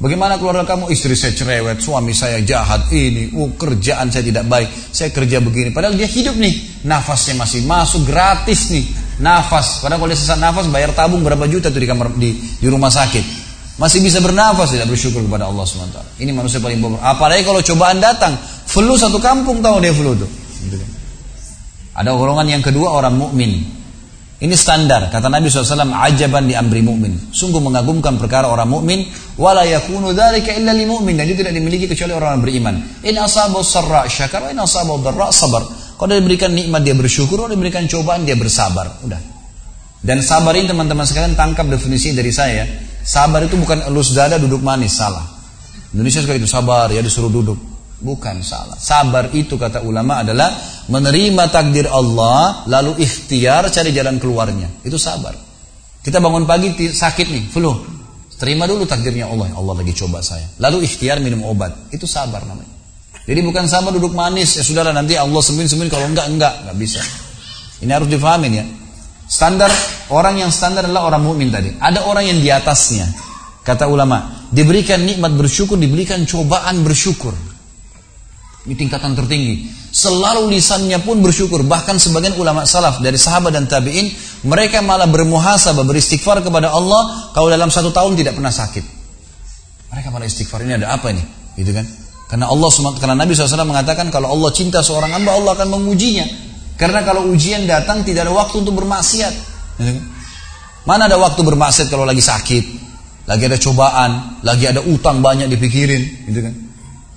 Bagaimana 0.00 0.40
keluarga 0.40 0.64
kamu? 0.64 0.90
Istri 0.90 1.14
saya 1.14 1.32
cerewet, 1.36 1.78
suami 1.84 2.16
saya 2.16 2.40
jahat, 2.40 2.88
ini, 2.90 3.34
oh 3.36 3.52
kerjaan 3.54 4.08
saya 4.08 4.24
tidak 4.24 4.48
baik, 4.48 4.70
saya 4.90 5.12
kerja 5.12 5.38
begini. 5.38 5.70
Padahal 5.70 5.94
dia 5.94 6.08
hidup 6.08 6.34
nih, 6.38 6.86
nafasnya 6.86 7.38
masih 7.44 7.66
masuk 7.66 8.08
gratis 8.08 8.72
nih 8.72 9.03
nafas. 9.20 9.82
Padahal 9.82 10.02
kalau 10.02 10.10
dia 10.10 10.18
sesak 10.18 10.38
nafas 10.40 10.66
bayar 10.70 10.90
tabung 10.96 11.22
berapa 11.22 11.44
juta 11.46 11.70
tuh 11.70 11.80
di 11.82 11.88
kamar 11.88 12.14
di, 12.14 12.34
di 12.58 12.66
rumah 12.66 12.90
sakit. 12.90 13.44
Masih 13.74 13.98
bisa 14.06 14.22
bernafas 14.22 14.70
tidak 14.70 14.86
bersyukur 14.86 15.26
kepada 15.26 15.50
Allah 15.50 15.66
SWT. 15.66 16.22
Ini 16.22 16.30
manusia 16.30 16.62
paling 16.62 16.78
bobrok. 16.78 17.02
Apalagi 17.02 17.42
kalau 17.42 17.58
cobaan 17.58 17.98
datang, 17.98 18.38
flu 18.70 18.94
satu 18.94 19.18
kampung 19.18 19.58
tahu 19.58 19.82
dia 19.82 19.90
flu 19.90 20.14
tuh. 20.14 20.30
Gitu 20.62 20.78
kan. 20.78 20.90
Ada 21.98 22.14
golongan 22.14 22.46
yang 22.46 22.62
kedua 22.62 22.94
orang 22.94 23.18
mukmin. 23.18 23.82
Ini 24.44 24.54
standar 24.58 25.08
kata 25.08 25.30
Nabi 25.30 25.46
SAW 25.46 25.94
ajaban 25.94 26.50
di 26.50 26.54
amri 26.58 26.82
mukmin. 26.82 27.30
Sungguh 27.30 27.62
mengagumkan 27.62 28.18
perkara 28.18 28.50
orang 28.50 28.66
mukmin. 28.66 29.06
Wala 29.38 29.62
yakunu 29.66 30.10
dzalika 30.14 30.54
illa 30.54 30.70
lil 30.74 30.90
mu'min 30.90 31.18
dan 31.18 31.26
itu 31.26 31.42
tidak 31.42 31.54
dimiliki 31.54 31.90
kecuali 31.90 32.14
orang, 32.14 32.38
-orang 32.38 32.42
beriman. 32.42 32.74
In 33.06 33.18
asabu 33.18 33.62
sarra 33.62 34.06
syakar 34.06 34.50
in 34.50 34.58
asabu 34.58 34.98
dharra 35.02 35.30
sabar. 35.34 35.62
Kalau 35.94 36.08
dia 36.10 36.18
diberikan 36.18 36.50
nikmat 36.50 36.82
dia 36.82 36.94
bersyukur, 36.98 37.38
kalau 37.38 37.52
diberikan 37.54 37.86
cobaan 37.86 38.26
dia 38.26 38.34
bersabar. 38.34 39.02
Udah. 39.06 39.20
Dan 40.04 40.20
sabar 40.20 40.52
ini 40.58 40.68
teman-teman 40.68 41.06
sekalian 41.08 41.32
tangkap 41.32 41.64
definisi 41.64 42.12
dari 42.12 42.28
saya. 42.28 42.68
Sabar 43.00 43.40
itu 43.46 43.56
bukan 43.56 43.88
elus 43.88 44.12
dada 44.12 44.36
duduk 44.36 44.60
manis, 44.60 45.00
salah. 45.00 45.24
Indonesia 45.94 46.20
suka 46.20 46.34
itu 46.36 46.50
sabar 46.50 46.90
ya 46.90 47.00
disuruh 47.00 47.30
duduk. 47.30 47.56
Bukan 48.04 48.44
salah. 48.44 48.76
Sabar 48.76 49.32
itu 49.32 49.56
kata 49.56 49.80
ulama 49.80 50.20
adalah 50.20 50.52
menerima 50.92 51.48
takdir 51.48 51.88
Allah 51.88 52.66
lalu 52.68 53.00
ikhtiar 53.00 53.70
cari 53.72 53.94
jalan 53.94 54.20
keluarnya. 54.20 54.84
Itu 54.84 55.00
sabar. 55.00 55.32
Kita 56.04 56.20
bangun 56.20 56.44
pagi 56.44 56.74
sakit 56.92 57.26
nih, 57.32 57.44
flu. 57.48 57.72
Terima 58.36 58.68
dulu 58.68 58.84
takdirnya 58.84 59.30
Allah. 59.30 59.56
Allah 59.56 59.74
lagi 59.80 59.96
coba 59.96 60.20
saya. 60.20 60.44
Lalu 60.60 60.84
ikhtiar 60.84 61.22
minum 61.22 61.48
obat. 61.48 61.88
Itu 61.94 62.04
sabar 62.04 62.44
namanya. 62.44 62.83
Jadi 63.24 63.40
bukan 63.40 63.64
sama 63.64 63.88
duduk 63.88 64.12
manis, 64.12 64.60
ya 64.60 64.62
sudahlah 64.62 64.92
nanti 64.92 65.16
Allah 65.16 65.40
sembuhin-sembuhin 65.40 65.88
kalau 65.88 66.04
enggak 66.12 66.28
enggak, 66.28 66.54
enggak 66.60 66.76
bisa. 66.76 67.00
Ini 67.80 67.88
harus 67.88 68.08
difahamin 68.12 68.52
ya. 68.52 68.64
Standar 69.24 69.72
orang 70.12 70.44
yang 70.44 70.52
standar 70.52 70.84
adalah 70.84 71.08
orang 71.08 71.24
mukmin 71.24 71.48
tadi. 71.48 71.72
Ada 71.80 72.04
orang 72.04 72.28
yang 72.28 72.38
di 72.44 72.52
atasnya. 72.52 73.08
Kata 73.64 73.88
ulama, 73.88 74.44
diberikan 74.52 75.00
nikmat 75.00 75.32
bersyukur, 75.32 75.80
diberikan 75.80 76.28
cobaan 76.28 76.84
bersyukur. 76.84 77.32
Ini 78.68 78.76
tingkatan 78.76 79.16
tertinggi. 79.16 79.72
Selalu 79.88 80.52
lisannya 80.52 81.00
pun 81.00 81.24
bersyukur. 81.24 81.64
Bahkan 81.64 81.96
sebagian 81.96 82.36
ulama 82.36 82.68
salaf 82.68 83.00
dari 83.00 83.16
sahabat 83.16 83.56
dan 83.56 83.64
tabi'in, 83.64 84.12
mereka 84.44 84.84
malah 84.84 85.08
bermuhasabah, 85.08 85.84
beristighfar 85.88 86.44
kepada 86.44 86.76
Allah 86.76 87.32
kalau 87.32 87.48
dalam 87.48 87.72
satu 87.72 87.88
tahun 87.88 88.20
tidak 88.20 88.36
pernah 88.36 88.52
sakit. 88.52 88.84
Mereka 89.96 90.12
malah 90.12 90.28
istighfar, 90.28 90.60
ini 90.60 90.76
ada 90.76 90.92
apa 90.92 91.08
ini? 91.08 91.24
Gitu 91.56 91.72
kan? 91.72 92.03
Karena 92.34 92.50
Allah 92.50 92.66
karena 92.98 93.14
Nabi 93.14 93.30
SAW 93.30 93.62
mengatakan 93.62 94.10
kalau 94.10 94.34
Allah 94.34 94.50
cinta 94.50 94.82
seorang 94.82 95.14
hamba 95.14 95.38
Allah 95.38 95.54
akan 95.54 95.70
mengujinya. 95.70 96.26
Karena 96.74 97.06
kalau 97.06 97.30
ujian 97.30 97.62
datang 97.62 98.02
tidak 98.02 98.26
ada 98.26 98.34
waktu 98.34 98.58
untuk 98.58 98.74
bermaksiat. 98.82 99.30
Mana 100.82 101.06
ada 101.06 101.14
waktu 101.14 101.46
bermaksiat 101.46 101.86
kalau 101.86 102.02
lagi 102.02 102.18
sakit, 102.18 102.64
lagi 103.30 103.46
ada 103.46 103.54
cobaan, 103.54 104.42
lagi 104.42 104.66
ada 104.66 104.82
utang 104.82 105.22
banyak 105.22 105.46
dipikirin, 105.46 106.26
gitu 106.26 106.42
kan? 106.42 106.54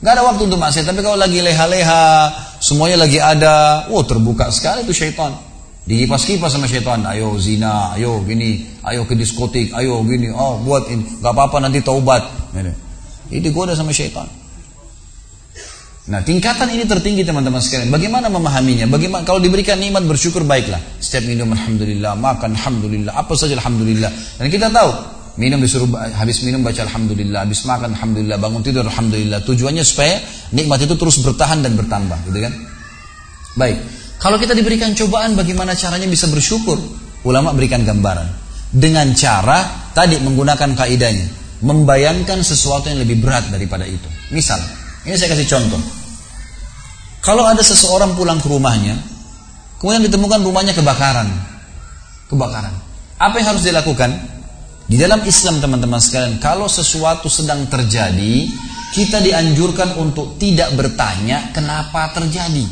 Gak 0.05 0.21
ada 0.21 0.23
waktu 0.29 0.45
untuk 0.45 0.61
maksiat. 0.61 0.85
Tapi 0.85 1.01
kalau 1.01 1.17
lagi 1.17 1.41
leha-leha, 1.41 2.29
semuanya 2.61 3.01
lagi 3.01 3.17
ada, 3.17 3.89
oh 3.89 4.05
terbuka 4.05 4.53
sekali 4.53 4.85
itu 4.85 4.93
syaitan. 4.93 5.33
Dikipas-kipas 5.89 6.53
sama 6.53 6.69
syaitan, 6.69 7.01
ayo 7.09 7.33
zina, 7.41 7.97
ayo 7.97 8.21
gini, 8.21 8.69
ayo 8.85 9.09
ke 9.09 9.17
diskotik, 9.17 9.73
ayo 9.73 9.97
gini, 10.05 10.29
oh 10.29 10.61
buat 10.61 10.85
ini, 10.93 11.25
gak 11.25 11.33
apa-apa 11.33 11.57
nanti 11.65 11.81
taubat. 11.81 12.53
Ini 13.33 13.41
digoda 13.41 13.73
sama 13.73 13.89
syaitan. 13.89 14.29
Nah, 16.07 16.23
tingkatan 16.23 16.71
ini 16.71 16.87
tertinggi 16.87 17.27
teman-teman 17.27 17.59
sekalian. 17.59 17.91
Bagaimana 17.91 18.31
memahaminya? 18.31 18.87
Bagaimana 18.87 19.27
kalau 19.27 19.43
diberikan 19.43 19.75
nikmat 19.75 20.07
bersyukur 20.07 20.47
baiklah. 20.47 20.79
Setiap 21.03 21.27
minum 21.27 21.51
alhamdulillah, 21.51 22.15
makan 22.15 22.55
alhamdulillah, 22.55 23.11
apa 23.11 23.35
saja 23.35 23.59
alhamdulillah. 23.59 24.07
Dan 24.39 24.47
kita 24.47 24.71
tahu, 24.71 24.87
minum 25.35 25.59
disuruh 25.59 25.91
habis 26.15 26.39
minum 26.47 26.63
baca 26.63 26.79
alhamdulillah, 26.87 27.43
habis 27.43 27.67
makan 27.67 27.91
alhamdulillah, 27.91 28.39
bangun 28.39 28.63
tidur 28.63 28.87
alhamdulillah. 28.87 29.43
Tujuannya 29.43 29.83
supaya 29.83 30.15
nikmat 30.55 30.87
itu 30.87 30.95
terus 30.95 31.19
bertahan 31.19 31.59
dan 31.59 31.75
bertambah, 31.75 32.15
gitu 32.31 32.39
kan? 32.39 32.53
Baik. 33.59 33.77
Kalau 34.23 34.39
kita 34.39 34.55
diberikan 34.55 34.95
cobaan 34.95 35.35
bagaimana 35.35 35.75
caranya 35.75 36.07
bisa 36.07 36.31
bersyukur? 36.31 36.79
Ulama 37.27 37.51
berikan 37.51 37.83
gambaran. 37.83 38.47
Dengan 38.71 39.11
cara 39.11 39.91
tadi 39.91 40.15
menggunakan 40.23 40.71
kaidahnya, 40.71 41.27
membayangkan 41.67 42.39
sesuatu 42.47 42.87
yang 42.87 43.03
lebih 43.03 43.19
berat 43.19 43.51
daripada 43.51 43.83
itu. 43.83 44.07
Misal, 44.31 44.63
ini 45.03 45.19
saya 45.19 45.35
kasih 45.35 45.51
contoh. 45.51 45.96
Kalau 47.21 47.43
ada 47.43 47.59
seseorang 47.59 48.15
pulang 48.15 48.39
ke 48.39 48.47
rumahnya, 48.47 48.95
kemudian 49.81 50.05
ditemukan 50.05 50.41
rumahnya 50.45 50.73
kebakaran. 50.77 51.27
Kebakaran. 52.31 52.73
Apa 53.17 53.41
yang 53.41 53.55
harus 53.55 53.65
dilakukan? 53.65 54.13
Di 54.87 54.95
dalam 54.95 55.19
Islam 55.27 55.59
teman-teman 55.59 55.99
sekalian, 55.99 56.39
kalau 56.39 56.71
sesuatu 56.71 57.27
sedang 57.27 57.67
terjadi, 57.67 58.47
kita 58.95 59.19
dianjurkan 59.19 59.99
untuk 59.99 60.39
tidak 60.39 60.71
bertanya 60.79 61.51
kenapa 61.51 62.15
terjadi. 62.15 62.63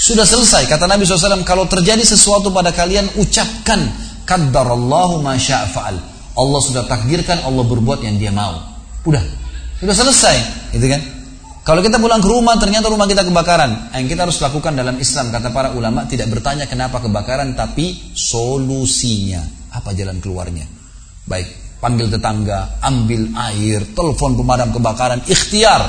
Sudah 0.00 0.24
selesai, 0.24 0.64
kata 0.64 0.88
Nabi 0.88 1.04
SAW, 1.04 1.44
kalau 1.44 1.68
terjadi 1.68 2.00
sesuatu 2.00 2.48
pada 2.56 2.72
kalian, 2.72 3.20
ucapkan, 3.20 3.84
Qaddarallahu 4.24 5.20
ma 5.20 5.36
sya'fa'al. 5.36 5.96
Allah 6.40 6.60
sudah 6.64 6.88
takdirkan, 6.88 7.44
Allah 7.44 7.60
berbuat 7.68 8.00
yang 8.00 8.16
dia 8.16 8.32
mau. 8.32 8.64
Udah, 9.04 9.20
sudah 9.76 9.92
selesai, 9.92 10.36
gitu 10.72 10.88
kan? 10.88 11.19
Kalau 11.60 11.84
kita 11.84 12.00
pulang 12.00 12.24
ke 12.24 12.28
rumah, 12.28 12.56
ternyata 12.56 12.88
rumah 12.88 13.04
kita 13.04 13.20
kebakaran. 13.20 13.92
Yang 13.92 14.16
kita 14.16 14.20
harus 14.24 14.38
lakukan 14.40 14.72
dalam 14.72 14.96
Islam, 14.96 15.28
kata 15.28 15.52
para 15.52 15.76
ulama, 15.76 16.08
tidak 16.08 16.32
bertanya 16.32 16.64
kenapa 16.64 17.04
kebakaran, 17.04 17.52
tapi 17.52 18.16
solusinya. 18.16 19.44
Apa 19.76 19.92
jalan 19.92 20.18
keluarnya? 20.24 20.64
Baik, 21.28 21.78
panggil 21.78 22.08
tetangga, 22.08 22.80
ambil 22.80 23.28
air, 23.52 23.84
telepon 23.92 24.40
pemadam 24.40 24.72
kebakaran, 24.72 25.20
ikhtiar. 25.28 25.84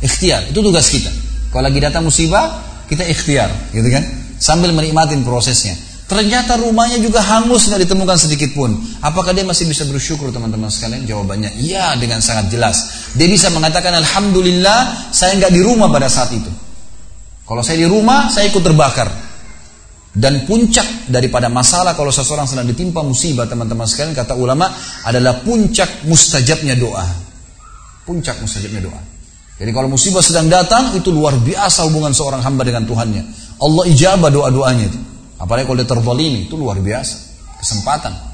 Ikhtiar, 0.00 0.48
itu 0.48 0.60
tugas 0.64 0.88
kita. 0.88 1.12
Kalau 1.52 1.68
lagi 1.68 1.78
datang 1.84 2.08
musibah, 2.08 2.64
kita 2.88 3.04
ikhtiar, 3.04 3.76
gitu 3.76 3.86
kan? 3.92 4.02
Sambil 4.40 4.72
menikmati 4.72 5.20
prosesnya. 5.20 5.76
Ternyata 6.10 6.58
rumahnya 6.58 6.98
juga 6.98 7.22
hangus 7.22 7.70
nggak 7.70 7.86
ditemukan 7.86 8.18
sedikit 8.18 8.50
pun. 8.50 8.74
Apakah 8.98 9.30
dia 9.30 9.46
masih 9.46 9.70
bisa 9.70 9.86
bersyukur 9.86 10.34
teman-teman 10.34 10.66
sekalian? 10.66 11.06
Jawabannya 11.06 11.54
iya 11.62 11.94
dengan 11.94 12.18
sangat 12.18 12.50
jelas. 12.50 12.99
Dia 13.14 13.26
bisa 13.26 13.50
mengatakan 13.50 13.90
Alhamdulillah 13.96 15.10
saya 15.10 15.34
nggak 15.38 15.52
di 15.52 15.62
rumah 15.62 15.90
pada 15.90 16.06
saat 16.06 16.30
itu. 16.30 16.50
Kalau 17.46 17.66
saya 17.66 17.82
di 17.82 17.88
rumah 17.90 18.30
saya 18.30 18.46
ikut 18.46 18.62
terbakar. 18.62 19.10
Dan 20.10 20.42
puncak 20.42 21.06
daripada 21.06 21.46
masalah 21.46 21.94
kalau 21.94 22.10
seseorang 22.10 22.42
sedang 22.42 22.66
ditimpa 22.66 22.98
musibah 22.98 23.46
teman-teman 23.46 23.86
sekalian 23.86 24.10
kata 24.10 24.34
ulama 24.34 24.66
adalah 25.06 25.38
puncak 25.42 26.02
mustajabnya 26.06 26.74
doa. 26.74 27.06
Puncak 28.02 28.42
mustajabnya 28.42 28.90
doa. 28.90 29.00
Jadi 29.60 29.70
kalau 29.70 29.86
musibah 29.86 30.24
sedang 30.24 30.50
datang 30.50 30.98
itu 30.98 31.14
luar 31.14 31.38
biasa 31.38 31.86
hubungan 31.86 32.10
seorang 32.10 32.42
hamba 32.42 32.66
dengan 32.66 32.88
Tuhannya. 32.90 33.22
Allah 33.62 33.84
ijabah 33.86 34.30
doa-doanya 34.34 34.84
itu. 34.90 34.98
Apalagi 35.38 35.64
kalau 35.68 35.78
dia 35.78 35.88
terzalimi 35.88 36.50
itu 36.50 36.54
luar 36.58 36.82
biasa. 36.82 37.16
Kesempatan. 37.62 38.29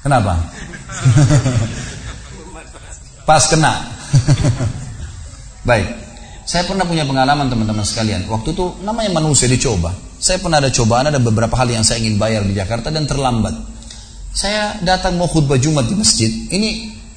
Kenapa? 0.00 0.40
Pas 3.28 3.44
kena. 3.46 3.72
Baik. 5.68 5.86
Saya 6.48 6.66
pernah 6.66 6.82
punya 6.88 7.06
pengalaman 7.06 7.46
teman-teman 7.46 7.86
sekalian. 7.86 8.26
Waktu 8.26 8.56
itu 8.56 8.80
namanya 8.82 9.22
manusia 9.22 9.46
dicoba. 9.46 9.94
Saya 10.18 10.42
pernah 10.42 10.58
ada 10.58 10.72
cobaan, 10.72 11.08
ada 11.08 11.20
beberapa 11.22 11.54
hal 11.54 11.70
yang 11.70 11.84
saya 11.86 12.02
ingin 12.02 12.18
bayar 12.18 12.42
di 12.42 12.56
Jakarta 12.56 12.90
dan 12.90 13.06
terlambat. 13.06 13.54
Saya 14.34 14.80
datang 14.82 15.14
mau 15.20 15.30
khutbah 15.30 15.60
Jumat 15.60 15.86
di 15.86 15.94
masjid. 15.94 16.26
Ini 16.26 16.68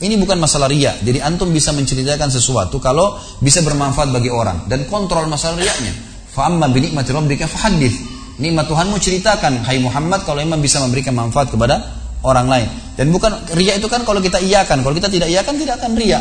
ini 0.03 0.15
bukan 0.19 0.37
masalah 0.37 0.67
ria. 0.67 0.93
Jadi 0.99 1.23
antum 1.23 1.49
bisa 1.49 1.71
menceritakan 1.71 2.27
sesuatu 2.27 2.77
kalau 2.83 3.15
bisa 3.39 3.63
bermanfaat 3.63 4.11
bagi 4.11 4.27
orang 4.27 4.67
dan 4.67 4.85
kontrol 4.91 5.25
masalah 5.31 5.57
riaknya. 5.57 5.95
Fa'amma 6.35 6.67
bi 6.69 6.83
nikmati 6.83 7.09
rabbika 7.15 7.47
fahaddits. 7.47 8.11
Nikmat 8.33 8.65
Tuhanmu 8.65 8.97
ceritakan, 8.97 9.61
hai 9.61 9.77
Muhammad 9.77 10.25
kalau 10.25 10.41
memang 10.41 10.57
bisa 10.57 10.81
memberikan 10.81 11.13
manfaat 11.13 11.53
kepada 11.53 12.02
orang 12.23 12.47
lain. 12.47 12.67
Dan 12.95 13.11
bukan 13.11 13.53
ria 13.53 13.75
itu 13.77 13.87
kan 13.91 14.07
kalau 14.07 14.23
kita 14.23 14.39
iakan, 14.39 14.81
kalau 14.81 14.95
kita 14.95 15.11
tidak 15.11 15.29
iakan 15.29 15.53
tidak 15.59 15.77
akan 15.83 15.91
ria. 15.99 16.19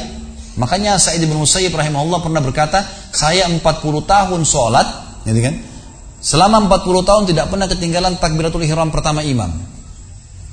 Makanya 0.59 1.00
Sa'id 1.00 1.24
bin 1.24 1.32
Musayyib 1.32 1.72
rahimahullah 1.72 2.20
pernah 2.20 2.44
berkata, 2.44 2.84
saya 3.14 3.48
40 3.48 3.64
tahun 4.05 4.40
sholat, 4.44 4.86
gitu 5.24 5.40
kan? 5.40 5.55
Selama 6.20 6.68
40 6.68 7.09
tahun 7.09 7.22
tidak 7.24 7.46
pernah 7.48 7.66
ketinggalan 7.66 8.20
takbiratul 8.20 8.61
ihram 8.62 8.92
pertama 8.92 9.24
imam. 9.24 9.48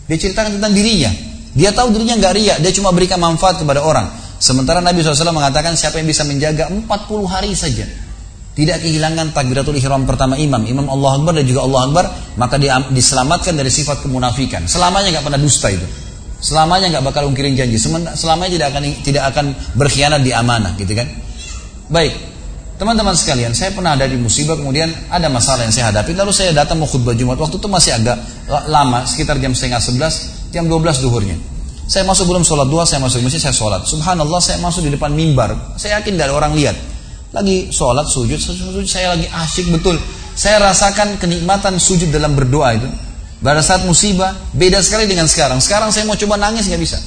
Dia 0.08 0.18
ceritakan 0.18 0.58
tentang 0.58 0.74
dirinya. 0.74 1.12
Dia 1.54 1.76
tahu 1.76 1.92
dirinya 1.92 2.16
nggak 2.16 2.34
ria, 2.34 2.56
dia 2.62 2.72
cuma 2.72 2.96
berikan 2.96 3.20
manfaat 3.20 3.60
kepada 3.60 3.84
orang. 3.84 4.08
Sementara 4.40 4.80
Nabi 4.80 5.04
SAW 5.04 5.36
mengatakan 5.36 5.76
siapa 5.76 6.00
yang 6.00 6.08
bisa 6.08 6.24
menjaga 6.24 6.72
40 6.72 6.88
hari 7.28 7.52
saja. 7.52 7.84
Tidak 8.60 8.78
kehilangan 8.84 9.32
takbiratul 9.32 9.80
ihram 9.80 10.04
pertama 10.04 10.36
imam. 10.36 10.60
Imam 10.68 10.92
Allah 10.92 11.16
Akbar 11.16 11.32
dan 11.32 11.48
juga 11.48 11.64
Allah 11.64 11.88
Akbar. 11.88 12.06
Maka 12.36 12.60
dia 12.60 12.76
diselamatkan 12.92 13.56
dari 13.56 13.72
sifat 13.72 14.04
kemunafikan. 14.04 14.68
Selamanya 14.68 15.16
nggak 15.16 15.24
pernah 15.24 15.40
dusta 15.40 15.72
itu. 15.72 15.88
Selamanya 16.44 16.92
nggak 16.92 17.04
bakal 17.08 17.32
ungkirin 17.32 17.56
janji. 17.56 17.80
Selamanya 18.20 18.52
tidak 18.60 18.68
akan 18.76 18.84
tidak 19.00 19.24
akan 19.32 19.46
berkhianat 19.80 20.20
di 20.24 20.36
amanah, 20.36 20.76
gitu 20.76 20.92
kan? 20.92 21.08
Baik, 21.88 22.16
teman-teman 22.76 23.16
sekalian, 23.16 23.56
saya 23.56 23.72
pernah 23.72 23.96
ada 23.96 24.08
di 24.08 24.20
musibah, 24.20 24.56
kemudian 24.56 24.92
ada 25.08 25.28
masalah 25.32 25.68
yang 25.68 25.74
saya 25.76 25.96
hadapi, 25.96 26.16
lalu 26.16 26.32
saya 26.36 26.52
datang 26.52 26.80
mau 26.80 26.88
khutbah 26.88 27.16
Jumat. 27.16 27.40
Waktu 27.40 27.64
itu 27.64 27.68
masih 27.72 27.92
agak 27.96 28.20
lama, 28.68 29.04
sekitar 29.04 29.40
jam 29.40 29.56
setengah 29.56 29.80
sebelas, 29.80 30.14
jam 30.52 30.68
dua 30.68 30.84
belas 30.84 31.00
duhurnya. 31.00 31.40
Saya 31.90 32.06
masuk 32.06 32.30
belum 32.30 32.46
sholat 32.46 32.68
dua, 32.70 32.86
saya 32.86 33.02
masuk 33.02 33.24
masjid, 33.26 33.40
saya 33.40 33.56
sholat. 33.56 33.88
Subhanallah, 33.88 34.38
saya 34.38 34.62
masuk 34.62 34.86
di 34.86 34.94
depan 34.94 35.16
mimbar. 35.16 35.76
Saya 35.80 36.00
yakin 36.00 36.20
ada 36.20 36.36
orang 36.36 36.54
lihat. 36.54 36.76
Lagi 37.30 37.70
sholat, 37.70 38.10
sujud, 38.10 38.42
sujud, 38.42 38.86
saya 38.90 39.14
lagi 39.14 39.30
asyik 39.30 39.70
betul. 39.78 40.02
Saya 40.34 40.58
rasakan 40.66 41.22
kenikmatan 41.22 41.78
sujud 41.78 42.10
dalam 42.10 42.34
berdoa 42.34 42.74
itu. 42.74 42.90
Pada 43.40 43.64
saat 43.64 43.86
musibah, 43.86 44.36
beda 44.52 44.82
sekali 44.82 45.06
dengan 45.08 45.30
sekarang. 45.30 45.62
Sekarang 45.62 45.94
saya 45.94 46.04
mau 46.10 46.18
coba 46.18 46.36
nangis 46.42 46.68
nggak 46.68 46.82
bisa. 46.82 46.98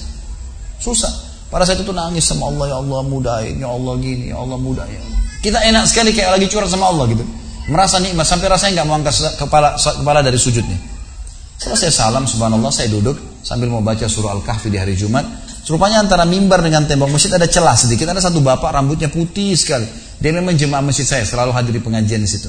Susah. 0.79 1.11
Pada 1.53 1.69
saat 1.69 1.85
itu 1.85 1.93
nangis 1.93 2.25
sama 2.25 2.49
Allah, 2.49 2.73
ya 2.73 2.77
Allah 2.81 3.01
mudahin, 3.05 3.61
ya 3.61 3.69
Allah 3.69 3.93
gini, 4.01 4.33
ya 4.33 4.41
Allah 4.41 4.57
mudah 4.57 4.89
ya. 4.89 5.03
Kita 5.45 5.61
enak 5.61 5.85
sekali 5.91 6.17
kayak 6.17 6.39
lagi 6.39 6.47
curhat 6.49 6.71
sama 6.71 6.89
Allah 6.89 7.05
gitu. 7.13 7.25
Merasa 7.69 8.01
nikmat 8.01 8.25
sampai 8.25 8.47
rasanya 8.49 8.81
nggak 8.81 8.87
mau 8.89 8.97
angkat 8.97 9.15
kepala 9.37 9.77
kepala 9.77 10.21
dari 10.25 10.39
sujudnya. 10.41 10.79
Selesai 11.61 11.93
salam, 11.93 12.25
subhanallah 12.25 12.73
saya 12.73 12.89
duduk 12.89 13.43
sambil 13.45 13.69
mau 13.69 13.85
baca 13.85 14.07
surah 14.07 14.33
Al-Kahfi 14.39 14.71
di 14.71 14.79
hari 14.79 14.97
Jumat. 14.97 15.27
Rupanya 15.63 16.03
antara 16.03 16.27
mimbar 16.27 16.59
dengan 16.59 16.89
tembok 16.91 17.13
masjid 17.13 17.31
ada 17.31 17.47
celah 17.47 17.79
sedikit. 17.79 18.11
Ada 18.11 18.33
satu 18.33 18.43
bapak 18.43 18.73
rambutnya 18.73 19.07
putih 19.13 19.55
sekali. 19.55 19.87
Dia 20.23 20.31
memang 20.31 20.55
jemaah 20.55 20.87
masjid 20.87 21.03
saya, 21.03 21.27
selalu 21.27 21.51
hadir 21.51 21.75
di 21.75 21.83
pengajian 21.83 22.23
di 22.23 22.31
situ. 22.31 22.47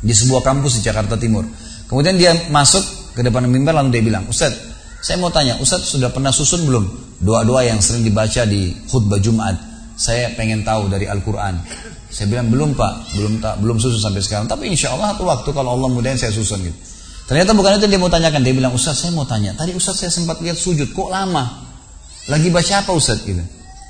Di 0.00 0.16
sebuah 0.16 0.40
kampus 0.40 0.80
di 0.80 0.88
Jakarta 0.88 1.20
Timur. 1.20 1.44
Kemudian 1.84 2.16
dia 2.16 2.32
masuk 2.48 3.12
ke 3.12 3.20
depan 3.20 3.44
mimbar 3.44 3.76
lalu 3.76 4.00
dia 4.00 4.02
bilang, 4.02 4.24
Ustaz, 4.32 4.56
saya 5.04 5.20
mau 5.20 5.28
tanya, 5.28 5.60
Ustaz 5.60 5.84
sudah 5.92 6.08
pernah 6.08 6.32
susun 6.32 6.64
belum 6.64 6.84
doa-doa 7.20 7.68
yang 7.68 7.84
sering 7.84 8.00
dibaca 8.00 8.48
di 8.48 8.72
khutbah 8.88 9.20
Jumat? 9.20 9.60
Saya 9.96 10.32
pengen 10.40 10.64
tahu 10.64 10.88
dari 10.88 11.04
Al-Quran. 11.04 11.60
Saya 12.08 12.32
bilang 12.32 12.48
belum 12.48 12.72
pak, 12.72 13.12
belum 13.12 13.32
tak, 13.44 13.54
belum 13.60 13.76
susun 13.76 14.00
sampai 14.00 14.24
sekarang. 14.24 14.48
Tapi 14.48 14.72
insya 14.72 14.96
Allah 14.96 15.16
waktu 15.20 15.52
kalau 15.52 15.76
Allah 15.76 15.88
mudahin 15.92 16.16
saya 16.16 16.32
susun 16.32 16.64
gitu. 16.64 16.76
Ternyata 17.26 17.52
bukan 17.52 17.76
itu 17.76 17.90
dia 17.90 18.00
mau 18.00 18.08
tanyakan. 18.08 18.40
Dia 18.40 18.54
bilang 18.54 18.72
Ustaz 18.72 19.04
saya 19.04 19.12
mau 19.12 19.26
tanya. 19.28 19.52
Tadi 19.52 19.74
Ustaz 19.74 20.00
saya 20.00 20.12
sempat 20.12 20.40
lihat 20.40 20.56
sujud, 20.56 20.94
kok 20.94 21.08
lama? 21.12 21.66
Lagi 22.30 22.48
baca 22.48 22.86
apa 22.86 22.92
Ustaz 22.94 23.20
gitu? 23.26 23.42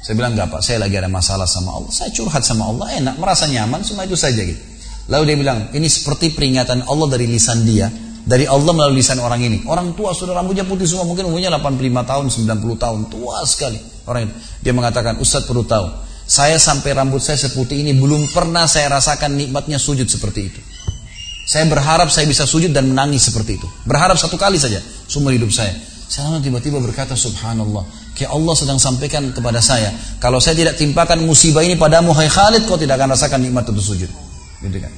Saya 0.04 0.14
bilang 0.14 0.36
enggak 0.36 0.52
pak, 0.52 0.60
saya 0.62 0.82
lagi 0.82 0.96
ada 0.96 1.10
masalah 1.10 1.48
sama 1.48 1.76
Allah. 1.76 1.90
Saya 1.90 2.10
curhat 2.14 2.42
sama 2.42 2.68
Allah, 2.70 2.86
enak, 3.00 3.14
merasa 3.18 3.48
nyaman, 3.50 3.82
cuma 3.82 4.06
itu 4.06 4.14
saja 4.14 4.38
gitu. 4.40 4.60
Lalu 5.06 5.22
dia 5.30 5.36
bilang, 5.38 5.58
ini 5.70 5.86
seperti 5.86 6.34
peringatan 6.34 6.86
Allah 6.86 7.06
dari 7.10 7.26
lisan 7.30 7.62
dia, 7.62 7.86
dari 8.26 8.46
Allah 8.46 8.74
melalui 8.74 9.02
lisan 9.02 9.22
orang 9.22 9.38
ini. 9.42 9.62
Orang 9.70 9.94
tua 9.94 10.10
sudah 10.10 10.34
rambutnya 10.34 10.66
putih 10.66 10.86
semua, 10.86 11.06
mungkin 11.06 11.30
umurnya 11.30 11.54
85 11.54 12.10
tahun, 12.10 12.24
90 12.30 12.74
tahun, 12.74 13.00
tua 13.06 13.36
sekali. 13.46 13.78
Orang 14.06 14.30
itu. 14.30 14.34
Dia 14.66 14.72
mengatakan, 14.74 15.18
Ustaz 15.22 15.46
perlu 15.46 15.62
tahu, 15.62 15.86
saya 16.26 16.58
sampai 16.58 16.90
rambut 16.90 17.22
saya 17.22 17.38
seputih 17.38 17.86
ini 17.86 17.94
belum 17.94 18.34
pernah 18.34 18.66
saya 18.66 18.90
rasakan 18.90 19.38
nikmatnya 19.38 19.78
sujud 19.78 20.10
seperti 20.10 20.40
itu. 20.50 20.60
Saya 21.46 21.70
berharap 21.70 22.10
saya 22.10 22.26
bisa 22.26 22.42
sujud 22.42 22.74
dan 22.74 22.90
menangis 22.90 23.30
seperti 23.30 23.62
itu. 23.62 23.68
Berharap 23.86 24.18
satu 24.18 24.34
kali 24.34 24.58
saja 24.58 24.82
seumur 25.06 25.30
hidup 25.30 25.54
saya. 25.54 25.70
Saya 26.10 26.42
tiba-tiba 26.42 26.82
berkata 26.82 27.14
subhanallah. 27.14 27.86
Kayak 28.16 28.32
Allah 28.32 28.54
sedang 28.56 28.80
sampaikan 28.80 29.28
kepada 29.28 29.60
saya. 29.60 29.92
Kalau 30.16 30.40
saya 30.40 30.56
tidak 30.56 30.80
timpakan 30.80 31.20
musibah 31.28 31.60
ini 31.60 31.76
padamu 31.76 32.16
hai 32.16 32.32
Khalid. 32.32 32.64
Kau 32.64 32.80
tidak 32.80 32.96
akan 32.96 33.12
rasakan 33.12 33.44
nikmat 33.44 33.68
itu 33.68 33.84
sujud. 33.84 34.10
Gitu 34.64 34.78
kan. 34.80 34.92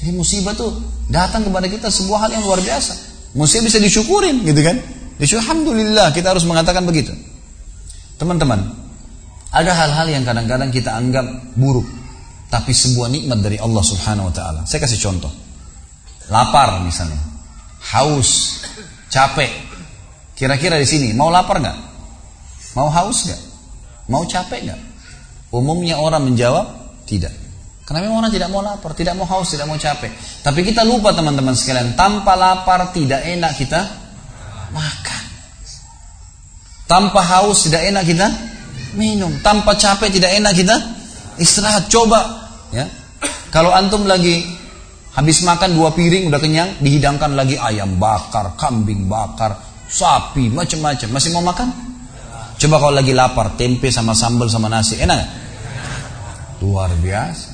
Jadi 0.00 0.10
musibah 0.16 0.56
tuh 0.56 0.72
datang 1.12 1.44
kepada 1.44 1.68
kita 1.68 1.92
sebuah 1.92 2.26
hal 2.26 2.30
yang 2.32 2.42
luar 2.48 2.64
biasa. 2.64 2.96
Musibah 3.36 3.68
bisa 3.68 3.76
disyukurin 3.76 4.40
gitu 4.48 4.64
kan. 4.64 4.80
Disyukur, 5.20 5.44
Alhamdulillah 5.44 6.16
kita 6.16 6.32
harus 6.32 6.48
mengatakan 6.48 6.88
begitu. 6.88 7.12
Teman-teman, 8.16 8.64
ada 9.52 9.72
hal-hal 9.76 10.08
yang 10.08 10.24
kadang-kadang 10.24 10.72
kita 10.72 10.96
anggap 10.96 11.28
buruk. 11.52 11.84
Tapi 12.48 12.72
sebuah 12.72 13.12
nikmat 13.12 13.44
dari 13.44 13.60
Allah 13.60 13.84
subhanahu 13.84 14.32
wa 14.32 14.34
ta'ala. 14.34 14.60
Saya 14.64 14.80
kasih 14.80 14.96
contoh. 14.96 15.32
Lapar 16.32 16.80
misalnya. 16.80 17.20
Haus. 17.92 18.64
Capek. 19.12 19.52
Kira-kira 20.32 20.80
di 20.80 20.88
sini 20.88 21.12
mau 21.12 21.28
lapar 21.28 21.60
nggak? 21.60 21.91
Mau 22.72 22.88
haus 22.88 23.28
nggak? 23.28 23.40
Mau 24.08 24.24
capek 24.24 24.60
nggak? 24.68 24.80
Umumnya 25.52 26.00
orang 26.00 26.24
menjawab 26.24 26.66
tidak. 27.04 27.32
Karena 27.84 28.08
memang 28.08 28.24
orang 28.24 28.32
tidak 28.32 28.48
mau 28.48 28.64
lapar, 28.64 28.96
tidak 28.96 29.18
mau 29.18 29.28
haus, 29.28 29.52
tidak 29.52 29.68
mau 29.68 29.76
capek. 29.76 30.08
Tapi 30.40 30.60
kita 30.64 30.80
lupa 30.86 31.12
teman-teman 31.12 31.52
sekalian, 31.52 31.92
tanpa 31.92 32.38
lapar 32.38 32.94
tidak 32.94 33.20
enak 33.20 33.52
kita 33.58 33.80
makan. 34.72 35.22
Tanpa 36.88 37.20
haus 37.20 37.68
tidak 37.68 37.84
enak 37.84 38.04
kita 38.08 38.26
minum. 38.96 39.36
Tanpa 39.44 39.76
capek 39.76 40.08
tidak 40.08 40.32
enak 40.40 40.52
kita 40.56 40.76
istirahat. 41.36 41.92
Coba 41.92 42.48
ya. 42.72 42.88
Kalau 43.52 43.68
antum 43.76 44.08
lagi 44.08 44.40
habis 45.12 45.44
makan 45.44 45.76
dua 45.76 45.92
piring 45.92 46.32
udah 46.32 46.40
kenyang, 46.40 46.80
dihidangkan 46.80 47.36
lagi 47.36 47.60
ayam 47.60 48.00
bakar, 48.00 48.56
kambing 48.56 49.04
bakar, 49.04 49.60
sapi, 49.84 50.48
macam-macam. 50.48 51.08
Masih 51.12 51.36
mau 51.36 51.44
makan? 51.44 51.91
Coba 52.62 52.78
kalau 52.78 52.94
lagi 52.94 53.10
lapar, 53.10 53.58
tempe 53.58 53.90
sama 53.90 54.14
sambal 54.14 54.46
sama 54.46 54.70
nasi, 54.70 55.02
enak 55.02 55.16
gak? 55.18 55.30
Luar 56.62 56.94
biasa. 56.94 57.50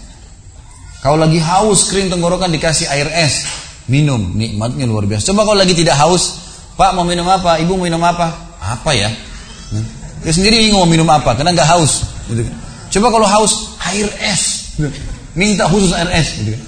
Kalau 1.00 1.16
lagi 1.16 1.40
haus 1.40 1.88
kering 1.88 2.12
tenggorokan 2.12 2.52
dikasih 2.52 2.92
air 2.92 3.08
es, 3.16 3.48
minum, 3.88 4.36
nikmatnya 4.36 4.84
luar 4.84 5.08
biasa. 5.08 5.32
Coba 5.32 5.48
kalau 5.48 5.56
lagi 5.56 5.72
tidak 5.72 5.96
haus, 5.96 6.44
Pak 6.76 6.92
mau 6.92 7.08
minum 7.08 7.24
apa? 7.24 7.56
Ibu 7.56 7.80
mau 7.80 7.88
minum 7.88 8.04
apa? 8.04 8.52
Apa 8.60 8.92
ya? 8.92 9.08
Dia 10.20 10.32
sendiri 10.34 10.60
bingung 10.60 10.84
mau 10.84 10.90
minum 10.90 11.08
apa, 11.08 11.32
karena 11.40 11.56
nggak 11.56 11.68
haus. 11.72 12.04
Gitu 12.28 12.44
kan. 12.44 12.54
Coba 12.92 13.06
kalau 13.08 13.26
haus, 13.26 13.80
air 13.88 14.12
es. 14.28 14.76
Minta 15.32 15.72
khusus 15.72 15.96
air 15.96 16.12
es. 16.12 16.36
Gitu 16.36 16.52
kan. 16.52 16.62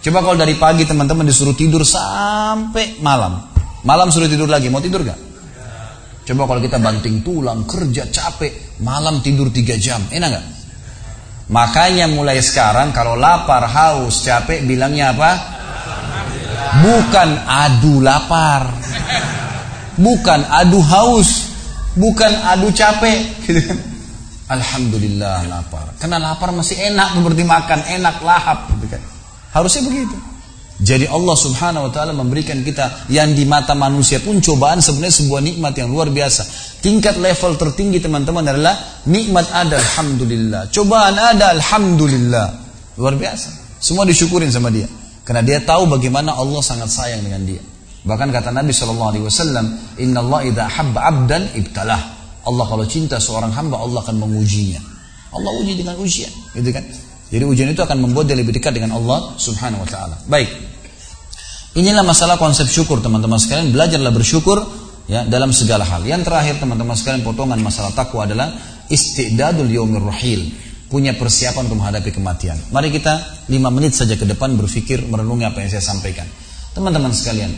Coba 0.00 0.18
kalau 0.24 0.36
dari 0.38 0.54
pagi 0.56 0.86
teman-teman 0.86 1.26
disuruh 1.26 1.58
tidur 1.58 1.82
sampai 1.82 3.02
malam. 3.02 3.50
Malam 3.82 4.12
suruh 4.12 4.28
tidur 4.28 4.48
lagi, 4.48 4.68
mau 4.68 4.80
tidur 4.80 5.02
gak? 5.04 5.29
Coba 6.30 6.46
kalau 6.46 6.62
kita 6.62 6.78
banting 6.78 7.26
tulang, 7.26 7.66
kerja 7.66 8.06
capek, 8.06 8.78
malam 8.86 9.18
tidur 9.18 9.50
3 9.50 9.74
jam, 9.82 9.98
enak 10.14 10.28
gak? 10.30 10.46
Makanya 11.50 12.06
mulai 12.06 12.38
sekarang 12.38 12.94
kalau 12.94 13.18
lapar, 13.18 13.66
haus, 13.66 14.22
capek 14.22 14.62
bilangnya 14.62 15.10
apa? 15.10 15.30
Bukan 16.86 17.28
adu 17.50 17.98
lapar. 17.98 18.70
Bukan 19.98 20.46
adu 20.46 20.78
haus. 20.78 21.50
Bukan 21.98 22.32
adu 22.46 22.70
capek. 22.70 23.50
Gitu 23.50 23.66
kan. 23.66 23.78
Alhamdulillah 24.54 25.50
lapar. 25.50 25.98
Karena 25.98 26.22
lapar 26.22 26.54
masih 26.54 26.78
enak 26.94 27.18
seperti 27.18 27.42
makan, 27.42 27.80
enak 27.90 28.22
lahap. 28.22 28.70
Gitu 28.78 28.86
kan. 28.86 29.02
Harusnya 29.50 29.82
begitu. 29.82 30.14
Jadi 30.80 31.04
Allah 31.04 31.36
subhanahu 31.36 31.86
wa 31.88 31.92
ta'ala 31.92 32.16
memberikan 32.16 32.56
kita 32.64 33.04
yang 33.12 33.36
di 33.36 33.44
mata 33.44 33.76
manusia 33.76 34.16
pun 34.24 34.40
cobaan 34.40 34.80
sebenarnya 34.80 35.12
sebuah 35.12 35.40
nikmat 35.44 35.76
yang 35.76 35.92
luar 35.92 36.08
biasa. 36.08 36.48
Tingkat 36.80 37.20
level 37.20 37.60
tertinggi 37.60 38.00
teman-teman 38.00 38.40
adalah 38.48 39.04
nikmat 39.04 39.52
ada 39.52 39.76
Alhamdulillah. 39.76 40.72
Cobaan 40.72 41.20
ada 41.20 41.52
Alhamdulillah. 41.52 42.46
Luar 42.96 43.12
biasa. 43.12 43.76
Semua 43.76 44.08
disyukurin 44.08 44.48
sama 44.48 44.72
dia. 44.72 44.88
Karena 45.20 45.44
dia 45.44 45.60
tahu 45.60 45.84
bagaimana 45.84 46.32
Allah 46.32 46.64
sangat 46.64 46.88
sayang 46.88 47.28
dengan 47.28 47.44
dia. 47.44 47.60
Bahkan 48.00 48.32
kata 48.32 48.48
Nabi 48.48 48.72
SAW, 48.72 49.12
Inna 50.00 50.18
Allah 50.24 50.40
idha 50.48 50.64
habba 50.64 51.12
abdan 51.12 51.44
ibtalah. 51.60 52.00
Allah 52.48 52.64
kalau 52.64 52.88
cinta 52.88 53.20
seorang 53.20 53.52
hamba, 53.52 53.76
Allah 53.76 54.00
akan 54.00 54.16
mengujinya. 54.16 54.80
Allah 55.36 55.52
uji 55.60 55.76
dengan 55.76 56.00
ujian. 56.00 56.32
Gitu 56.56 56.72
kan? 56.72 56.88
Jadi 57.30 57.44
ujian 57.46 57.70
itu 57.70 57.78
akan 57.78 57.98
membuat 58.02 58.26
dia 58.26 58.34
lebih 58.34 58.50
dekat 58.50 58.74
dengan 58.74 58.98
Allah 58.98 59.38
subhanahu 59.38 59.86
wa 59.86 59.88
ta'ala. 59.88 60.16
Baik. 60.26 60.50
Inilah 61.78 62.02
masalah 62.02 62.34
konsep 62.34 62.66
syukur 62.66 62.98
teman-teman 62.98 63.38
sekalian. 63.38 63.70
Belajarlah 63.70 64.10
bersyukur 64.10 64.58
ya 65.06 65.22
dalam 65.30 65.54
segala 65.54 65.86
hal. 65.86 66.02
Yang 66.02 66.26
terakhir 66.26 66.58
teman-teman 66.58 66.98
sekalian 66.98 67.22
potongan 67.22 67.62
masalah 67.62 67.94
takwa 67.94 68.26
adalah 68.26 68.50
istidadul 68.90 69.70
yaumir 69.70 70.02
rahil. 70.02 70.50
Punya 70.90 71.14
persiapan 71.14 71.70
untuk 71.70 71.78
menghadapi 71.78 72.10
kematian. 72.10 72.58
Mari 72.74 72.90
kita 72.90 73.46
lima 73.46 73.70
menit 73.70 73.94
saja 73.94 74.18
ke 74.18 74.26
depan 74.26 74.58
berpikir 74.58 75.06
merenungi 75.06 75.46
apa 75.46 75.62
yang 75.62 75.70
saya 75.70 75.86
sampaikan. 75.86 76.26
Teman-teman 76.74 77.14
sekalian, 77.14 77.54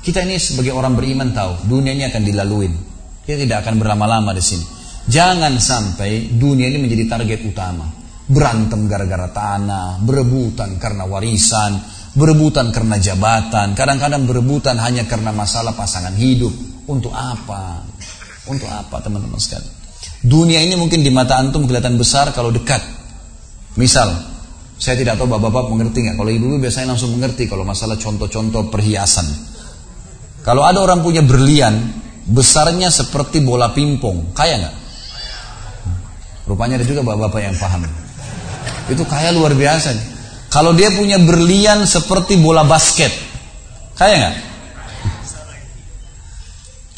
kita 0.00 0.24
ini 0.24 0.40
sebagai 0.40 0.72
orang 0.72 0.96
beriman 0.96 1.28
tahu 1.36 1.68
dunia 1.68 1.92
ini 1.92 2.08
akan 2.08 2.24
dilaluin. 2.24 2.72
Kita 3.20 3.36
tidak 3.36 3.68
akan 3.68 3.76
berlama-lama 3.76 4.32
di 4.32 4.40
sini. 4.40 4.64
Jangan 5.04 5.60
sampai 5.60 6.32
dunia 6.32 6.72
ini 6.72 6.80
menjadi 6.80 7.04
target 7.20 7.44
utama. 7.44 7.99
Berantem 8.30 8.86
gara-gara 8.86 9.26
tanah, 9.26 9.98
berebutan 10.06 10.78
karena 10.78 11.02
warisan, 11.02 11.82
berebutan 12.14 12.70
karena 12.70 12.94
jabatan, 13.02 13.74
kadang-kadang 13.74 14.22
berebutan 14.22 14.78
hanya 14.78 15.02
karena 15.10 15.34
masalah 15.34 15.74
pasangan 15.74 16.14
hidup. 16.14 16.54
Untuk 16.86 17.10
apa? 17.10 17.82
Untuk 18.46 18.70
apa 18.70 19.02
teman-teman 19.02 19.38
sekalian? 19.38 19.66
Dunia 20.20 20.60
ini 20.60 20.76
mungkin 20.76 21.00
di 21.00 21.10
mata 21.10 21.40
antum 21.40 21.64
kelihatan 21.64 21.98
besar 21.98 22.30
kalau 22.30 22.54
dekat. 22.54 22.82
Misal, 23.74 24.10
saya 24.80 24.96
tidak 24.96 25.20
tahu 25.20 25.28
bapak-bapak 25.28 25.70
mengerti 25.72 26.04
nggak. 26.04 26.16
Kalau 26.16 26.30
ibu-ibu 26.32 26.56
biasanya 26.56 26.96
langsung 26.96 27.12
mengerti 27.16 27.44
kalau 27.48 27.64
masalah 27.64 28.00
contoh-contoh 28.00 28.68
perhiasan. 28.72 29.26
Kalau 30.40 30.64
ada 30.64 30.80
orang 30.80 31.04
punya 31.04 31.20
berlian, 31.20 31.92
besarnya 32.24 32.88
seperti 32.88 33.44
bola 33.44 33.72
pimpong, 33.76 34.32
kaya 34.32 34.56
nggak? 34.56 34.74
Rupanya 36.48 36.80
ada 36.80 36.86
juga 36.88 37.04
bapak-bapak 37.04 37.40
yang 37.44 37.56
paham. 37.60 37.82
Itu 38.90 39.06
kaya 39.06 39.30
luar 39.30 39.54
biasa 39.54 39.88
nih. 39.94 40.06
Kalau 40.50 40.74
dia 40.74 40.90
punya 40.90 41.16
berlian 41.22 41.86
seperti 41.86 42.34
bola 42.34 42.66
basket, 42.66 43.14
kaya 43.94 44.14
nggak? 44.18 44.36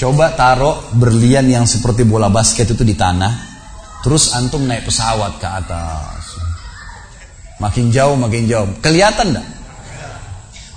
Coba 0.00 0.32
taruh 0.34 0.82
berlian 0.96 1.46
yang 1.46 1.68
seperti 1.68 2.02
bola 2.02 2.32
basket 2.32 2.72
itu 2.72 2.82
di 2.82 2.96
tanah, 2.96 3.32
terus 4.00 4.32
antum 4.32 4.64
naik 4.64 4.88
pesawat 4.88 5.36
ke 5.36 5.46
atas. 5.46 6.22
Makin 7.60 7.92
jauh, 7.94 8.16
makin 8.18 8.48
jauh. 8.48 8.66
Kelihatan 8.82 9.36
enggak? 9.36 9.46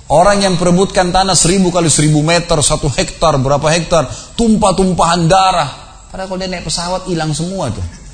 Orang 0.05 0.38
yang 0.38 0.53
perebutkan 0.61 1.09
tanah 1.09 1.34
seribu 1.34 1.74
kali 1.74 1.89
seribu 1.89 2.22
meter, 2.22 2.61
satu 2.61 2.86
hektar, 2.93 3.41
berapa 3.41 3.66
hektar, 3.74 4.05
tumpah-tumpahan 4.38 5.26
darah. 5.26 5.70
Padahal 6.13 6.30
kalau 6.30 6.39
dia 6.45 6.49
naik 6.51 6.70
pesawat 6.70 7.09
hilang 7.09 7.34
semua 7.34 7.74
tuh. 7.74 8.05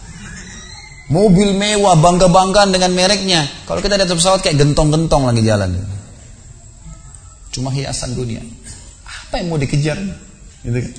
Mobil 1.11 1.51
mewah, 1.51 1.99
bangga-banggaan 1.99 2.71
dengan 2.71 2.95
mereknya. 2.95 3.43
Kalau 3.67 3.83
kita 3.83 3.99
di 3.99 4.07
pesawat 4.07 4.39
kayak 4.39 4.63
gentong-gentong 4.63 5.27
lagi 5.27 5.43
jalan. 5.43 5.75
Cuma 7.51 7.67
hiasan 7.67 8.15
dunia. 8.15 8.39
Apa 9.03 9.43
yang 9.43 9.51
mau 9.51 9.59
dikejar? 9.59 9.99
Gitu 10.63 10.79
kan? 10.79 10.93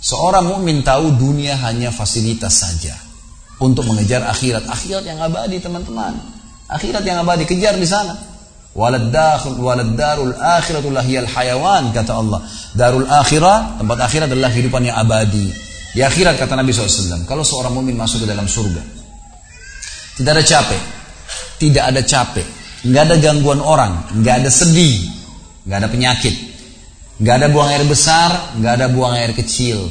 Seorang 0.00 0.48
mukmin 0.48 0.80
tahu 0.80 1.12
dunia 1.20 1.60
hanya 1.60 1.92
fasilitas 1.92 2.56
saja 2.56 2.96
untuk 3.60 3.84
mengejar 3.84 4.24
akhirat. 4.24 4.64
Akhirat 4.64 5.04
yang 5.04 5.20
abadi, 5.20 5.60
teman-teman. 5.60 6.16
Akhirat 6.72 7.04
yang 7.04 7.20
abadi 7.20 7.44
kejar 7.44 7.76
di 7.76 7.84
sana. 7.84 8.16
Walad 8.72 9.12
darul 9.12 10.32
akhiratul 10.38 10.94
lahiyal 10.94 11.28
hayawan 11.28 11.92
kata 11.92 12.16
Allah. 12.16 12.40
Darul 12.72 13.04
akhirah, 13.04 13.76
tempat 13.76 13.98
akhirat 14.08 14.32
adalah 14.32 14.48
kehidupan 14.54 14.88
yang 14.88 14.96
abadi. 14.96 15.52
Di 15.92 16.00
akhirat 16.00 16.38
kata 16.38 16.54
Nabi 16.54 16.70
SAW, 16.70 17.26
kalau 17.26 17.42
seorang 17.42 17.74
mukmin 17.74 17.98
masuk 17.98 18.22
ke 18.22 18.26
dalam 18.30 18.46
surga, 18.46 18.97
tidak 20.18 20.34
ada 20.34 20.42
capek. 20.42 20.82
Tidak 21.62 21.84
ada 21.94 22.02
capek. 22.02 22.46
Nggak 22.90 23.02
ada 23.06 23.16
gangguan 23.22 23.62
orang. 23.62 24.18
Nggak 24.18 24.34
ada 24.42 24.50
sedih. 24.50 25.06
Nggak 25.62 25.78
ada 25.78 25.88
penyakit. 25.94 26.34
Nggak 27.22 27.34
ada 27.38 27.46
buang 27.54 27.68
air 27.70 27.86
besar. 27.86 28.58
Nggak 28.58 28.72
ada 28.82 28.86
buang 28.90 29.14
air 29.14 29.30
kecil. 29.30 29.86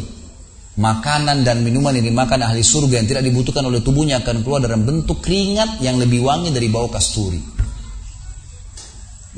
Makanan 0.75 1.47
dan 1.47 1.63
minuman 1.63 1.95
yang 1.95 2.11
dimakan 2.11 2.43
ahli 2.43 2.59
surga 2.61 3.01
yang 3.01 3.07
tidak 3.07 3.23
dibutuhkan 3.23 3.63
oleh 3.65 3.79
tubuhnya 3.79 4.19
akan 4.21 4.43
keluar 4.45 4.61
dalam 4.61 4.83
bentuk 4.83 5.23
keringat 5.23 5.79
yang 5.79 5.95
lebih 5.95 6.21
wangi 6.27 6.51
dari 6.51 6.67
bau 6.67 6.91
kasturi. 6.91 7.39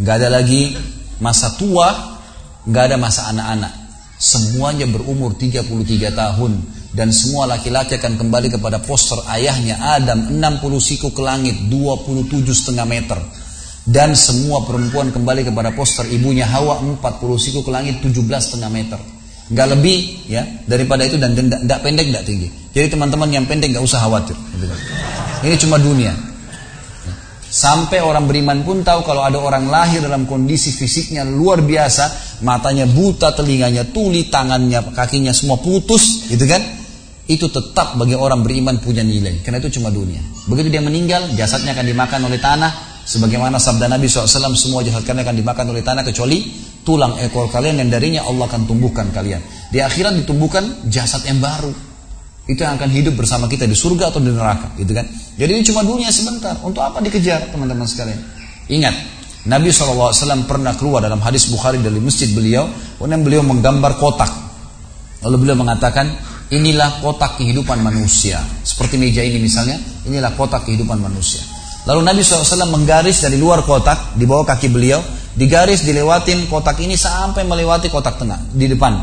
Nggak 0.01 0.15
ada 0.25 0.29
lagi 0.41 0.73
masa 1.21 1.53
tua. 1.53 2.17
Nggak 2.65 2.83
ada 2.89 2.97
masa 2.97 3.29
anak-anak. 3.29 3.73
Semuanya 4.17 4.89
berumur 4.89 5.37
33 5.37 5.69
tahun 6.17 6.78
dan 6.89 7.13
semua 7.13 7.45
laki-laki 7.45 8.01
akan 8.01 8.17
kembali 8.17 8.57
kepada 8.57 8.81
poster 8.81 9.21
ayahnya 9.29 9.77
Adam 9.77 10.41
60 10.41 10.81
siku 10.81 11.13
ke 11.13 11.21
langit 11.21 11.69
27 11.69 12.45
setengah 12.49 12.87
meter. 12.89 13.19
Dan 13.89 14.13
semua 14.13 14.61
perempuan 14.69 15.09
kembali 15.09 15.49
kepada 15.49 15.73
poster 15.73 16.05
ibunya 16.13 16.45
Hawa 16.45 16.81
40 16.81 16.99
siku 17.41 17.65
ke 17.65 17.71
langit 17.73 18.01
17 18.05 18.13
setengah 18.21 18.69
meter. 18.69 18.99
Nggak 19.49 19.67
lebih 19.77 20.29
ya 20.29 20.45
daripada 20.69 21.09
itu 21.09 21.17
dan 21.17 21.33
tidak 21.33 21.79
pendek 21.81 22.05
tidak 22.13 22.23
tinggi. 22.25 22.47
Jadi 22.69 22.87
teman-teman 22.93 23.29
yang 23.33 23.45
pendek 23.49 23.73
nggak 23.73 23.81
usah 23.81 24.05
khawatir. 24.05 24.37
Ini 25.41 25.55
cuma 25.57 25.81
dunia 25.81 26.28
Sampai 27.49 28.05
orang 28.05 28.29
beriman 28.29 28.61
pun 28.61 28.85
tahu 28.85 29.01
kalau 29.01 29.25
ada 29.25 29.41
orang 29.41 29.65
lahir 29.67 30.05
dalam 30.05 30.29
kondisi 30.29 30.69
fisiknya 30.69 31.25
luar 31.25 31.65
biasa, 31.65 32.37
matanya 32.45 32.85
buta, 32.85 33.33
telinganya 33.33 33.89
tuli, 33.89 34.29
tangannya, 34.29 34.93
kakinya 34.93 35.33
semua 35.33 35.57
putus, 35.57 36.29
gitu 36.29 36.45
kan? 36.45 36.79
itu 37.29 37.45
tetap 37.45 37.93
bagi 37.93 38.17
orang 38.17 38.41
beriman 38.41 38.81
punya 38.81 39.05
nilai. 39.05 39.45
Karena 39.45 39.61
itu 39.61 39.77
cuma 39.77 39.93
dunia. 39.93 40.17
Begitu 40.49 40.73
dia 40.73 40.81
meninggal, 40.81 41.29
jasadnya 41.37 41.77
akan 41.77 41.85
dimakan 41.85 42.19
oleh 42.25 42.41
tanah. 42.41 42.89
Sebagaimana 43.05 43.61
sabda 43.61 43.85
Nabi 43.89 44.09
SAW, 44.09 44.53
semua 44.57 44.81
jasad 44.85 45.05
kalian 45.05 45.25
akan 45.25 45.37
dimakan 45.37 45.65
oleh 45.73 45.81
tanah 45.85 46.05
kecuali 46.05 46.45
tulang 46.85 47.17
ekor 47.21 47.49
kalian 47.49 47.81
yang 47.81 47.89
darinya 47.89 48.21
Allah 48.25 48.49
akan 48.49 48.65
tumbuhkan 48.65 49.09
kalian. 49.13 49.41
Di 49.69 49.81
akhirat 49.81 50.17
ditumbuhkan 50.17 50.89
jasad 50.89 51.21
yang 51.25 51.41
baru. 51.41 51.88
Itu 52.49 52.65
yang 52.65 52.81
akan 52.81 52.89
hidup 52.89 53.13
bersama 53.13 53.45
kita 53.45 53.69
di 53.69 53.77
surga 53.77 54.09
atau 54.09 54.17
di 54.17 54.33
neraka, 54.33 54.73
gitu 54.81 54.89
kan? 54.97 55.05
Jadi 55.37 55.51
ini 55.53 55.61
cuma 55.61 55.85
dunia 55.85 56.09
sebentar. 56.09 56.57
Untuk 56.65 56.81
apa 56.81 56.97
dikejar, 56.97 57.53
teman-teman 57.53 57.85
sekalian? 57.85 58.17
Ingat, 58.73 58.95
Nabi 59.45 59.69
SAW 59.69 60.49
pernah 60.49 60.73
keluar 60.73 61.05
dalam 61.05 61.21
hadis 61.21 61.45
Bukhari 61.45 61.77
dari 61.77 62.01
masjid 62.01 62.25
beliau, 62.33 62.65
kemudian 62.97 63.21
beliau 63.21 63.45
menggambar 63.45 64.01
kotak. 64.01 64.33
Lalu 65.21 65.45
beliau 65.45 65.61
mengatakan, 65.61 66.09
Inilah 66.49 67.05
kotak 67.05 67.37
kehidupan 67.37 67.77
manusia. 67.77 68.41
Seperti 68.65 68.97
meja 68.97 69.21
ini 69.21 69.37
misalnya, 69.37 69.77
inilah 70.09 70.33
kotak 70.33 70.65
kehidupan 70.65 70.97
manusia. 70.97 71.45
Lalu 71.85 72.01
Nabi 72.01 72.25
SAW 72.25 72.65
menggaris 72.73 73.21
dari 73.21 73.37
luar 73.37 73.61
kotak, 73.61 74.17
di 74.17 74.25
bawah 74.25 74.49
kaki 74.49 74.73
beliau, 74.73 74.97
digaris, 75.37 75.85
dilewatin 75.85 76.49
kotak 76.49 76.81
ini 76.81 76.97
sampai 76.97 77.45
melewati 77.45 77.93
kotak 77.93 78.17
tengah, 78.17 78.49
di 78.49 78.65
depan. 78.65 78.97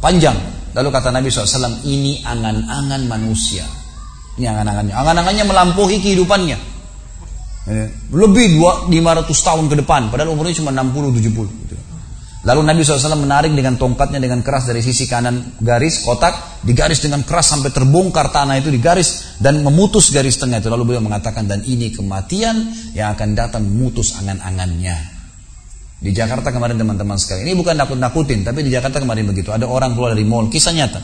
Panjang. 0.00 0.40
Lalu 0.76 0.88
kata 0.92 1.08
Nabi 1.08 1.32
SAW, 1.32 1.88
ini 1.88 2.20
angan-angan 2.20 3.08
manusia. 3.08 3.64
Ini 4.36 4.44
angan-angannya. 4.52 4.92
Angan-angannya 4.92 5.44
melampaui 5.48 5.96
kehidupannya. 6.04 6.76
Lebih 8.12 8.60
500 8.92 8.92
tahun 9.32 9.72
ke 9.72 9.80
depan, 9.80 10.12
padahal 10.12 10.36
umurnya 10.36 10.60
cuma 10.60 10.70
60-70. 10.76 12.44
Lalu 12.46 12.60
Nabi 12.62 12.86
SAW 12.86 13.18
menarik 13.18 13.50
dengan 13.58 13.74
tongkatnya 13.74 14.22
dengan 14.22 14.38
keras 14.38 14.70
dari 14.70 14.78
sisi 14.78 15.10
kanan 15.10 15.58
garis 15.58 16.06
kotak, 16.06 16.62
digaris 16.62 17.02
dengan 17.02 17.26
keras 17.26 17.50
sampai 17.50 17.74
terbongkar 17.74 18.30
tanah 18.30 18.60
itu 18.62 18.70
digaris 18.70 19.34
dan 19.42 19.66
memutus 19.66 20.14
garis 20.14 20.38
tengah 20.38 20.62
itu. 20.62 20.70
Lalu 20.70 20.94
beliau 20.94 21.02
mengatakan 21.02 21.50
dan 21.50 21.66
ini 21.66 21.90
kematian 21.90 22.70
yang 22.94 23.18
akan 23.18 23.34
datang 23.34 23.66
memutus 23.66 24.14
angan-angannya. 24.14 25.15
Di 25.96 26.12
Jakarta 26.12 26.52
kemarin 26.52 26.76
teman-teman 26.76 27.16
sekali, 27.16 27.48
ini 27.48 27.56
bukan 27.56 27.72
nakut-nakutin, 27.72 28.44
tapi 28.44 28.60
di 28.60 28.68
Jakarta 28.68 29.00
kemarin 29.00 29.24
begitu. 29.32 29.48
Ada 29.48 29.64
orang 29.64 29.96
keluar 29.96 30.12
dari 30.12 30.28
mall, 30.28 30.52
kisah 30.52 30.76
nyata. 30.76 31.00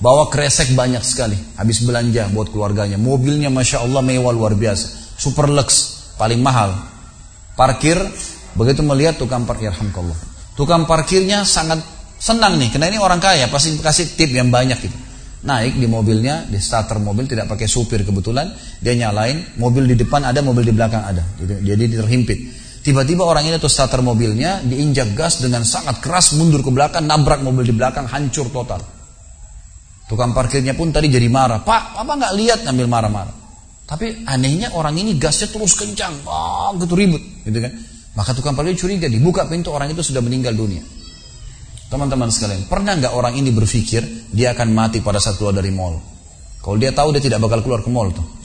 Bawa 0.00 0.30
kresek 0.30 0.72
banyak 0.72 1.02
sekali, 1.02 1.36
habis 1.58 1.82
belanja 1.82 2.30
buat 2.30 2.48
keluarganya. 2.48 2.96
Mobilnya 2.96 3.50
Masya 3.50 3.84
Allah 3.84 4.00
mewah 4.00 4.32
luar 4.32 4.54
biasa. 4.54 5.18
Super 5.18 5.50
lux, 5.50 5.68
paling 6.16 6.40
mahal. 6.40 6.72
Parkir, 7.58 7.98
begitu 8.54 8.80
melihat 8.86 9.18
tukang 9.20 9.44
parkir, 9.44 9.68
Alhamdulillah 9.74 10.16
Tukang 10.56 10.88
parkirnya 10.88 11.44
sangat 11.44 11.82
senang 12.16 12.56
nih, 12.56 12.70
karena 12.70 12.86
ini 12.86 12.98
orang 13.02 13.18
kaya, 13.18 13.50
pasti 13.50 13.76
kasih 13.76 14.14
tip 14.14 14.30
yang 14.30 14.48
banyak 14.48 14.78
gitu. 14.78 14.96
Naik 15.40 15.80
di 15.80 15.88
mobilnya, 15.88 16.44
di 16.44 16.60
starter 16.60 17.00
mobil 17.00 17.24
tidak 17.24 17.48
pakai 17.48 17.64
supir 17.64 18.04
kebetulan, 18.04 18.52
dia 18.78 18.92
nyalain, 18.92 19.56
mobil 19.56 19.88
di 19.88 19.96
depan 19.96 20.20
ada, 20.24 20.44
mobil 20.44 20.68
di 20.68 20.72
belakang 20.76 21.00
ada, 21.00 21.24
jadi 21.40 21.80
terhimpit. 21.96 22.59
Tiba-tiba 22.80 23.28
orang 23.28 23.44
ini 23.44 23.60
tuh 23.60 23.68
starter 23.68 24.00
mobilnya 24.00 24.64
diinjak 24.64 25.12
gas 25.12 25.44
dengan 25.44 25.68
sangat 25.68 26.00
keras 26.00 26.32
mundur 26.40 26.64
ke 26.64 26.72
belakang, 26.72 27.04
nabrak 27.04 27.44
mobil 27.44 27.68
di 27.68 27.76
belakang, 27.76 28.08
hancur 28.08 28.48
total. 28.48 28.80
Tukang 30.08 30.32
parkirnya 30.32 30.72
pun 30.72 30.88
tadi 30.88 31.12
jadi 31.12 31.28
marah. 31.28 31.60
Pak, 31.60 32.00
apa 32.00 32.12
nggak 32.16 32.32
lihat 32.40 32.58
ngambil 32.64 32.86
marah-marah? 32.88 33.34
Tapi 33.84 34.24
anehnya 34.24 34.72
orang 34.72 34.96
ini 34.96 35.20
gasnya 35.20 35.52
terus 35.52 35.76
kencang, 35.76 36.24
oh, 36.24 36.72
gitu 36.80 36.96
ribut, 36.96 37.20
gitu 37.44 37.58
kan? 37.58 37.72
Maka 38.16 38.32
tukang 38.32 38.56
parkir 38.56 38.74
curiga, 38.78 39.06
dibuka 39.06 39.44
pintu 39.44 39.70
orang 39.70 39.92
itu 39.92 40.00
sudah 40.00 40.24
meninggal 40.24 40.56
dunia. 40.56 40.82
Teman-teman 41.90 42.30
sekalian, 42.30 42.70
pernah 42.70 42.96
nggak 42.96 43.12
orang 43.12 43.34
ini 43.34 43.50
berpikir 43.50 44.30
dia 44.30 44.54
akan 44.54 44.70
mati 44.70 45.02
pada 45.02 45.18
saat 45.18 45.36
keluar 45.36 45.52
dari 45.52 45.74
mall? 45.74 45.98
Kalau 46.62 46.78
dia 46.78 46.94
tahu 46.94 47.12
dia 47.12 47.22
tidak 47.22 47.42
bakal 47.42 47.66
keluar 47.66 47.82
ke 47.82 47.90
mall 47.90 48.14
tuh. 48.14 48.39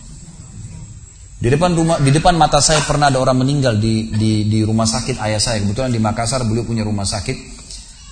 Di 1.45 1.53
depan 1.53 1.77
rumah, 1.77 2.01
di 2.01 2.09
depan 2.09 2.33
mata 2.41 2.57
saya 2.57 2.81
pernah 2.81 3.13
ada 3.13 3.21
orang 3.21 3.45
meninggal 3.45 3.77
di, 3.77 4.09
di, 4.09 4.49
di 4.49 4.65
rumah 4.65 4.89
sakit 4.89 5.21
ayah 5.21 5.37
saya. 5.37 5.61
Kebetulan 5.61 5.93
di 5.93 6.01
Makassar 6.01 6.41
beliau 6.41 6.65
punya 6.65 6.81
rumah 6.81 7.05
sakit 7.05 7.37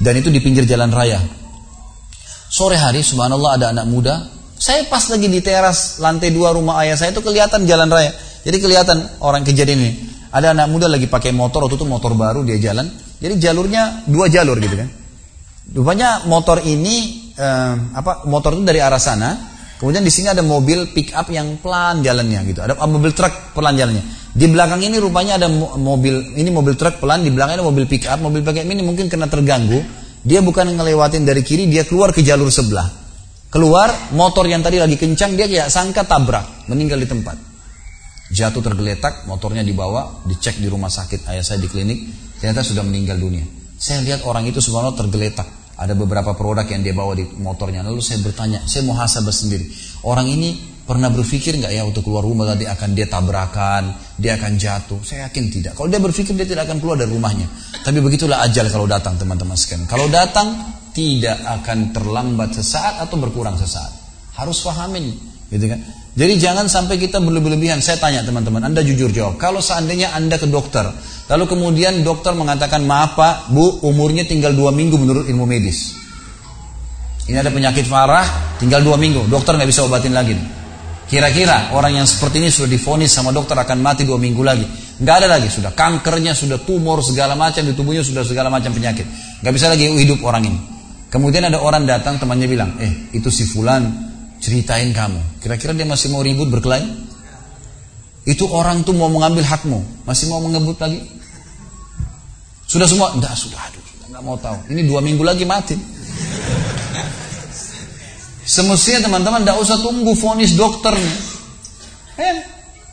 dan 0.05 0.21
itu 0.21 0.29
di 0.29 0.37
pinggir 0.37 0.69
jalan 0.69 0.93
raya. 0.93 1.17
Sore 2.53 2.77
hari, 2.77 3.01
subhanallah 3.01 3.57
ada 3.57 3.65
anak 3.73 3.89
muda. 3.89 4.29
Saya 4.53 4.85
pas 4.85 5.09
lagi 5.09 5.33
di 5.33 5.41
teras 5.41 5.97
lantai 5.97 6.29
dua 6.29 6.53
rumah 6.53 6.77
ayah 6.85 6.93
saya 6.93 7.09
itu 7.09 7.25
kelihatan 7.25 7.65
jalan 7.65 7.89
raya. 7.89 8.13
Jadi 8.45 8.57
kelihatan 8.61 8.97
orang 9.25 9.41
kejadian 9.41 9.81
ini. 9.81 9.91
Ada 10.29 10.53
anak 10.53 10.69
muda 10.69 10.85
lagi 10.85 11.09
pakai 11.09 11.33
motor, 11.33 11.65
waktu 11.65 11.81
itu 11.81 11.89
motor 11.89 12.13
baru 12.13 12.45
dia 12.45 12.61
jalan. 12.61 12.85
Jadi 13.17 13.41
jalurnya 13.41 14.05
dua 14.05 14.29
jalur 14.29 14.61
gitu 14.61 14.77
kan. 14.77 14.93
Rupanya 15.73 16.29
motor 16.29 16.61
ini 16.61 17.33
eh, 17.33 17.75
apa 17.97 18.29
motor 18.29 18.53
itu 18.53 18.61
dari 18.61 18.77
arah 18.77 19.01
sana, 19.01 19.52
kemudian 19.83 19.99
di 19.99 20.13
sini 20.15 20.31
ada 20.31 20.39
mobil 20.39 20.95
pick 20.95 21.11
up 21.11 21.27
yang 21.27 21.59
pelan 21.59 21.99
jalannya 21.99 22.39
gitu. 22.47 22.63
Ada 22.63 22.79
mobil 22.87 23.11
truk 23.11 23.51
pelan 23.51 23.75
jalannya. 23.75 24.31
Di 24.31 24.47
belakang 24.47 24.79
ini 24.79 24.95
rupanya 25.03 25.35
ada 25.35 25.51
mobil 25.75 26.39
ini 26.39 26.47
mobil 26.47 26.79
truk 26.79 27.03
pelan, 27.03 27.27
di 27.27 27.35
belakangnya 27.35 27.59
ada 27.59 27.67
mobil 27.67 27.83
pick 27.83 28.07
up, 28.07 28.23
mobil 28.23 28.39
pick 28.39 28.63
up 28.63 28.63
ini 28.63 28.79
mungkin 28.79 29.11
kena 29.11 29.27
terganggu 29.27 29.83
dia 30.23 30.39
bukan 30.39 30.71
ngelewatin 30.79 31.27
dari 31.27 31.43
kiri, 31.43 31.67
dia 31.67 31.83
keluar 31.83 32.15
ke 32.15 32.23
jalur 32.23 32.47
sebelah. 32.47 32.87
Keluar, 33.51 34.15
motor 34.15 34.47
yang 34.47 34.63
tadi 34.63 34.79
lagi 34.79 34.95
kencang, 34.95 35.35
dia 35.35 35.45
kayak 35.45 35.67
sangka 35.67 36.07
tabrak, 36.07 36.65
meninggal 36.71 36.97
di 36.97 37.05
tempat. 37.05 37.37
Jatuh 38.33 38.63
tergeletak, 38.63 39.27
motornya 39.29 39.61
dibawa, 39.61 40.23
dicek 40.25 40.57
di 40.57 40.65
rumah 40.71 40.89
sakit 40.89 41.27
ayah 41.29 41.43
saya 41.45 41.59
di 41.61 41.69
klinik, 41.69 41.99
ternyata 42.39 42.65
sudah 42.65 42.81
meninggal 42.81 43.19
dunia. 43.19 43.45
Saya 43.77 44.01
lihat 44.01 44.23
orang 44.25 44.47
itu 44.47 44.63
subhanallah 44.63 44.95
tergeletak. 44.95 45.45
Ada 45.73 45.97
beberapa 45.97 46.37
produk 46.37 46.65
yang 46.69 46.85
dia 46.85 46.93
bawa 46.93 47.17
di 47.17 47.25
motornya. 47.41 47.81
Lalu 47.81 47.99
saya 47.99 48.21
bertanya, 48.21 48.61
saya 48.69 48.85
mau 48.85 48.93
hasabah 48.93 49.33
sendiri. 49.33 49.65
Orang 50.05 50.29
ini 50.29 50.73
Pernah 50.83 51.07
berpikir 51.07 51.55
nggak 51.63 51.71
ya 51.71 51.87
untuk 51.87 52.03
keluar 52.03 52.27
rumah 52.27 52.43
tadi 52.43 52.67
akan 52.67 52.91
dia 52.91 53.07
tabrakan, 53.07 53.95
dia 54.19 54.35
akan 54.35 54.59
jatuh? 54.59 54.99
Saya 54.99 55.31
yakin 55.31 55.47
tidak. 55.47 55.79
Kalau 55.79 55.87
dia 55.87 56.03
berpikir 56.03 56.35
dia 56.35 56.43
tidak 56.43 56.67
akan 56.67 56.83
keluar 56.83 56.99
dari 56.99 57.07
rumahnya. 57.07 57.47
Tapi 57.87 58.03
begitulah 58.03 58.43
ajal 58.43 58.67
kalau 58.67 58.83
datang 58.83 59.15
teman-teman 59.15 59.55
sekalian. 59.55 59.87
Kalau 59.87 60.11
datang 60.11 60.59
tidak 60.91 61.39
akan 61.39 61.95
terlambat 61.95 62.59
sesaat 62.59 62.99
atau 62.99 63.15
berkurang 63.15 63.55
sesaat. 63.55 63.95
Harus 64.35 64.59
pahamin, 64.59 65.07
gitu 65.55 65.71
kan? 65.71 65.79
Jadi 66.13 66.37
jangan 66.37 66.69
sampai 66.69 67.01
kita 67.01 67.17
berlebihan. 67.17 67.81
Saya 67.81 67.97
tanya 67.97 68.21
teman-teman, 68.21 68.61
Anda 68.61 68.85
jujur 68.85 69.09
jawab. 69.09 69.41
Kalau 69.41 69.65
seandainya 69.65 70.13
Anda 70.13 70.37
ke 70.37 70.45
dokter, 70.45 70.85
lalu 71.25 71.45
kemudian 71.49 72.05
dokter 72.05 72.37
mengatakan, 72.37 72.85
maaf 72.85 73.17
pak, 73.17 73.49
bu, 73.49 73.81
umurnya 73.81 74.21
tinggal 74.21 74.53
dua 74.53 74.69
minggu 74.69 74.93
menurut 74.93 75.25
ilmu 75.25 75.49
medis. 75.49 75.97
Ini 77.25 77.41
ada 77.41 77.49
penyakit 77.49 77.89
parah, 77.89 78.57
tinggal 78.61 78.85
dua 78.85 78.93
minggu. 78.93 79.25
Dokter 79.25 79.57
nggak 79.57 79.65
bisa 79.65 79.89
obatin 79.89 80.13
lagi. 80.13 80.37
Kira-kira 81.09 81.73
orang 81.73 81.97
yang 81.97 82.07
seperti 82.07 82.45
ini 82.45 82.53
sudah 82.53 82.69
difonis 82.69 83.09
sama 83.09 83.33
dokter 83.33 83.57
akan 83.57 83.81
mati 83.81 84.05
dua 84.05 84.21
minggu 84.21 84.45
lagi. 84.45 84.65
Nggak 85.01 85.15
ada 85.17 85.27
lagi, 85.39 85.49
sudah 85.49 85.73
kankernya, 85.73 86.37
sudah 86.37 86.61
tumor 86.61 87.01
segala 87.01 87.33
macam 87.33 87.65
di 87.65 87.73
tubuhnya 87.73 88.05
sudah 88.05 88.21
segala 88.21 88.53
macam 88.53 88.69
penyakit. 88.69 89.09
Nggak 89.41 89.53
bisa 89.55 89.65
lagi 89.65 89.89
hidup 89.89 90.21
orang 90.21 90.45
ini. 90.45 90.59
Kemudian 91.09 91.49
ada 91.49 91.57
orang 91.57 91.89
datang 91.89 92.21
temannya 92.21 92.45
bilang, 92.45 92.77
eh 92.77 93.09
itu 93.17 93.33
si 93.33 93.49
Fulan 93.49 94.12
ceritain 94.43 94.91
kamu. 94.91 95.39
Kira-kira 95.39 95.71
dia 95.71 95.87
masih 95.87 96.11
mau 96.11 96.19
ribut 96.19 96.51
berkelahi? 96.51 96.83
Itu 98.27 98.51
orang 98.51 98.83
tuh 98.83 98.91
mau 98.91 99.07
mengambil 99.07 99.47
hakmu, 99.47 100.03
masih 100.03 100.27
mau 100.27 100.43
mengebut 100.43 100.75
lagi? 100.83 100.99
Sudah 102.67 102.87
semua? 102.87 103.15
Enggak, 103.15 103.35
sudah, 103.35 103.59
aduh, 103.59 103.83
enggak 104.11 104.23
mau 104.23 104.35
tahu. 104.39 104.57
Ini 104.71 104.81
dua 104.87 104.99
minggu 104.99 105.23
lagi 105.23 105.47
mati. 105.47 105.75
Semestinya 108.43 109.07
teman-teman 109.07 109.47
tidak 109.47 109.59
usah 109.63 109.79
tunggu 109.79 110.11
vonis 110.19 110.55
dokternya. 110.59 111.15
Eh, 112.19 112.35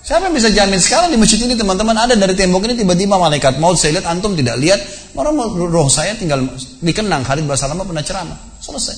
siapa 0.07 0.31
yang 0.31 0.35
bisa 0.35 0.51
jamin 0.55 0.79
sekarang 0.79 1.11
di 1.11 1.19
masjid 1.19 1.43
ini 1.43 1.59
teman-teman 1.59 1.95
ada 1.99 2.15
dari 2.15 2.39
tembok 2.39 2.71
ini 2.71 2.79
tiba-tiba 2.79 3.19
malaikat 3.19 3.59
maut 3.59 3.75
saya 3.75 3.99
lihat 3.99 4.07
antum 4.09 4.33
tidak 4.39 4.57
lihat 4.63 4.81
orang 5.19 5.37
roh 5.59 5.91
saya 5.91 6.15
tinggal 6.17 6.41
dikenang 6.81 7.27
Khalid 7.27 7.45
Basalamah 7.51 7.83
pernah 7.83 8.03
ceramah 8.07 8.39
selesai. 8.63 8.97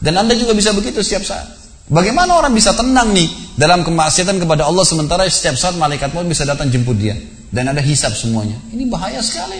Dan 0.00 0.16
anda 0.16 0.32
juga 0.32 0.56
bisa 0.56 0.72
begitu 0.72 1.04
setiap 1.04 1.28
saat. 1.28 1.59
Bagaimana 1.90 2.38
orang 2.38 2.54
bisa 2.54 2.70
tenang 2.70 3.10
nih 3.10 3.58
dalam 3.58 3.82
kemaksiatan 3.82 4.38
kepada 4.38 4.70
Allah 4.70 4.86
sementara 4.86 5.26
setiap 5.26 5.58
saat 5.58 5.74
malaikat 5.74 6.14
maut 6.14 6.24
bisa 6.30 6.46
datang 6.46 6.70
jemput 6.70 6.94
dia 6.94 7.18
dan 7.50 7.66
ada 7.66 7.82
hisap 7.82 8.14
semuanya. 8.14 8.54
Ini 8.70 8.86
bahaya 8.86 9.18
sekali. 9.18 9.58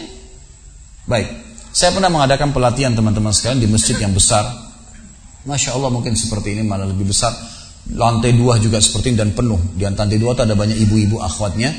Baik, 1.11 1.26
saya 1.74 1.91
pernah 1.91 2.07
mengadakan 2.07 2.55
pelatihan 2.55 2.95
teman-teman 2.95 3.35
sekalian 3.35 3.59
di 3.59 3.66
masjid 3.66 3.99
yang 3.99 4.14
besar 4.14 4.47
Masya 5.41 5.72
Allah 5.72 5.89
mungkin 5.89 6.12
seperti 6.12 6.53
ini 6.53 6.62
malah 6.66 6.85
lebih 6.85 7.09
besar. 7.09 7.33
Lantai 7.97 8.37
dua 8.37 8.61
juga 8.61 8.76
seperti 8.76 9.16
ini 9.16 9.18
dan 9.24 9.33
penuh. 9.33 9.57
Di 9.72 9.89
lantai 9.89 10.20
dua 10.20 10.37
itu 10.37 10.43
ada 10.45 10.53
banyak 10.53 10.76
ibu-ibu 10.76 11.16
akhwatnya. 11.24 11.72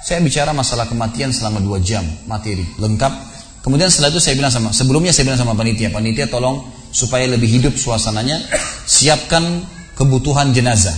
Saya 0.00 0.24
bicara 0.24 0.56
masalah 0.56 0.88
kematian 0.88 1.28
selama 1.28 1.60
dua 1.60 1.76
jam 1.82 2.00
materi 2.24 2.64
lengkap. 2.80 3.12
Kemudian 3.60 3.90
setelah 3.90 4.14
itu 4.14 4.22
saya 4.22 4.38
bilang 4.38 4.54
sama 4.54 4.70
sebelumnya 4.70 5.10
saya 5.10 5.28
bilang 5.28 5.40
sama 5.42 5.52
panitia, 5.58 5.90
panitia 5.90 6.30
tolong 6.30 6.62
supaya 6.94 7.26
lebih 7.26 7.50
hidup 7.50 7.74
suasananya, 7.74 8.38
siapkan 8.86 9.66
kebutuhan 9.96 10.52
jenazah, 10.52 10.94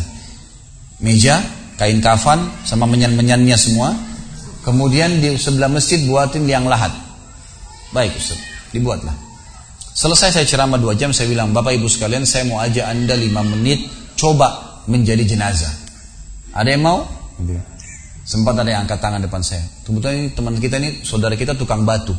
meja, 0.99 1.40
kain 1.78 2.03
kafan, 2.03 2.51
sama 2.66 2.84
menyan-menyannya 2.90 3.55
semua. 3.55 3.94
Kemudian 4.66 5.22
di 5.22 5.38
sebelah 5.38 5.70
masjid 5.70 6.03
buatin 6.05 6.44
liang 6.44 6.66
lahat. 6.68 6.92
Baik 7.94 8.18
Ustaz, 8.18 8.36
dibuatlah. 8.74 9.14
Selesai 9.94 10.34
saya 10.34 10.46
ceramah 10.46 10.76
dua 10.76 10.92
jam, 10.99 11.14
saya 11.14 11.30
bilang, 11.30 11.55
Bapak 11.55 11.74
Ibu 11.74 11.88
sekalian, 11.88 12.28
saya 12.28 12.44
mau 12.44 12.61
ajak 12.61 12.84
Anda 12.84 13.16
lima 13.16 13.40
menit, 13.42 13.88
coba 14.18 14.82
menjadi 14.90 15.24
jenazah. 15.24 15.72
Ada 16.53 16.74
yang 16.76 16.84
mau? 16.84 17.07
Sempat 18.28 18.61
ada 18.61 18.68
yang 18.68 18.84
angkat 18.84 19.01
tangan 19.01 19.24
depan 19.24 19.40
saya. 19.40 19.64
Kebetulan 19.88 20.14
ini 20.20 20.28
teman 20.36 20.55
kita 20.61 20.76
ini, 20.76 21.01
saudara 21.01 21.32
kita 21.32 21.57
tukang 21.57 21.88
batu. 21.88 22.12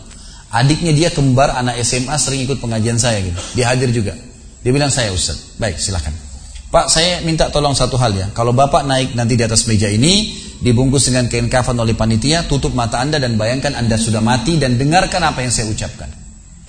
Adiknya 0.50 0.90
dia 0.90 1.10
kembar 1.14 1.54
anak 1.54 1.78
SMA 1.86 2.18
sering 2.18 2.42
ikut 2.50 2.58
pengajian 2.58 2.98
saya 2.98 3.22
gitu. 3.22 3.38
Dia 3.54 3.70
hadir 3.70 3.94
juga. 3.94 4.18
Dia 4.66 4.72
bilang 4.74 4.90
saya 4.90 5.14
Ustaz. 5.14 5.56
Baik, 5.62 5.78
silahkan. 5.78 6.29
Pak, 6.70 6.86
saya 6.86 7.26
minta 7.26 7.50
tolong 7.50 7.74
satu 7.74 7.98
hal 7.98 8.14
ya. 8.14 8.28
Kalau 8.30 8.54
Bapak 8.54 8.86
naik 8.86 9.18
nanti 9.18 9.34
di 9.34 9.42
atas 9.42 9.66
meja 9.66 9.90
ini, 9.90 10.38
dibungkus 10.62 11.10
dengan 11.10 11.26
kain 11.26 11.50
kafan 11.50 11.74
oleh 11.82 11.98
panitia, 11.98 12.46
tutup 12.46 12.78
mata 12.78 13.02
Anda 13.02 13.18
dan 13.18 13.42
bayangkan 13.42 13.74
Anda 13.74 13.98
sudah 13.98 14.22
mati 14.22 14.62
dan 14.62 14.78
dengarkan 14.78 15.26
apa 15.26 15.42
yang 15.42 15.50
saya 15.50 15.66
ucapkan. 15.66 16.14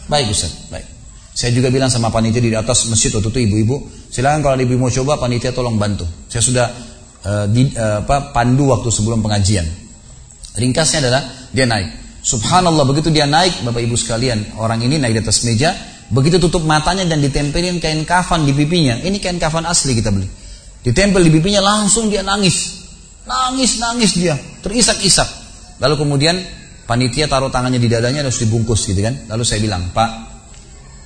Baik 0.09 0.33
Ustaz, 0.33 0.73
baik. 0.73 0.89
Saya 1.37 1.53
juga 1.53 1.69
bilang 1.69 1.93
sama 1.93 2.09
panitia 2.09 2.41
di 2.41 2.49
atas 2.57 2.89
masjid 2.89 3.13
waktu 3.13 3.29
itu 3.29 3.41
ibu-ibu, 3.45 3.77
silakan 4.09 4.41
kalau 4.41 4.57
ibu 4.57 4.81
mau 4.81 4.89
coba 4.89 5.21
panitia 5.21 5.53
tolong 5.53 5.77
bantu. 5.77 6.09
Saya 6.33 6.43
sudah 6.43 6.67
uh, 7.29 7.45
di, 7.53 7.69
uh, 7.77 8.01
apa, 8.01 8.33
pandu 8.33 8.73
waktu 8.73 8.89
sebelum 8.89 9.21
pengajian. 9.21 9.69
Ringkasnya 10.57 11.05
adalah 11.05 11.23
dia 11.53 11.69
naik. 11.69 11.89
Subhanallah 12.25 12.89
begitu 12.89 13.13
dia 13.13 13.29
naik, 13.29 13.65
bapak 13.65 13.85
ibu 13.85 13.97
sekalian, 14.01 14.57
orang 14.57 14.81
ini 14.81 14.97
naik 14.97 15.21
di 15.21 15.21
atas 15.25 15.45
meja, 15.45 15.73
begitu 16.11 16.37
tutup 16.43 16.67
matanya 16.67 17.07
dan 17.07 17.23
ditempelin 17.23 17.79
kain 17.79 18.03
kafan 18.05 18.45
di 18.45 18.53
pipinya. 18.53 18.99
Ini 19.01 19.17
kain 19.23 19.39
kafan 19.39 19.65
asli 19.65 19.97
kita 19.97 20.11
beli. 20.11 20.29
Ditempel 20.85 21.25
di 21.25 21.31
pipinya 21.31 21.65
langsung 21.65 22.11
dia 22.11 22.21
nangis. 22.21 22.83
Nangis, 23.25 23.79
nangis 23.79 24.19
dia, 24.19 24.35
terisak-isak. 24.61 25.29
Lalu 25.79 25.95
kemudian 25.97 26.37
panitia 26.85 27.31
taruh 27.31 27.49
tangannya 27.49 27.79
di 27.79 27.87
dadanya 27.87 28.27
harus 28.27 28.43
dibungkus 28.43 28.91
gitu 28.91 29.01
kan. 29.07 29.15
Lalu 29.31 29.43
saya 29.47 29.63
bilang, 29.63 29.93
Pak, 29.95 30.31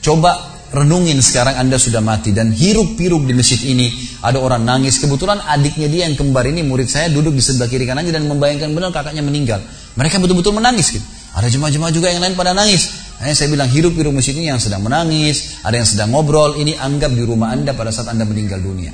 Coba 0.05 0.37
renungin 0.69 1.17
sekarang 1.25 1.57
Anda 1.57 1.81
sudah 1.81 2.05
mati 2.05 2.37
dan 2.37 2.53
hiruk-piruk 2.53 3.25
di 3.25 3.33
masjid 3.33 3.57
ini 3.65 3.89
ada 4.21 4.37
orang 4.37 4.61
nangis. 4.69 5.01
Kebetulan 5.01 5.41
adiknya 5.41 5.89
dia 5.89 6.05
yang 6.05 6.13
kembar 6.13 6.45
ini 6.45 6.61
murid 6.61 6.93
saya 6.93 7.09
duduk 7.09 7.33
di 7.33 7.41
sebelah 7.41 7.73
kiri 7.73 7.89
kanannya 7.89 8.13
dan 8.13 8.29
membayangkan 8.29 8.69
benar 8.77 8.93
kakaknya 8.93 9.25
meninggal. 9.25 9.65
Mereka 9.97 10.21
betul-betul 10.21 10.61
menangis 10.61 10.93
gitu. 10.93 11.07
Ada 11.33 11.49
jemaah-jemaah 11.49 11.89
juga 11.89 12.13
yang 12.13 12.21
lain 12.21 12.37
pada 12.37 12.53
nangis. 12.53 13.04
Hanya 13.23 13.35
saya 13.35 13.49
bilang 13.53 13.71
hirup-piruk 13.71 14.11
masjid 14.11 14.35
ini 14.35 14.51
yang 14.51 14.59
sedang 14.59 14.83
menangis, 14.83 15.63
ada 15.63 15.79
yang 15.79 15.87
sedang 15.87 16.11
ngobrol, 16.11 16.59
ini 16.59 16.75
anggap 16.75 17.15
di 17.15 17.23
rumah 17.23 17.55
Anda 17.55 17.77
pada 17.77 17.95
saat 17.95 18.11
Anda 18.11 18.27
meninggal 18.27 18.59
dunia. 18.59 18.91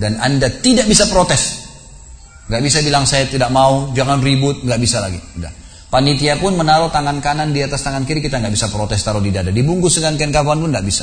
Dan 0.00 0.16
Anda 0.16 0.48
tidak 0.48 0.88
bisa 0.88 1.04
protes. 1.12 1.68
Gak 2.48 2.62
bisa 2.64 2.80
bilang 2.80 3.04
saya 3.04 3.28
tidak 3.28 3.52
mau, 3.52 3.92
jangan 3.92 4.24
ribut, 4.24 4.64
gak 4.64 4.80
bisa 4.80 5.04
lagi. 5.04 5.20
Udah. 5.36 5.52
Panitia 5.90 6.38
pun 6.38 6.54
menaruh 6.54 6.88
tangan 6.94 7.18
kanan 7.18 7.50
di 7.50 7.66
atas 7.66 7.82
tangan 7.82 8.06
kiri 8.06 8.22
kita 8.22 8.38
nggak 8.38 8.54
bisa 8.54 8.70
protes 8.70 9.02
taruh 9.02 9.18
di 9.18 9.34
dada. 9.34 9.50
Dibungkus 9.50 9.98
dengan 9.98 10.14
kain 10.14 10.30
kafan 10.30 10.62
pun 10.62 10.70
nggak 10.70 10.86
bisa. 10.86 11.02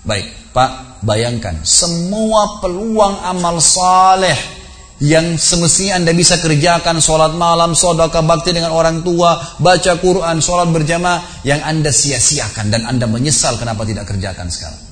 Baik, 0.00 0.56
Pak, 0.56 1.04
bayangkan 1.04 1.60
semua 1.60 2.56
peluang 2.64 3.20
amal 3.20 3.60
saleh 3.60 4.57
yang 4.98 5.38
semestinya 5.38 6.02
Anda 6.02 6.10
bisa 6.10 6.42
kerjakan 6.42 6.98
sholat 6.98 7.38
malam, 7.38 7.78
sodaka 7.78 8.18
bakti 8.26 8.50
dengan 8.50 8.74
orang 8.74 9.06
tua, 9.06 9.38
baca 9.62 9.92
Quran, 10.02 10.42
sholat 10.42 10.74
berjamaah 10.74 11.46
yang 11.46 11.62
Anda 11.62 11.94
sia-siakan 11.94 12.74
dan 12.74 12.82
Anda 12.82 13.06
menyesal 13.06 13.54
kenapa 13.62 13.86
tidak 13.86 14.10
kerjakan 14.10 14.50
sekarang. 14.50 14.82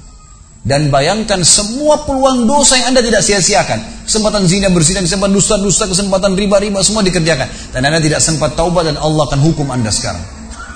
Dan 0.67 0.91
bayangkan 0.91 1.47
semua 1.47 2.03
peluang 2.03 2.43
dosa 2.47 2.75
yang 2.75 2.91
Anda 2.91 3.03
tidak 3.03 3.23
sia-siakan. 3.23 4.03
Kesempatan 4.03 4.51
zina 4.51 4.67
berzina, 4.67 4.99
kesempatan 4.99 5.35
dusta-dusta, 5.35 5.87
kesempatan 5.87 6.35
riba-riba 6.35 6.83
semua 6.83 7.07
dikerjakan. 7.07 7.47
Dan 7.71 7.87
Anda 7.87 8.03
tidak 8.03 8.19
sempat 8.19 8.59
taubat 8.59 8.91
dan 8.91 8.99
Allah 8.99 9.31
akan 9.31 9.39
hukum 9.47 9.71
Anda 9.71 9.95
sekarang. 9.95 10.23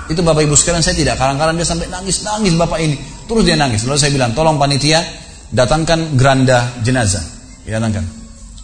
Itu 0.07 0.23
Bapak 0.23 0.47
Ibu 0.47 0.55
sekalian 0.55 0.83
saya 0.83 0.95
tidak. 0.95 1.19
Kadang-kadang 1.19 1.59
dia 1.59 1.67
sampai 1.67 1.91
nangis-nangis 1.91 2.55
Bapak 2.55 2.79
ini. 2.79 2.99
Terus 3.27 3.43
dia 3.43 3.59
nangis. 3.59 3.83
Lalu 3.83 3.99
saya 3.99 4.15
bilang, 4.15 4.31
tolong 4.31 4.63
panitia 4.63 5.03
datangkan 5.51 6.15
geranda 6.15 6.71
jenazah. 6.87 7.23
Datangkan. 7.67 8.20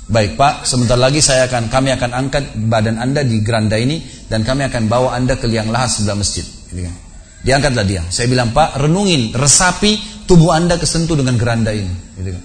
Baik 0.07 0.39
Pak, 0.39 0.63
sebentar 0.63 0.95
lagi 0.95 1.19
saya 1.19 1.51
akan 1.51 1.67
kami 1.67 1.91
akan 1.91 2.11
angkat 2.15 2.55
badan 2.71 3.03
Anda 3.03 3.27
di 3.27 3.43
geranda 3.43 3.75
ini 3.75 3.99
dan 4.31 4.47
kami 4.47 4.63
akan 4.71 4.87
bawa 4.87 5.19
Anda 5.19 5.35
ke 5.35 5.51
liang 5.51 5.75
lahat 5.75 5.99
sebelah 5.99 6.15
masjid. 6.15 6.47
Kan. 6.71 6.95
Diangkatlah 7.43 7.83
dia. 7.83 8.07
Saya 8.07 8.31
bilang 8.31 8.55
Pak, 8.55 8.79
renungin, 8.79 9.35
resapi 9.35 10.23
tubuh 10.31 10.55
Anda 10.55 10.79
kesentuh 10.79 11.19
dengan 11.19 11.35
geranda 11.35 11.75
ini. 11.75 11.91
Gitu 12.23 12.31
kan. 12.39 12.45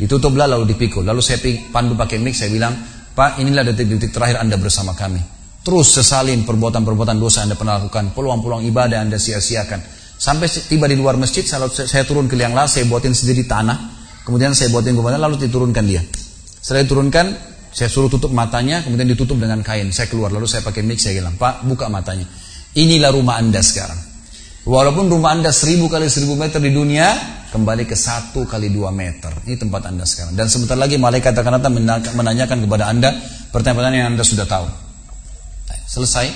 Ditutuplah 0.00 0.48
lalu 0.48 0.72
dipikul. 0.72 1.04
Lalu 1.04 1.20
saya 1.20 1.44
pandu 1.68 1.92
pakai 1.92 2.16
mic, 2.24 2.32
saya 2.32 2.48
bilang, 2.48 2.72
Pak 3.12 3.36
inilah 3.36 3.68
detik-detik 3.68 4.08
terakhir 4.08 4.40
Anda 4.40 4.56
bersama 4.56 4.96
kami. 4.96 5.20
Terus 5.60 6.00
sesalin 6.00 6.48
perbuatan-perbuatan 6.48 7.20
dosa 7.20 7.44
Anda 7.44 7.52
pernah 7.52 7.84
lakukan, 7.84 8.16
peluang-peluang 8.16 8.64
ibadah 8.64 9.04
Anda 9.04 9.20
sia-siakan. 9.20 9.80
Sampai 10.16 10.48
tiba 10.48 10.88
di 10.88 10.96
luar 10.96 11.20
masjid, 11.20 11.44
saya, 11.44 12.02
turun 12.08 12.32
ke 12.32 12.36
liang 12.36 12.56
lahat, 12.56 12.80
saya 12.80 12.84
buatin 12.88 13.12
sendiri 13.12 13.44
tanah, 13.44 13.76
kemudian 14.24 14.56
saya 14.56 14.72
buatin 14.72 14.96
kemudian 14.96 15.20
lalu 15.20 15.36
diturunkan 15.36 15.84
dia. 15.84 16.00
Setelah 16.64 16.88
diturunkan, 16.88 17.26
saya 17.76 17.92
suruh 17.92 18.08
tutup 18.08 18.32
matanya, 18.32 18.80
kemudian 18.80 19.04
ditutup 19.04 19.36
dengan 19.36 19.60
kain. 19.60 19.92
Saya 19.92 20.08
keluar, 20.08 20.32
lalu 20.32 20.48
saya 20.48 20.64
pakai 20.64 20.80
mic, 20.80 20.96
saya 20.96 21.20
bilang, 21.20 21.36
Pak, 21.36 21.68
buka 21.68 21.92
matanya. 21.92 22.24
Inilah 22.72 23.12
rumah 23.12 23.36
Anda 23.36 23.60
sekarang. 23.60 24.00
Walaupun 24.64 25.12
rumah 25.12 25.36
Anda 25.36 25.52
seribu 25.52 25.92
kali 25.92 26.08
seribu 26.08 26.40
meter 26.40 26.64
di 26.64 26.72
dunia, 26.72 27.12
kembali 27.52 27.84
ke 27.84 27.92
satu 27.92 28.48
kali 28.48 28.72
dua 28.72 28.88
meter. 28.88 29.44
Ini 29.44 29.60
tempat 29.60 29.92
Anda 29.92 30.08
sekarang. 30.08 30.40
Dan 30.40 30.48
sebentar 30.48 30.80
lagi 30.80 30.96
malaikat 30.96 31.36
akan 31.36 31.60
datang 31.60 31.76
menanyakan 32.16 32.58
kepada 32.64 32.88
Anda 32.88 33.12
pertanyaan-pertanyaan 33.52 34.00
yang 34.00 34.10
Anda 34.16 34.24
sudah 34.24 34.48
tahu. 34.48 34.64
Selesai. 35.84 36.32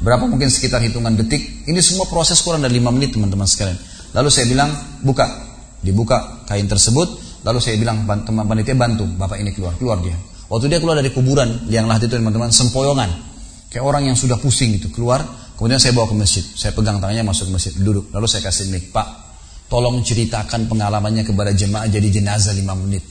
Berapa 0.00 0.24
mungkin 0.24 0.48
sekitar 0.48 0.80
hitungan 0.80 1.20
detik. 1.20 1.68
Ini 1.68 1.84
semua 1.84 2.08
proses 2.08 2.40
kurang 2.40 2.64
dari 2.64 2.80
lima 2.80 2.88
menit 2.88 3.12
teman-teman 3.12 3.44
sekalian. 3.44 3.76
Lalu 4.16 4.28
saya 4.32 4.48
bilang, 4.48 4.72
buka. 5.04 5.28
Dibuka 5.84 6.48
kain 6.48 6.64
tersebut. 6.64 7.25
Lalu 7.46 7.58
saya 7.62 7.78
bilang 7.78 8.02
teman 8.02 8.42
panitia 8.42 8.74
bantu 8.74 9.06
bapak 9.06 9.38
ini 9.38 9.54
keluar, 9.54 9.78
keluar 9.78 10.02
dia. 10.02 10.18
Waktu 10.50 10.66
dia 10.66 10.82
keluar 10.82 10.98
dari 10.98 11.14
kuburan 11.14 11.70
liang 11.70 11.86
lahat 11.86 12.10
itu 12.10 12.18
teman-teman 12.18 12.50
sempoyongan, 12.50 13.06
kayak 13.70 13.86
orang 13.86 14.10
yang 14.10 14.18
sudah 14.18 14.34
pusing 14.34 14.74
itu 14.74 14.90
keluar. 14.90 15.22
Kemudian 15.54 15.78
saya 15.80 15.94
bawa 15.94 16.10
ke 16.10 16.16
masjid, 16.18 16.42
saya 16.42 16.74
pegang 16.74 17.00
tangannya 17.00 17.24
masuk 17.24 17.48
ke 17.48 17.52
masjid, 17.54 17.72
duduk. 17.80 18.12
Lalu 18.12 18.26
saya 18.28 18.44
kasih 18.44 18.68
mic, 18.68 18.92
Pak, 18.92 19.06
tolong 19.72 20.04
ceritakan 20.04 20.68
pengalamannya 20.68 21.24
kepada 21.24 21.54
jemaah 21.54 21.88
jadi 21.88 22.08
jenazah 22.12 22.52
lima 22.52 22.76
menit. 22.76 23.08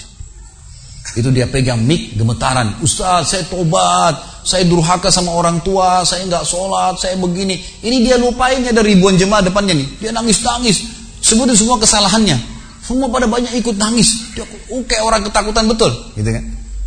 Itu 1.16 1.32
dia 1.32 1.48
pegang 1.50 1.82
mic 1.82 2.14
gemetaran. 2.14 2.84
Ustaz, 2.86 3.34
saya 3.34 3.48
tobat, 3.50 4.20
saya 4.46 4.68
durhaka 4.68 5.10
sama 5.10 5.32
orang 5.34 5.64
tua, 5.64 6.06
saya 6.06 6.28
nggak 6.28 6.46
sholat, 6.46 7.00
saya 7.02 7.18
begini. 7.18 7.56
Ini 7.82 7.98
dia 8.04 8.16
lupain 8.20 8.62
ada 8.62 8.84
ribuan 8.84 9.18
jemaah 9.18 9.42
depannya 9.42 9.74
nih. 9.80 9.88
Dia 10.06 10.12
nangis-nangis, 10.14 10.86
sebutin 11.24 11.58
semua 11.58 11.82
kesalahannya. 11.82 12.55
Semua 12.86 13.10
pada 13.10 13.26
banyak 13.26 13.58
ikut 13.58 13.82
nangis. 13.82 14.38
Dia 14.38 14.46
uh, 14.46 14.84
kayak 14.86 15.02
orang 15.02 15.26
ketakutan 15.26 15.66
betul, 15.66 15.90
gitu 16.14 16.30
kan? 16.30 16.44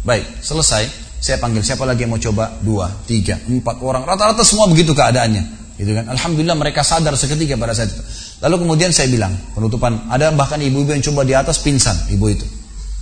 Baik, 0.06 0.24
selesai. 0.38 0.86
Saya 1.18 1.42
panggil 1.42 1.66
siapa 1.66 1.82
lagi 1.82 2.06
yang 2.06 2.14
mau 2.14 2.22
coba? 2.22 2.54
Dua, 2.62 2.86
tiga, 3.02 3.34
empat 3.34 3.82
orang. 3.82 4.06
Rata-rata 4.06 4.46
semua 4.46 4.70
begitu 4.70 4.94
keadaannya, 4.94 5.74
gitu 5.74 5.90
kan? 5.98 6.06
Alhamdulillah 6.14 6.54
mereka 6.54 6.86
sadar 6.86 7.18
seketika 7.18 7.58
pada 7.58 7.74
saat 7.74 7.90
itu. 7.90 8.02
Lalu 8.38 8.62
kemudian 8.62 8.94
saya 8.94 9.10
bilang 9.10 9.34
penutupan. 9.58 10.06
Ada 10.06 10.30
bahkan 10.30 10.62
ibu-ibu 10.62 10.94
yang 10.94 11.02
coba 11.02 11.26
di 11.26 11.34
atas 11.34 11.58
pingsan, 11.58 12.14
ibu 12.14 12.30
itu. 12.30 12.46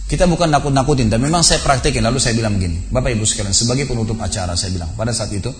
Kita 0.09 0.25
bukan 0.25 0.49
nakut-nakutin, 0.49 1.13
tapi 1.13 1.29
memang 1.29 1.45
saya 1.45 1.61
praktekin. 1.61 2.01
Lalu 2.01 2.17
saya 2.17 2.33
bilang 2.33 2.57
begini, 2.57 2.89
Bapak 2.89 3.13
Ibu 3.13 3.27
sekalian, 3.27 3.53
sebagai 3.53 3.85
penutup 3.85 4.17
acara 4.23 4.57
saya 4.57 4.73
bilang 4.73 4.89
pada 4.97 5.13
saat 5.13 5.35
itu, 5.35 5.53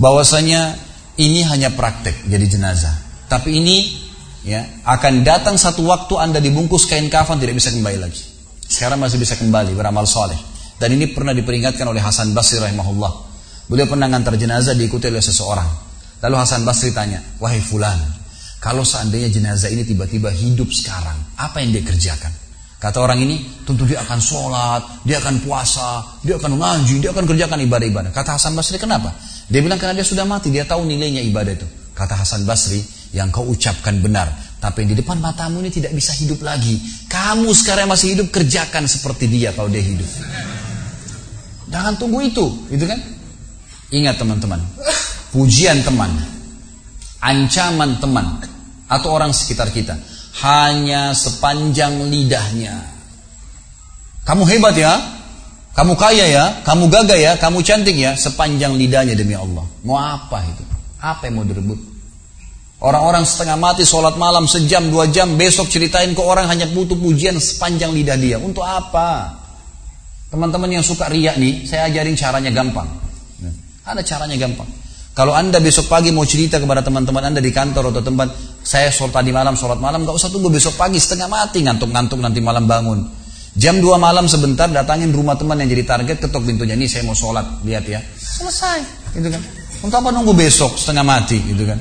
bahwasanya 0.00 0.74
ini 1.20 1.46
hanya 1.46 1.70
praktek 1.70 2.26
jadi 2.26 2.46
jenazah. 2.50 2.96
Tapi 3.28 3.60
ini 3.60 4.09
ya 4.46 4.64
akan 4.86 5.22
datang 5.26 5.56
satu 5.60 5.84
waktu 5.84 6.14
anda 6.16 6.38
dibungkus 6.40 6.88
kain 6.88 7.08
kafan 7.12 7.40
tidak 7.40 7.58
bisa 7.60 7.72
kembali 7.72 7.98
lagi. 8.00 8.22
Sekarang 8.70 9.02
masih 9.02 9.18
bisa 9.18 9.34
kembali 9.34 9.74
beramal 9.74 10.06
soleh. 10.06 10.38
Dan 10.80 10.96
ini 10.96 11.12
pernah 11.12 11.36
diperingatkan 11.36 11.84
oleh 11.84 12.00
Hasan 12.00 12.32
Basri 12.32 12.56
rahimahullah. 12.56 13.12
Beliau 13.68 13.84
pernah 13.84 14.08
ngantar 14.08 14.40
jenazah 14.40 14.72
diikuti 14.72 15.12
oleh 15.12 15.20
seseorang. 15.20 15.68
Lalu 16.24 16.36
Hasan 16.40 16.64
Basri 16.64 16.94
tanya 16.94 17.20
wahai 17.40 17.60
fulan 17.60 18.20
kalau 18.60 18.84
seandainya 18.84 19.32
jenazah 19.32 19.72
ini 19.72 19.88
tiba-tiba 19.88 20.28
hidup 20.28 20.68
sekarang 20.68 21.16
apa 21.40 21.64
yang 21.64 21.72
dia 21.72 21.80
kerjakan? 21.80 22.28
Kata 22.80 22.96
orang 23.00 23.24
ini 23.24 23.64
tentu 23.64 23.88
dia 23.88 24.04
akan 24.04 24.20
sholat 24.20 24.82
dia 25.04 25.20
akan 25.20 25.40
puasa 25.44 26.20
dia 26.24 26.36
akan 26.36 26.60
ngaji 26.60 27.00
dia 27.00 27.10
akan 27.12 27.24
kerjakan 27.24 27.58
ibadah-ibadah. 27.64 28.12
Kata 28.12 28.36
Hasan 28.36 28.52
Basri 28.52 28.76
kenapa? 28.76 29.16
Dia 29.48 29.64
bilang 29.64 29.80
karena 29.80 29.96
dia 29.96 30.04
sudah 30.04 30.28
mati 30.28 30.52
dia 30.52 30.68
tahu 30.68 30.84
nilainya 30.84 31.24
ibadah 31.24 31.52
itu. 31.56 31.68
Kata 31.96 32.20
Hasan 32.20 32.44
Basri 32.44 32.84
yang 33.10 33.34
kau 33.34 33.46
ucapkan 33.46 33.98
benar. 33.98 34.30
Tapi 34.60 34.84
di 34.84 34.92
depan 34.92 35.18
matamu 35.18 35.64
ini 35.64 35.72
tidak 35.72 35.96
bisa 35.96 36.12
hidup 36.20 36.44
lagi. 36.44 36.76
Kamu 37.08 37.48
sekarang 37.56 37.88
masih 37.88 38.14
hidup, 38.14 38.28
kerjakan 38.28 38.84
seperti 38.84 39.26
dia 39.26 39.56
kalau 39.56 39.72
dia 39.72 39.80
hidup. 39.80 40.06
Jangan 41.70 41.96
tunggu 41.96 42.20
itu, 42.20 42.44
itu 42.68 42.84
kan? 42.84 42.98
Ingat 43.90 44.22
teman-teman, 44.22 44.60
pujian 45.34 45.82
teman, 45.82 46.14
ancaman 47.18 47.98
teman, 47.98 48.38
atau 48.86 49.10
orang 49.10 49.34
sekitar 49.34 49.70
kita, 49.74 49.98
hanya 50.46 51.10
sepanjang 51.14 52.06
lidahnya. 52.06 52.86
Kamu 54.22 54.46
hebat 54.46 54.78
ya, 54.78 54.94
kamu 55.74 55.98
kaya 55.98 56.26
ya, 56.30 56.44
kamu 56.62 56.86
gagah 56.86 57.18
ya, 57.18 57.32
kamu 57.38 57.66
cantik 57.66 57.98
ya, 57.98 58.14
sepanjang 58.14 58.78
lidahnya 58.78 59.18
demi 59.18 59.34
Allah. 59.34 59.66
Mau 59.82 59.98
apa 59.98 60.46
itu? 60.46 60.62
Apa 61.02 61.26
yang 61.26 61.42
mau 61.42 61.46
direbut? 61.46 61.89
Orang-orang 62.80 63.28
setengah 63.28 63.60
mati 63.60 63.84
sholat 63.84 64.16
malam 64.16 64.48
sejam 64.48 64.88
dua 64.88 65.04
jam 65.12 65.36
besok 65.36 65.68
ceritain 65.68 66.16
ke 66.16 66.22
orang 66.24 66.48
hanya 66.48 66.64
butuh 66.64 66.96
pujian 66.96 67.36
sepanjang 67.36 67.92
lidah 67.92 68.16
dia. 68.16 68.40
Untuk 68.40 68.64
apa? 68.64 69.36
Teman-teman 70.32 70.80
yang 70.80 70.84
suka 70.86 71.12
riak 71.12 71.36
nih, 71.36 71.68
saya 71.68 71.92
ajarin 71.92 72.16
caranya 72.16 72.48
gampang. 72.48 72.88
Ada 73.84 74.00
caranya 74.00 74.40
gampang. 74.40 74.68
Kalau 75.12 75.36
anda 75.36 75.60
besok 75.60 75.92
pagi 75.92 76.08
mau 76.14 76.24
cerita 76.24 76.56
kepada 76.56 76.80
teman-teman 76.80 77.34
anda 77.34 77.44
di 77.44 77.52
kantor 77.52 77.92
atau 77.92 78.00
tempat, 78.00 78.28
saya 78.64 78.88
sholat 78.88 79.12
tadi 79.20 79.28
malam, 79.34 79.58
sholat 79.58 79.76
malam, 79.76 80.08
gak 80.08 80.16
usah 80.16 80.32
tunggu 80.32 80.48
besok 80.48 80.80
pagi 80.80 80.96
setengah 80.96 81.28
mati 81.28 81.60
ngantuk-ngantuk 81.60 82.16
nanti 82.16 82.40
malam 82.40 82.64
bangun. 82.64 83.20
Jam 83.58 83.82
2 83.82 83.98
malam 83.98 84.30
sebentar 84.30 84.70
datangin 84.70 85.10
rumah 85.10 85.34
teman 85.34 85.58
yang 85.58 85.66
jadi 85.66 85.82
target 85.82 86.22
ketok 86.22 86.46
pintunya 86.46 86.78
ini 86.78 86.86
saya 86.86 87.02
mau 87.02 87.18
sholat 87.18 87.66
lihat 87.66 87.82
ya 87.82 87.98
selesai 88.14 89.10
gitu 89.18 89.26
kan 89.26 89.42
untuk 89.82 89.98
apa 89.98 90.14
nunggu 90.14 90.38
besok 90.38 90.78
setengah 90.78 91.02
mati 91.02 91.42
gitu 91.42 91.66
kan 91.66 91.74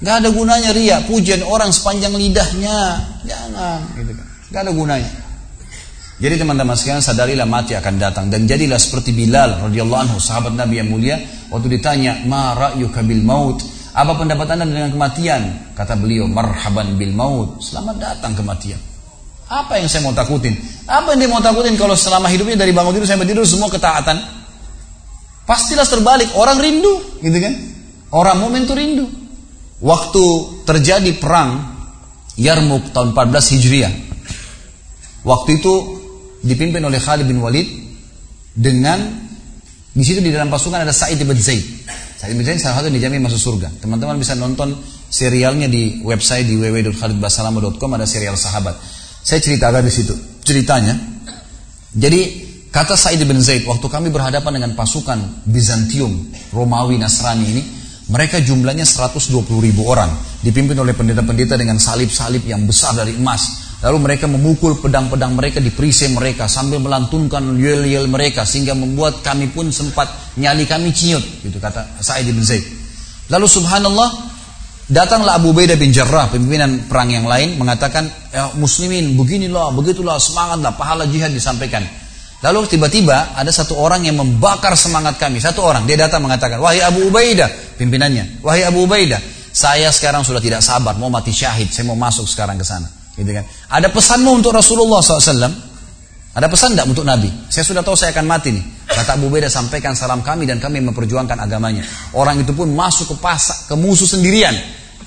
Gak 0.00 0.24
ada 0.24 0.28
gunanya 0.32 0.72
ria, 0.72 1.04
pujian 1.04 1.44
orang 1.44 1.68
sepanjang 1.76 2.16
lidahnya. 2.16 3.04
Jangan, 3.28 3.84
gitu 4.00 4.16
kan. 4.16 4.26
Gak 4.48 4.60
ada 4.64 4.72
gunanya. 4.72 5.12
Jadi 6.20 6.34
teman-teman 6.40 6.76
sekalian 6.76 7.04
sadarilah 7.04 7.44
mati 7.44 7.76
akan 7.76 7.94
datang. 8.00 8.32
Dan 8.32 8.48
jadilah 8.48 8.80
seperti 8.80 9.12
Bilal 9.12 9.60
radhiyallahu 9.68 10.00
anhu 10.08 10.16
sahabat 10.16 10.56
Nabi 10.56 10.80
yang 10.80 10.88
mulia 10.88 11.20
waktu 11.52 11.80
ditanya 11.80 12.24
ma 12.24 12.56
ra'yuka 12.56 13.04
bil 13.04 13.24
maut? 13.24 13.60
Apa 13.92 14.16
pendapat 14.16 14.56
anda 14.56 14.68
dengan 14.68 14.92
kematian? 14.92 15.72
Kata 15.76 15.96
beliau 16.00 16.24
marhaban 16.28 16.96
bil 16.96 17.12
maut. 17.12 17.60
Selamat 17.60 18.00
datang 18.00 18.32
kematian. 18.36 18.80
Apa 19.52 19.80
yang 19.80 19.88
saya 19.88 20.04
mau 20.04 20.16
takutin? 20.16 20.56
Apa 20.88 21.12
yang 21.12 21.24
dia 21.24 21.28
mau 21.28 21.44
takutin 21.44 21.76
kalau 21.76 21.96
selama 21.96 22.28
hidupnya 22.32 22.56
dari 22.56 22.72
bangun 22.72 22.96
tidur 22.96 23.08
sampai 23.08 23.28
tidur 23.28 23.44
semua 23.44 23.68
ketaatan? 23.68 24.16
Pastilah 25.44 25.84
terbalik. 25.84 26.32
Orang 26.36 26.56
rindu 26.56 27.20
gitu 27.20 27.36
kan? 27.36 27.52
Orang 28.12 28.40
momen 28.40 28.64
itu 28.64 28.72
rindu 28.76 29.19
waktu 29.80 30.24
terjadi 30.68 31.16
perang 31.16 31.80
Yarmuk 32.40 32.94
tahun 32.94 33.12
14 33.12 33.52
Hijriah. 33.56 33.94
Waktu 35.20 35.60
itu 35.60 35.74
dipimpin 36.40 36.80
oleh 36.80 36.96
Khalid 36.96 37.28
bin 37.28 37.44
Walid 37.44 37.68
dengan 38.56 39.28
di 39.90 40.04
situ 40.06 40.22
di 40.24 40.32
dalam 40.32 40.48
pasukan 40.48 40.80
ada 40.80 40.94
Sa'id 40.94 41.20
bin 41.20 41.36
Zaid. 41.36 41.60
Sa'id 42.16 42.32
bin 42.32 42.46
Zaid 42.46 42.62
salah 42.62 42.80
satu 42.80 42.88
dijamin 42.88 43.20
masuk 43.20 43.36
surga. 43.36 43.68
Teman-teman 43.82 44.16
bisa 44.16 44.38
nonton 44.38 44.72
serialnya 45.10 45.66
di 45.66 46.00
website 46.06 46.46
di 46.46 46.56
www.khalidbasalama.com 46.56 47.90
ada 47.98 48.06
serial 48.06 48.38
sahabat. 48.38 48.78
Saya 49.20 49.42
ceritakan 49.42 49.84
di 49.84 49.92
situ. 49.92 50.14
Ceritanya, 50.40 50.96
jadi 51.92 52.20
kata 52.72 52.96
Sa'id 52.96 53.20
bin 53.26 53.36
Zaid, 53.42 53.66
waktu 53.68 53.84
kami 53.90 54.08
berhadapan 54.08 54.62
dengan 54.62 54.72
pasukan 54.78 55.44
Bizantium, 55.44 56.32
Romawi, 56.54 56.96
Nasrani 56.96 57.44
ini, 57.44 57.62
mereka 58.10 58.42
jumlahnya 58.42 58.82
120 58.82 59.46
ribu 59.62 59.86
orang, 59.86 60.10
dipimpin 60.42 60.74
oleh 60.74 60.98
pendeta-pendeta 60.98 61.54
dengan 61.54 61.78
salib-salib 61.78 62.42
yang 62.42 62.66
besar 62.66 62.98
dari 62.98 63.14
emas. 63.14 63.70
Lalu 63.80 63.96
mereka 64.02 64.28
memukul 64.28 64.76
pedang-pedang 64.82 65.32
mereka 65.32 65.62
di 65.62 65.72
perisai 65.72 66.12
mereka 66.12 66.44
sambil 66.50 66.82
melantunkan 66.84 67.56
yel-yel 67.56 68.10
mereka 68.10 68.44
sehingga 68.44 68.76
membuat 68.76 69.24
kami 69.24 69.48
pun 69.54 69.72
sempat 69.72 70.36
nyali 70.36 70.68
kami 70.68 70.92
ciut 70.92 71.22
gitu 71.40 71.56
kata 71.56 72.02
Sa'id 72.02 72.28
bin 72.28 72.44
Zaid. 72.44 72.60
Lalu 73.32 73.46
subhanallah 73.48 74.10
datanglah 74.90 75.40
Abu 75.40 75.56
Ubaidah 75.56 75.80
bin 75.80 75.94
Jarrah 75.96 76.28
pimpinan 76.28 76.90
perang 76.90 77.08
yang 77.08 77.24
lain 77.24 77.56
mengatakan 77.56 78.10
ya, 78.34 78.52
muslimin 78.58 79.16
beginilah 79.16 79.72
begitulah 79.72 80.20
semangatlah 80.20 80.76
pahala 80.76 81.08
jihad 81.08 81.32
disampaikan. 81.32 81.86
Lalu 82.40 82.72
tiba-tiba 82.72 83.36
ada 83.36 83.52
satu 83.52 83.76
orang 83.76 84.08
yang 84.08 84.16
membakar 84.16 84.72
semangat 84.72 85.20
kami. 85.20 85.44
Satu 85.44 85.60
orang 85.60 85.84
dia 85.84 86.00
datang 86.00 86.24
mengatakan, 86.24 86.56
"Wahai 86.56 86.80
Abu 86.80 87.12
Ubaidah," 87.12 87.76
pimpinannya, 87.76 88.40
"Wahai 88.40 88.64
Abu 88.64 88.88
Ubaidah, 88.88 89.20
saya 89.52 89.92
sekarang 89.92 90.24
sudah 90.24 90.40
tidak 90.40 90.64
sabar 90.64 90.96
mau 90.96 91.12
mati 91.12 91.36
syahid, 91.36 91.68
saya 91.68 91.84
mau 91.84 92.00
masuk 92.00 92.24
sekarang 92.24 92.56
ke 92.56 92.64
sana." 92.64 92.88
Gitu 93.12 93.28
kan. 93.36 93.44
Ada 93.68 93.92
pesanmu 93.92 94.40
untuk 94.40 94.56
Rasulullah 94.56 95.04
SAW? 95.04 95.68
Ada 96.30 96.46
pesan 96.46 96.78
tidak 96.78 96.86
untuk 96.86 97.02
Nabi? 97.02 97.26
Saya 97.50 97.66
sudah 97.66 97.82
tahu 97.82 97.98
saya 97.98 98.14
akan 98.14 98.24
mati 98.24 98.54
nih. 98.54 98.64
Kata 98.86 99.18
Abu 99.18 99.26
Beda 99.28 99.50
sampaikan 99.50 99.98
salam 99.98 100.22
kami 100.22 100.46
dan 100.46 100.62
kami 100.62 100.78
memperjuangkan 100.78 101.34
agamanya. 101.42 101.82
Orang 102.14 102.38
itu 102.38 102.54
pun 102.54 102.70
masuk 102.70 103.12
ke 103.12 103.16
pasar, 103.18 103.66
ke 103.66 103.74
musuh 103.74 104.06
sendirian. 104.06 104.54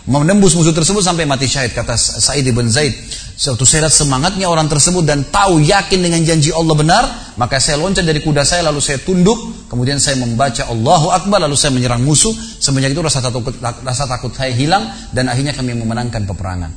Menembus 0.03 0.51
musuh 0.51 0.75
tersebut 0.75 0.99
sampai 0.99 1.23
mati 1.23 1.47
syahid. 1.47 1.71
Kata 1.71 1.95
Sa'id 1.95 2.43
bin 2.43 2.67
Zaid. 2.67 2.91
Suatu 3.33 3.65
saya 3.65 3.89
lihat 3.89 3.97
semangatnya 3.97 4.45
orang 4.45 4.69
tersebut 4.69 5.01
dan 5.09 5.25
tahu 5.25 5.57
yakin 5.57 6.05
dengan 6.05 6.21
janji 6.21 6.53
Allah 6.53 6.75
benar. 6.77 7.03
Maka 7.33 7.57
saya 7.57 7.81
loncat 7.81 8.05
dari 8.05 8.21
kuda 8.21 8.45
saya 8.45 8.61
lalu 8.69 8.77
saya 8.77 9.01
tunduk. 9.01 9.65
Kemudian 9.65 9.97
saya 9.97 10.21
membaca 10.21 10.69
Allahu 10.69 11.09
Akbar 11.09 11.41
lalu 11.41 11.57
saya 11.57 11.73
menyerang 11.73 12.05
musuh. 12.05 12.29
Semenjak 12.61 12.93
itu 12.93 13.01
rasa 13.01 13.25
takut, 13.25 13.49
rasa 13.59 14.05
takut 14.05 14.29
saya 14.37 14.53
hilang 14.53 14.85
dan 15.09 15.33
akhirnya 15.33 15.57
kami 15.57 15.73
memenangkan 15.73 16.29
peperangan. 16.29 16.71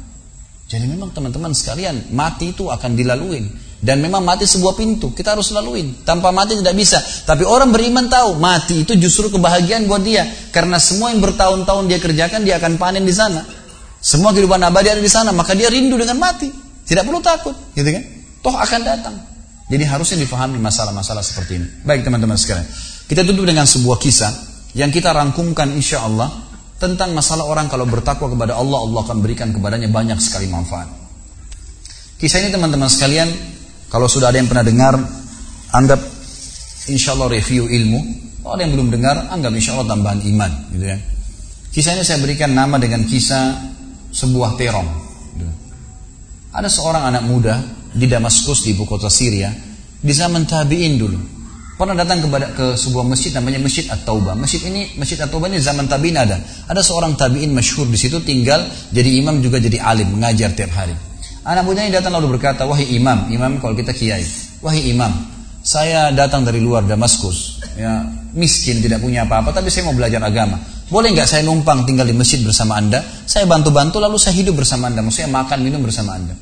Jadi 0.67 0.83
memang 0.91 1.15
teman-teman 1.15 1.55
sekalian, 1.55 2.11
mati 2.11 2.51
itu 2.51 2.67
akan 2.67 2.99
dilaluin. 2.99 3.47
Dan 3.77 4.03
memang 4.03 4.25
mati 4.25 4.49
sebuah 4.49 4.75
pintu, 4.75 5.15
kita 5.15 5.39
harus 5.39 5.55
laluin. 5.55 6.03
Tanpa 6.03 6.35
mati 6.35 6.59
tidak 6.59 6.75
bisa. 6.75 6.99
Tapi 6.99 7.47
orang 7.47 7.71
beriman 7.71 8.11
tahu, 8.11 8.35
mati 8.41 8.83
itu 8.83 8.99
justru 8.99 9.31
kebahagiaan 9.31 9.87
buat 9.87 10.03
dia. 10.03 10.27
Karena 10.51 10.81
semua 10.83 11.15
yang 11.15 11.23
bertahun-tahun 11.23 11.87
dia 11.87 12.01
kerjakan, 12.03 12.43
dia 12.43 12.59
akan 12.59 12.83
panen 12.83 13.07
di 13.07 13.15
sana. 13.15 13.47
Semua 14.07 14.31
kehidupan 14.31 14.63
abadi 14.63 14.95
ada 14.95 15.03
di 15.03 15.11
sana, 15.11 15.35
maka 15.35 15.59
dia 15.59 15.67
rindu 15.67 15.99
dengan 15.99 16.15
mati. 16.23 16.47
Tidak 16.87 17.03
perlu 17.03 17.19
takut, 17.19 17.59
gitu 17.75 17.91
kan? 17.91 18.03
Toh 18.39 18.55
akan 18.55 18.81
datang. 18.87 19.19
Jadi 19.67 19.83
harusnya 19.83 20.23
difahami 20.23 20.63
masalah-masalah 20.63 21.27
seperti 21.27 21.59
ini. 21.59 21.67
Baik 21.83 22.07
teman-teman 22.07 22.39
sekalian. 22.39 22.63
Kita 23.11 23.27
tutup 23.27 23.43
dengan 23.43 23.67
sebuah 23.67 23.99
kisah 23.99 24.31
yang 24.79 24.95
kita 24.95 25.11
rangkumkan 25.11 25.75
insya 25.75 26.07
Allah 26.07 26.31
tentang 26.79 27.19
masalah 27.19 27.51
orang 27.51 27.67
kalau 27.67 27.83
bertakwa 27.83 28.31
kepada 28.31 28.55
Allah, 28.55 28.79
Allah 28.79 29.01
akan 29.03 29.19
berikan 29.19 29.51
kepadanya 29.51 29.91
banyak 29.91 30.23
sekali 30.23 30.47
manfaat. 30.47 30.87
Kisah 32.23 32.47
ini 32.47 32.55
teman-teman 32.55 32.87
sekalian, 32.87 33.27
kalau 33.91 34.07
sudah 34.07 34.31
ada 34.31 34.39
yang 34.39 34.47
pernah 34.47 34.63
dengar, 34.63 34.95
anggap 35.75 35.99
insya 36.87 37.19
Allah 37.19 37.35
review 37.35 37.67
ilmu. 37.67 38.01
Kalau 38.39 38.55
ada 38.55 38.63
yang 38.63 38.79
belum 38.79 38.95
dengar, 38.95 39.35
anggap 39.35 39.51
insya 39.51 39.75
Allah 39.75 39.99
tambahan 39.99 40.23
iman. 40.31 40.51
Gitu 40.71 40.87
ya. 40.95 40.99
Kisah 41.75 41.99
ini 41.99 42.07
saya 42.07 42.23
berikan 42.23 42.55
nama 42.55 42.79
dengan 42.79 43.03
kisah 43.03 43.75
sebuah 44.17 44.57
terong. 44.57 44.89
Ada 46.57 46.73
seorang 46.73 47.13
anak 47.13 47.29
muda 47.29 47.61
di 47.93 48.09
Damaskus 48.09 48.65
di 48.65 48.73
ibu 48.73 48.89
kota 48.89 49.13
Syria 49.13 49.53
di 50.01 50.13
zaman 50.13 50.49
tabiin 50.49 50.97
dulu 50.97 51.21
pernah 51.77 51.93
datang 51.93 52.25
kepada 52.25 52.57
ke 52.57 52.67
sebuah 52.81 53.05
masjid 53.05 53.37
namanya 53.37 53.61
Masjid 53.61 53.85
At-Taubah. 53.93 54.33
Masjid 54.33 54.65
ini 54.65 54.97
Masjid 54.97 55.21
At-Taubah 55.21 55.53
ini 55.53 55.61
zaman 55.61 55.85
tabiin 55.85 56.17
ada. 56.17 56.41
Ada 56.65 56.81
seorang 56.81 57.13
tabiin 57.21 57.53
masyhur 57.53 57.85
di 57.85 58.01
situ 58.01 58.25
tinggal 58.25 58.65
jadi 58.89 59.21
imam 59.21 59.45
juga 59.45 59.61
jadi 59.61 59.85
alim 59.85 60.17
mengajar 60.17 60.57
tiap 60.57 60.73
hari. 60.73 60.97
Anak 61.45 61.69
muda 61.69 61.85
ini 61.85 61.93
datang 61.93 62.17
lalu 62.17 62.41
berkata, 62.41 62.65
"Wahai 62.65 62.89
imam, 62.97 63.29
imam 63.29 63.61
kalau 63.61 63.77
kita 63.77 63.93
kiai. 63.93 64.25
Wahai 64.65 64.89
imam, 64.89 65.13
saya 65.61 66.11
datang 66.17 66.43
dari 66.43 66.59
luar 66.65 66.89
Damaskus. 66.89 67.61
Ya, 67.77 68.09
miskin 68.33 68.81
tidak 68.81 69.05
punya 69.05 69.29
apa-apa 69.29 69.53
tapi 69.53 69.69
saya 69.69 69.85
mau 69.85 69.95
belajar 69.95 70.25
agama. 70.25 70.57
Boleh 70.87 71.11
nggak 71.11 71.27
saya 71.27 71.43
numpang 71.43 71.83
tinggal 71.83 72.07
di 72.07 72.15
masjid 72.15 72.39
bersama 72.47 72.79
Anda? 72.79 73.03
Saya 73.27 73.43
bantu-bantu 73.51 73.99
lalu 73.99 74.23
saya 74.23 74.39
hidup 74.39 74.63
bersama 74.63 74.87
Anda. 74.87 75.03
Maksudnya 75.03 75.31
makan 75.35 75.59
minum 75.67 75.83
bersama 75.83 76.15
Anda." 76.15 76.35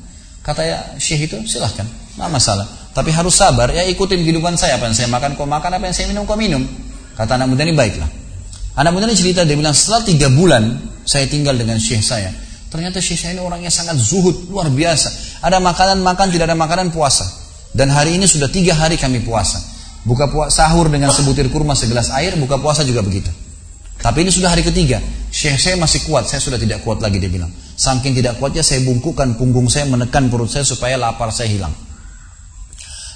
Kata 0.45 0.61
ya 0.61 0.77
Syekh 1.01 1.25
itu, 1.25 1.37
silahkan, 1.49 1.89
nggak 2.21 2.29
masalah. 2.29 2.69
Tapi 2.93 3.09
harus 3.09 3.33
sabar, 3.33 3.73
ya 3.73 3.81
ikutin 3.89 4.21
kehidupan 4.21 4.53
saya. 4.53 4.77
Apa 4.77 4.85
yang 4.85 4.93
saya 4.93 5.09
makan, 5.09 5.33
kau 5.33 5.49
makan. 5.49 5.73
Apa 5.73 5.89
yang 5.89 5.95
saya 5.97 6.05
minum, 6.13 6.29
kau 6.29 6.37
minum. 6.37 6.61
Kata 7.17 7.41
anak 7.41 7.49
muda 7.49 7.65
ini, 7.65 7.73
baiklah. 7.73 8.05
Anak 8.77 8.93
muda 8.93 9.09
ini 9.09 9.17
cerita, 9.17 9.41
dia 9.41 9.57
bilang, 9.57 9.73
setelah 9.73 10.05
tiga 10.05 10.29
bulan 10.29 10.77
saya 11.01 11.25
tinggal 11.25 11.57
dengan 11.57 11.81
syekh 11.81 12.05
saya. 12.05 12.29
Ternyata 12.69 13.01
syekh 13.01 13.25
saya 13.25 13.33
ini 13.33 13.41
orangnya 13.41 13.73
sangat 13.73 13.97
zuhud, 13.97 14.53
luar 14.53 14.69
biasa. 14.69 15.41
Ada 15.41 15.57
makanan 15.57 16.05
makan, 16.05 16.29
tidak 16.29 16.45
ada 16.53 16.57
makanan 16.59 16.93
puasa. 16.93 17.25
Dan 17.73 17.89
hari 17.89 18.13
ini 18.13 18.29
sudah 18.29 18.45
tiga 18.53 18.77
hari 18.77 19.01
kami 19.01 19.25
puasa. 19.25 19.57
Buka 20.05 20.29
puasa 20.29 20.61
sahur 20.69 20.93
dengan 20.93 21.09
sebutir 21.09 21.49
kurma 21.49 21.73
segelas 21.73 22.13
air, 22.13 22.37
buka 22.37 22.61
puasa 22.61 22.85
juga 22.85 23.01
begitu. 23.01 23.33
Tapi 23.99 24.27
ini 24.27 24.31
sudah 24.31 24.51
hari 24.51 24.63
ketiga. 24.63 24.99
Syekh 25.31 25.59
saya 25.59 25.75
masih 25.75 26.07
kuat, 26.07 26.31
saya 26.31 26.39
sudah 26.39 26.55
tidak 26.55 26.83
kuat 26.87 27.03
lagi 27.03 27.19
dia 27.19 27.27
bilang. 27.27 27.51
Saking 27.75 28.15
tidak 28.15 28.39
kuatnya 28.39 28.63
saya 28.63 28.79
bungkukkan 28.87 29.35
punggung 29.35 29.67
saya 29.67 29.83
menekan 29.91 30.31
perut 30.31 30.47
saya 30.47 30.63
supaya 30.63 30.95
lapar 30.95 31.27
saya 31.35 31.51
hilang. 31.51 31.75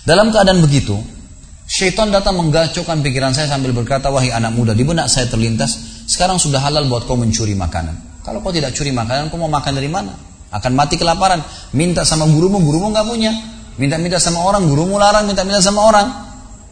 Dalam 0.03 0.27
keadaan 0.27 0.59
begitu, 0.59 0.99
syaitan 1.63 2.11
datang 2.11 2.35
menggacokkan 2.35 2.99
pikiran 2.99 3.31
saya 3.31 3.47
sambil 3.47 3.71
berkata, 3.71 4.11
wahai 4.11 4.35
anak 4.35 4.51
muda, 4.51 4.75
di 4.75 4.83
benak 4.83 5.07
saya 5.07 5.31
terlintas, 5.31 6.03
sekarang 6.11 6.35
sudah 6.35 6.59
halal 6.59 6.89
buat 6.91 7.07
kau 7.07 7.15
mencuri 7.15 7.55
makanan. 7.55 8.23
Kalau 8.25 8.43
kau 8.43 8.51
tidak 8.51 8.75
curi 8.75 8.91
makanan, 8.91 9.31
kau 9.31 9.39
mau 9.39 9.47
makan 9.47 9.79
dari 9.79 9.87
mana? 9.87 10.11
Akan 10.49 10.73
mati 10.73 10.97
kelaparan. 10.97 11.39
Minta 11.77 12.03
sama 12.03 12.25
gurumu, 12.25 12.59
gurumu 12.59 12.89
nggak 12.91 13.05
punya. 13.05 13.31
Minta-minta 13.79 14.19
sama 14.19 14.43
orang, 14.43 14.67
gurumu 14.67 14.99
larang, 14.99 15.23
minta-minta 15.23 15.63
sama 15.63 15.87
orang. 15.87 16.28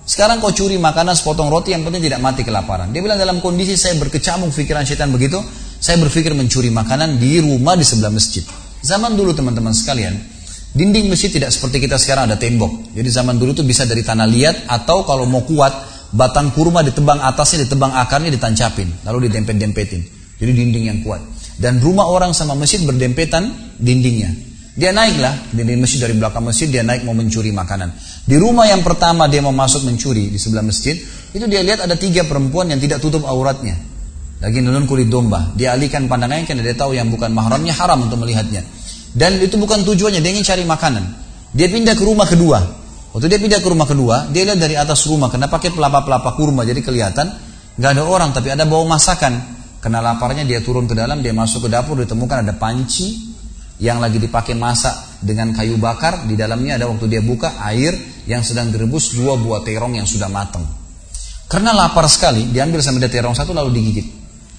Sekarang 0.08 0.40
kau 0.40 0.56
curi 0.56 0.80
makanan 0.80 1.20
sepotong 1.20 1.52
roti 1.52 1.76
yang 1.76 1.84
penting 1.84 2.00
tidak 2.00 2.24
mati 2.24 2.48
kelaparan. 2.48 2.96
Dia 2.96 3.04
bilang 3.04 3.20
dalam 3.20 3.44
kondisi 3.44 3.76
saya 3.76 4.00
berkecamuk 4.00 4.56
pikiran 4.56 4.88
syaitan 4.88 5.12
begitu, 5.12 5.44
saya 5.84 6.00
berpikir 6.00 6.32
mencuri 6.32 6.72
makanan 6.72 7.20
di 7.20 7.44
rumah 7.44 7.76
di 7.76 7.84
sebelah 7.84 8.16
masjid. 8.16 8.48
Zaman 8.88 9.20
dulu 9.20 9.36
teman-teman 9.36 9.76
sekalian, 9.76 10.16
Dinding 10.78 11.10
masjid 11.10 11.34
tidak 11.34 11.50
seperti 11.50 11.82
kita 11.82 11.98
sekarang 11.98 12.30
ada 12.30 12.38
tembok. 12.38 12.94
Jadi 12.94 13.10
zaman 13.10 13.42
dulu 13.42 13.58
itu 13.58 13.66
bisa 13.66 13.90
dari 13.90 14.06
tanah 14.06 14.30
liat 14.30 14.56
atau 14.70 15.02
kalau 15.08 15.26
mau 15.26 15.42
kuat 15.42 15.74
batang 16.14 16.54
kurma 16.54 16.86
ditebang 16.86 17.18
atasnya, 17.18 17.66
ditebang 17.66 17.98
akarnya, 17.98 18.30
ditancapin, 18.30 18.86
lalu 19.02 19.26
didempet-dempetin. 19.26 20.02
Jadi 20.38 20.52
dinding 20.54 20.86
yang 20.86 21.00
kuat. 21.02 21.26
Dan 21.58 21.82
rumah 21.82 22.06
orang 22.06 22.38
sama 22.38 22.54
masjid 22.54 22.78
berdempetan 22.86 23.74
dindingnya. 23.82 24.30
Dia 24.78 24.94
naiklah 24.94 25.58
dinding 25.58 25.82
masjid 25.82 26.06
dari 26.06 26.14
belakang 26.14 26.46
masjid 26.46 26.70
dia 26.70 26.86
naik 26.86 27.02
mau 27.02 27.18
mencuri 27.18 27.50
makanan. 27.50 27.98
Di 28.30 28.38
rumah 28.38 28.70
yang 28.70 28.86
pertama 28.86 29.26
dia 29.26 29.42
mau 29.42 29.50
masuk 29.50 29.90
mencuri 29.90 30.30
di 30.30 30.38
sebelah 30.38 30.62
masjid 30.62 30.94
itu 31.34 31.46
dia 31.50 31.66
lihat 31.66 31.82
ada 31.82 31.98
tiga 31.98 32.30
perempuan 32.30 32.70
yang 32.70 32.78
tidak 32.78 33.02
tutup 33.02 33.26
auratnya. 33.26 33.74
Lagi 34.38 34.62
nunun 34.62 34.86
kulit 34.86 35.10
domba. 35.10 35.50
Dia 35.58 35.74
alihkan 35.74 36.06
pandangannya 36.06 36.46
karena 36.46 36.62
dia 36.62 36.78
tahu 36.78 36.94
yang 36.94 37.10
bukan 37.10 37.34
mahramnya 37.34 37.74
haram 37.74 38.06
untuk 38.06 38.22
melihatnya. 38.22 38.62
Dan 39.18 39.42
itu 39.42 39.58
bukan 39.58 39.82
tujuannya, 39.82 40.22
dia 40.22 40.30
ingin 40.30 40.46
cari 40.46 40.62
makanan. 40.62 41.04
Dia 41.58 41.74
pindah 41.74 41.98
ke 41.98 42.04
rumah 42.06 42.30
kedua. 42.30 42.62
Waktu 43.18 43.34
dia 43.34 43.42
pindah 43.42 43.58
ke 43.58 43.66
rumah 43.66 43.90
kedua, 43.90 44.30
dia 44.30 44.46
lihat 44.46 44.62
dari 44.62 44.78
atas 44.78 45.10
rumah, 45.10 45.34
kena 45.34 45.50
pakai 45.50 45.74
pelapa-pelapa 45.74 46.38
kurma, 46.38 46.62
jadi 46.70 46.86
kelihatan 46.86 47.34
nggak 47.82 47.92
ada 47.98 48.04
orang, 48.06 48.30
tapi 48.30 48.54
ada 48.54 48.70
bau 48.70 48.86
masakan. 48.86 49.58
Kena 49.82 50.06
laparnya 50.06 50.46
dia 50.46 50.62
turun 50.62 50.86
ke 50.86 50.94
dalam, 50.94 51.26
dia 51.26 51.34
masuk 51.34 51.66
ke 51.66 51.70
dapur, 51.74 51.98
ditemukan 51.98 52.46
ada 52.46 52.54
panci 52.54 53.27
yang 53.78 54.02
lagi 54.02 54.18
dipakai 54.18 54.58
masak 54.58 55.22
dengan 55.22 55.54
kayu 55.54 55.78
bakar. 55.78 56.26
Di 56.26 56.34
dalamnya 56.34 56.82
ada 56.82 56.86
waktu 56.90 57.06
dia 57.10 57.22
buka 57.22 57.62
air 57.66 57.94
yang 58.26 58.42
sedang 58.42 58.74
direbus 58.74 59.14
dua 59.18 59.38
buah 59.38 59.62
terong 59.62 59.98
yang 59.98 60.06
sudah 60.06 60.30
matang. 60.30 60.66
Karena 61.48 61.72
lapar 61.72 62.04
sekali, 62.12 62.52
diambil 62.52 62.84
sama 62.84 63.00
dia 63.00 63.08
terong 63.08 63.38
satu 63.38 63.56
lalu 63.56 63.80
digigit. 63.80 64.08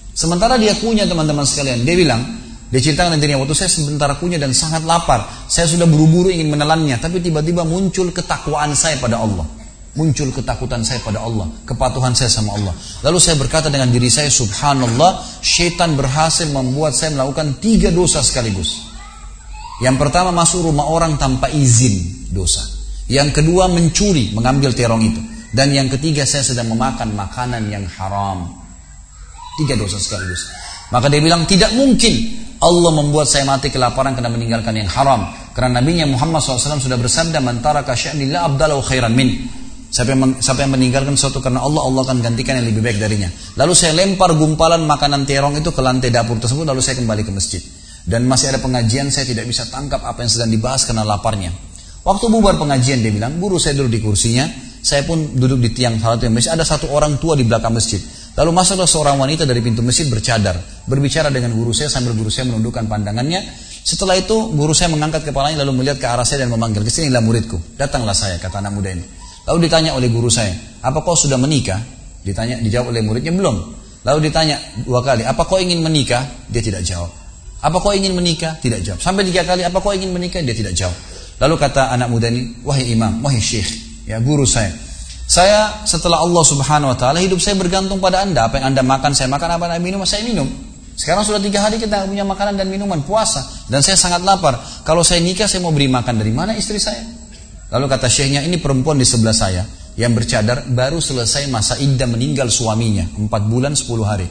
Sementara 0.09 0.57
dia 0.57 0.73
punya 0.73 1.05
teman-teman 1.05 1.45
sekalian, 1.45 1.85
dia 1.85 1.93
bilang, 1.93 2.21
dia 2.69 2.81
ceritakan 2.81 3.17
nantinya 3.17 3.37
waktu 3.41 3.53
saya 3.53 3.69
sebentar 3.69 4.09
punya 4.17 4.41
dan 4.41 4.53
sangat 4.57 4.85
lapar. 4.85 5.25
Saya 5.45 5.69
sudah 5.69 5.85
buru-buru 5.85 6.33
ingin 6.33 6.49
menelannya. 6.53 6.97
Tapi 6.97 7.21
tiba-tiba 7.21 7.65
muncul 7.65 8.09
ketakwaan 8.13 8.73
saya 8.73 8.97
pada 8.97 9.21
Allah. 9.21 9.45
Muncul 9.97 10.29
ketakutan 10.29 10.85
saya 10.85 11.01
pada 11.01 11.21
Allah. 11.21 11.49
Kepatuhan 11.65 12.13
saya 12.13 12.29
sama 12.29 12.53
Allah. 12.53 12.73
Lalu 13.01 13.17
saya 13.17 13.41
berkata 13.41 13.73
dengan 13.73 13.89
diri 13.89 14.05
saya, 14.09 14.29
Subhanallah, 14.29 15.41
syaitan 15.41 15.97
berhasil 15.97 16.45
membuat 16.49 16.93
saya 16.93 17.17
melakukan 17.17 17.57
tiga 17.57 17.89
dosa 17.89 18.21
sekaligus. 18.21 18.88
Yang 19.79 19.95
pertama 19.95 20.35
masuk 20.35 20.67
rumah 20.67 20.91
orang 20.91 21.15
tanpa 21.15 21.47
izin 21.47 22.27
dosa. 22.35 22.61
Yang 23.09 23.41
kedua 23.41 23.71
mencuri, 23.71 24.35
mengambil 24.35 24.75
terong 24.75 25.01
itu. 25.01 25.21
Dan 25.49 25.73
yang 25.73 25.89
ketiga 25.89 26.29
saya 26.29 26.45
sedang 26.45 26.69
memakan 26.69 27.15
makanan 27.17 27.73
yang 27.73 27.87
haram. 27.97 28.53
Tiga 29.57 29.73
dosa 29.79 29.97
sekaligus. 29.97 30.45
Maka 30.93 31.09
dia 31.09 31.21
bilang 31.23 31.49
tidak 31.49 31.73
mungkin 31.73 32.13
Allah 32.59 32.91
membuat 32.91 33.25
saya 33.31 33.47
mati 33.47 33.71
kelaparan 33.71 34.13
karena 34.13 34.29
meninggalkan 34.29 34.75
yang 34.77 34.89
haram. 34.91 35.31
Karena 35.55 35.81
Nabi 35.81 36.03
Muhammad 36.05 36.43
SAW 36.43 36.77
sudah 36.77 36.99
bersabda, 36.99 37.39
"Mantara 37.39 37.81
kasya'nillah 37.87 38.45
abdalau 38.45 38.83
khairan 38.83 39.15
min." 39.15 39.47
Siapa 39.89 40.13
yang, 40.13 40.37
siapa 40.37 40.69
yang 40.69 40.77
meninggalkan 40.77 41.17
sesuatu 41.17 41.41
karena 41.41 41.65
Allah, 41.65 41.81
Allah 41.81 42.05
akan 42.05 42.21
gantikan 42.21 42.61
yang 42.61 42.69
lebih 42.69 42.85
baik 42.85 43.01
darinya. 43.01 43.25
Lalu 43.57 43.73
saya 43.73 43.97
lempar 43.97 44.37
gumpalan 44.37 44.85
makanan 44.85 45.25
terong 45.25 45.57
itu 45.57 45.73
ke 45.73 45.81
lantai 45.81 46.13
dapur 46.13 46.37
tersebut, 46.37 46.61
lalu 46.61 46.77
saya 46.77 47.01
kembali 47.01 47.25
ke 47.25 47.31
masjid. 47.33 47.61
Dan 48.09 48.25
masih 48.25 48.49
ada 48.49 48.57
pengajian 48.57 49.13
saya 49.13 49.29
tidak 49.29 49.45
bisa 49.45 49.69
tangkap 49.69 50.01
apa 50.01 50.25
yang 50.25 50.31
sedang 50.33 50.49
dibahas 50.49 50.81
karena 50.81 51.05
laparnya. 51.05 51.53
Waktu 52.01 52.25
bubar 52.33 52.57
pengajian 52.57 53.05
dia 53.05 53.13
bilang, 53.13 53.37
guru 53.37 53.61
saya 53.61 53.77
duduk 53.77 53.93
di 53.93 54.01
kursinya, 54.01 54.49
saya 54.81 55.05
pun 55.05 55.37
duduk 55.37 55.61
di 55.61 55.69
tiang 55.77 56.01
salah 56.01 56.17
satu 56.17 56.33
masjid. 56.33 56.51
Ada 56.57 56.65
satu 56.65 56.85
orang 56.89 57.21
tua 57.21 57.37
di 57.37 57.45
belakang 57.45 57.69
masjid. 57.69 58.01
Lalu 58.33 58.49
masuklah 58.49 58.89
seorang 58.89 59.13
wanita 59.21 59.45
dari 59.45 59.61
pintu 59.61 59.85
masjid 59.85 60.09
bercadar, 60.09 60.57
berbicara 60.89 61.29
dengan 61.29 61.53
guru 61.53 61.69
saya 61.69 61.91
sambil 61.91 62.17
guru 62.17 62.33
saya 62.33 62.49
menundukkan 62.49 62.89
pandangannya. 62.89 63.45
Setelah 63.85 64.17
itu 64.17 64.57
guru 64.57 64.73
saya 64.73 64.89
mengangkat 64.89 65.29
kepalanya 65.29 65.61
lalu 65.61 65.85
melihat 65.85 66.01
ke 66.01 66.07
arah 66.09 66.25
saya 66.25 66.47
dan 66.47 66.49
memanggil, 66.49 66.81
ke 66.81 66.89
sinilah 66.89 67.21
muridku. 67.21 67.61
Datanglah 67.77 68.17
saya, 68.17 68.41
kata 68.41 68.57
anak 68.57 68.73
muda 68.73 68.89
ini. 68.89 69.05
Lalu 69.45 69.69
ditanya 69.69 69.93
oleh 69.93 70.09
guru 70.09 70.33
saya, 70.33 70.55
apa 70.81 71.03
kau 71.05 71.13
sudah 71.13 71.37
menikah? 71.37 71.77
Ditanya, 72.25 72.57
dijawab 72.57 72.89
oleh 72.89 73.05
muridnya, 73.05 73.35
belum. 73.35 73.55
Lalu 74.07 74.31
ditanya 74.31 74.55
dua 74.87 75.03
kali, 75.03 75.27
apa 75.27 75.43
kau 75.43 75.59
ingin 75.59 75.83
menikah? 75.83 76.23
Dia 76.47 76.63
tidak 76.63 76.87
jawab. 76.87 77.18
Apa 77.59 77.77
kau 77.83 77.91
ingin 77.91 78.15
menikah? 78.15 78.55
Tidak 78.59 78.79
jawab. 78.79 78.99
Sampai 79.03 79.27
tiga 79.27 79.43
kali, 79.43 79.67
apa 79.67 79.77
kau 79.83 79.91
ingin 79.91 80.15
menikah? 80.15 80.39
Dia 80.39 80.55
tidak 80.55 80.73
jawab. 80.79 80.95
Lalu 81.39 81.55
kata 81.59 81.91
anak 81.91 82.07
muda 82.07 82.27
ini, 82.31 82.63
wahai 82.63 82.91
imam, 82.91 83.23
wahai 83.23 83.39
syekh, 83.39 83.67
ya 84.07 84.19
guru 84.19 84.43
saya. 84.43 84.71
Saya 85.29 85.85
setelah 85.85 86.19
Allah 86.19 86.41
subhanahu 86.41 86.89
wa 86.91 86.97
ta'ala, 86.97 87.21
hidup 87.21 87.37
saya 87.37 87.53
bergantung 87.53 88.01
pada 88.01 88.25
anda. 88.25 88.49
Apa 88.49 88.57
yang 88.57 88.73
anda 88.73 88.81
makan, 88.81 89.13
saya 89.13 89.29
makan. 89.29 89.55
Apa 89.55 89.69
yang 89.69 89.77
anda 89.77 89.83
minum, 89.85 90.01
saya 90.03 90.25
minum. 90.25 90.49
Sekarang 90.99 91.23
sudah 91.23 91.39
tiga 91.39 91.63
hari 91.63 91.79
kita 91.79 92.09
punya 92.09 92.27
makanan 92.27 92.59
dan 92.59 92.67
minuman, 92.67 92.99
puasa. 93.05 93.45
Dan 93.69 93.79
saya 93.85 93.95
sangat 93.95 94.25
lapar. 94.25 94.59
Kalau 94.83 95.05
saya 95.05 95.23
nikah, 95.23 95.47
saya 95.47 95.63
mau 95.63 95.71
beri 95.71 95.87
makan 95.87 96.17
dari 96.19 96.33
mana 96.33 96.57
istri 96.57 96.75
saya? 96.81 97.05
Lalu 97.69 97.85
kata 97.87 98.09
syekhnya, 98.09 98.41
ini 98.43 98.57
perempuan 98.57 98.97
di 98.97 99.05
sebelah 99.05 99.31
saya 99.31 99.63
yang 99.95 100.11
bercadar 100.17 100.65
baru 100.65 100.97
selesai 100.97 101.45
masa 101.47 101.77
iddah 101.77 102.09
meninggal 102.09 102.49
suaminya. 102.49 103.05
Empat 103.15 103.45
bulan, 103.45 103.77
sepuluh 103.77 104.03
hari. 104.09 104.27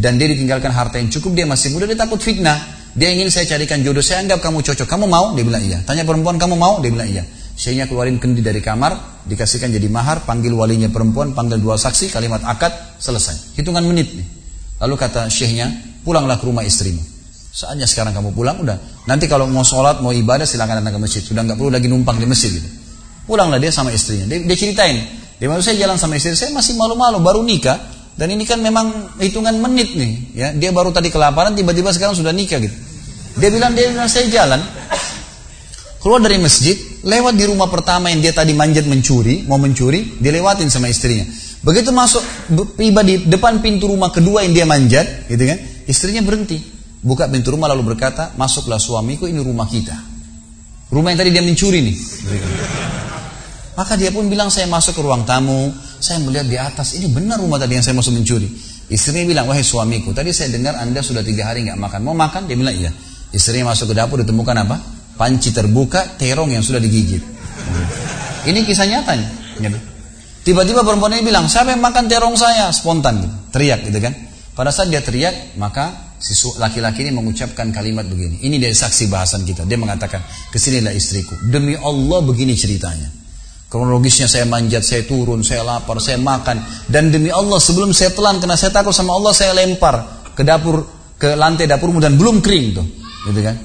Dan 0.00 0.16
dia 0.16 0.32
ditinggalkan 0.32 0.72
harta 0.72 0.96
yang 0.96 1.12
cukup, 1.12 1.36
dia 1.36 1.44
masih 1.44 1.76
muda, 1.76 1.84
dia 1.84 2.00
takut 2.00 2.16
fitnah. 2.16 2.56
Dia 2.96 3.12
ingin 3.12 3.28
saya 3.28 3.44
carikan 3.44 3.84
jodoh, 3.84 4.00
saya 4.00 4.24
anggap 4.24 4.40
kamu 4.40 4.64
cocok. 4.64 4.88
Kamu 4.88 5.04
mau? 5.04 5.36
Dia 5.36 5.44
bilang 5.44 5.60
iya. 5.60 5.84
Tanya 5.84 6.08
perempuan, 6.08 6.40
kamu 6.40 6.56
mau? 6.56 6.80
Dia 6.80 6.88
bilang 6.88 7.06
iya. 7.06 7.22
Syekhnya 7.52 7.84
keluarin 7.84 8.16
kendi 8.16 8.40
dari 8.40 8.64
kamar, 8.64 9.22
dikasihkan 9.28 9.68
jadi 9.68 9.84
mahar, 9.92 10.24
panggil 10.24 10.56
walinya 10.56 10.88
perempuan, 10.88 11.36
panggil 11.36 11.60
dua 11.60 11.76
saksi, 11.76 12.08
kalimat 12.08 12.40
akad, 12.40 12.72
selesai. 12.96 13.60
Hitungan 13.60 13.84
menit 13.84 14.08
nih. 14.16 14.24
Lalu 14.80 14.96
kata 14.96 15.28
syekhnya, 15.28 15.68
pulanglah 16.00 16.40
ke 16.40 16.48
rumah 16.48 16.64
istrimu. 16.64 17.04
Saatnya 17.52 17.84
sekarang 17.84 18.16
kamu 18.16 18.32
pulang, 18.32 18.64
udah. 18.64 19.04
Nanti 19.04 19.28
kalau 19.28 19.44
mau 19.44 19.60
sholat, 19.60 20.00
mau 20.00 20.16
ibadah, 20.16 20.48
silakan 20.48 20.80
datang 20.80 20.96
ke 20.96 21.00
masjid. 21.04 21.20
Sudah 21.20 21.44
nggak 21.44 21.60
perlu 21.60 21.68
lagi 21.68 21.92
numpang 21.92 22.16
di 22.16 22.24
masjid 22.24 22.48
gitu. 22.48 22.64
Pulanglah 23.28 23.60
dia 23.60 23.68
sama 23.68 23.92
istrinya. 23.92 24.24
Dia, 24.24 24.40
dia 24.40 24.56
ceritain. 24.56 24.96
Dia 25.36 25.46
maksud 25.52 25.68
saya 25.68 25.76
jalan 25.84 26.00
sama 26.00 26.16
istri, 26.16 26.32
saya 26.32 26.56
masih 26.56 26.80
malu-malu, 26.80 27.20
baru 27.20 27.44
nikah. 27.44 27.76
Dan 28.20 28.36
ini 28.36 28.44
kan 28.44 28.60
memang 28.60 29.16
hitungan 29.16 29.56
menit 29.56 29.96
nih. 29.96 30.12
Ya, 30.36 30.48
dia 30.52 30.68
baru 30.76 30.92
tadi 30.92 31.08
kelaparan, 31.08 31.56
tiba-tiba 31.56 31.88
sekarang 31.88 32.12
sudah 32.12 32.36
nikah 32.36 32.60
gitu. 32.60 32.76
Dia 33.40 33.48
bilang, 33.48 33.72
dia 33.72 33.88
bilang, 33.88 34.12
saya 34.12 34.28
jalan. 34.28 34.60
Keluar 36.04 36.20
dari 36.20 36.36
masjid, 36.36 36.76
lewat 37.00 37.32
di 37.32 37.48
rumah 37.48 37.72
pertama 37.72 38.12
yang 38.12 38.20
dia 38.20 38.36
tadi 38.36 38.52
manjat 38.52 38.84
mencuri, 38.84 39.48
mau 39.48 39.56
mencuri, 39.56 40.20
dia 40.20 40.36
lewatin 40.36 40.68
sama 40.68 40.92
istrinya. 40.92 41.24
Begitu 41.64 41.92
masuk 41.96 42.20
tiba 42.76 43.00
di 43.00 43.24
depan 43.24 43.64
pintu 43.64 43.88
rumah 43.88 44.12
kedua 44.12 44.44
yang 44.44 44.52
dia 44.52 44.68
manjat, 44.68 45.24
gitu 45.24 45.40
kan? 45.40 45.56
Istrinya 45.88 46.20
berhenti, 46.20 46.60
buka 47.00 47.24
pintu 47.24 47.56
rumah 47.56 47.72
lalu 47.72 47.96
berkata, 47.96 48.36
masuklah 48.36 48.76
suamiku 48.76 49.28
ini 49.32 49.40
rumah 49.40 49.64
kita. 49.64 49.96
Rumah 50.92 51.08
yang 51.08 51.20
tadi 51.24 51.30
dia 51.32 51.44
mencuri 51.44 51.80
nih. 51.88 51.96
Maka 53.80 53.96
dia 53.96 54.12
pun 54.12 54.28
bilang 54.28 54.52
saya 54.52 54.68
masuk 54.68 54.92
ke 54.92 55.00
ruang 55.00 55.24
tamu, 55.24 55.72
saya 55.96 56.20
melihat 56.20 56.44
di 56.44 56.60
atas 56.60 57.00
ini 57.00 57.08
benar 57.08 57.40
rumah 57.40 57.56
tadi 57.56 57.80
yang 57.80 57.84
saya 57.84 57.96
masuk 57.96 58.12
mencuri. 58.12 58.44
Istrinya 58.92 59.24
bilang, 59.24 59.48
wahai 59.48 59.64
suamiku, 59.64 60.12
tadi 60.12 60.36
saya 60.36 60.52
dengar 60.52 60.76
anda 60.76 61.00
sudah 61.00 61.24
tiga 61.24 61.48
hari 61.48 61.64
nggak 61.64 61.80
makan, 61.80 62.04
mau 62.04 62.12
makan? 62.12 62.44
Dia 62.44 62.60
bilang 62.60 62.76
iya. 62.76 62.92
Istrinya 63.32 63.72
masuk 63.72 63.88
ke 63.88 63.94
dapur 63.96 64.20
ditemukan 64.20 64.68
apa? 64.68 64.76
Panci 65.16 65.48
terbuka, 65.56 66.20
terong 66.20 66.52
yang 66.52 66.60
sudah 66.60 66.76
digigit. 66.76 67.24
Ini 68.44 68.68
kisah 68.68 68.84
nyatanya. 68.84 69.28
Gitu. 69.56 69.78
Tiba-tiba 70.44 70.84
perempuan 70.84 71.16
ini 71.16 71.24
bilang, 71.24 71.48
siapa 71.48 71.72
yang 71.72 71.80
makan 71.80 72.04
terong 72.04 72.36
saya? 72.36 72.68
Spontan, 72.76 73.24
gitu. 73.24 73.32
teriak 73.48 73.80
gitu 73.88 73.96
kan. 73.96 74.12
Pada 74.52 74.76
saat 74.76 74.92
dia 74.92 75.00
teriak, 75.00 75.56
maka 75.56 76.12
laki-laki 76.60 77.08
ini 77.08 77.16
mengucapkan 77.16 77.72
kalimat 77.72 78.04
begini. 78.04 78.44
Ini 78.44 78.60
dari 78.60 78.76
saksi 78.76 79.08
bahasan 79.08 79.48
kita. 79.48 79.64
Dia 79.64 79.80
mengatakan, 79.80 80.20
ke 80.52 80.60
sinilah 80.60 80.92
istriku. 80.92 81.32
Demi 81.48 81.80
Allah 81.80 82.20
begini 82.20 82.52
ceritanya. 82.52 83.19
Kronologisnya 83.70 84.26
saya 84.26 84.50
manjat, 84.50 84.82
saya 84.82 85.06
turun, 85.06 85.46
saya 85.46 85.62
lapar, 85.62 86.02
saya 86.02 86.18
makan. 86.18 86.58
Dan 86.90 87.14
demi 87.14 87.30
Allah 87.30 87.62
sebelum 87.62 87.94
saya 87.94 88.10
telan, 88.10 88.42
karena 88.42 88.58
saya 88.58 88.74
takut 88.74 88.90
sama 88.90 89.14
Allah, 89.14 89.30
saya 89.30 89.54
lempar 89.54 90.26
ke 90.34 90.42
dapur, 90.42 90.82
ke 91.14 91.38
lantai 91.38 91.70
dapurmu 91.70 92.02
dan 92.02 92.18
belum 92.18 92.42
kering 92.42 92.66
tuh. 92.74 92.86
Gitu 93.30 93.40
kan? 93.46 93.56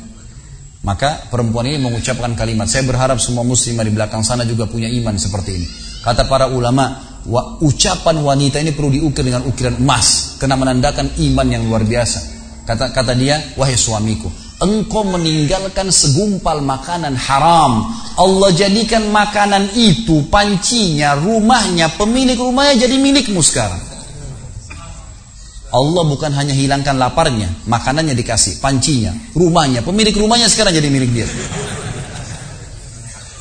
Maka 0.85 1.25
perempuan 1.33 1.65
ini 1.65 1.81
mengucapkan 1.81 2.37
kalimat, 2.37 2.69
saya 2.69 2.85
berharap 2.85 3.17
semua 3.17 3.41
muslimah 3.41 3.81
di 3.81 3.89
belakang 3.89 4.21
sana 4.21 4.45
juga 4.45 4.69
punya 4.69 4.85
iman 4.85 5.17
seperti 5.17 5.57
ini. 5.57 5.67
Kata 6.05 6.29
para 6.29 6.53
ulama, 6.53 7.17
wa, 7.25 7.57
ucapan 7.65 8.21
wanita 8.21 8.61
ini 8.61 8.77
perlu 8.77 8.93
diukir 8.93 9.25
dengan 9.25 9.41
ukiran 9.49 9.81
emas 9.81 10.37
karena 10.37 10.53
menandakan 10.53 11.17
iman 11.17 11.47
yang 11.49 11.65
luar 11.65 11.81
biasa. 11.81 12.37
Kata 12.69 12.93
kata 12.93 13.17
dia, 13.17 13.57
wahai 13.57 13.73
suamiku, 13.73 14.29
engkau 14.63 15.03
meninggalkan 15.03 15.91
segumpal 15.91 16.63
makanan 16.63 17.15
haram. 17.19 17.91
Allah 18.15 18.49
jadikan 18.55 19.11
makanan 19.11 19.75
itu, 19.75 20.23
pancinya, 20.31 21.19
rumahnya, 21.19 21.91
pemilik 21.99 22.39
rumahnya 22.39 22.87
jadi 22.87 22.95
milikmu 22.95 23.43
sekarang. 23.43 23.81
Allah 25.75 26.03
bukan 26.07 26.31
hanya 26.31 26.55
hilangkan 26.55 26.95
laparnya, 26.95 27.51
makanannya 27.67 28.15
dikasih, 28.15 28.63
pancinya, 28.63 29.11
rumahnya, 29.35 29.83
pemilik 29.83 30.15
rumahnya 30.15 30.47
sekarang 30.47 30.71
jadi 30.71 30.87
milik 30.87 31.11
dia. 31.11 31.27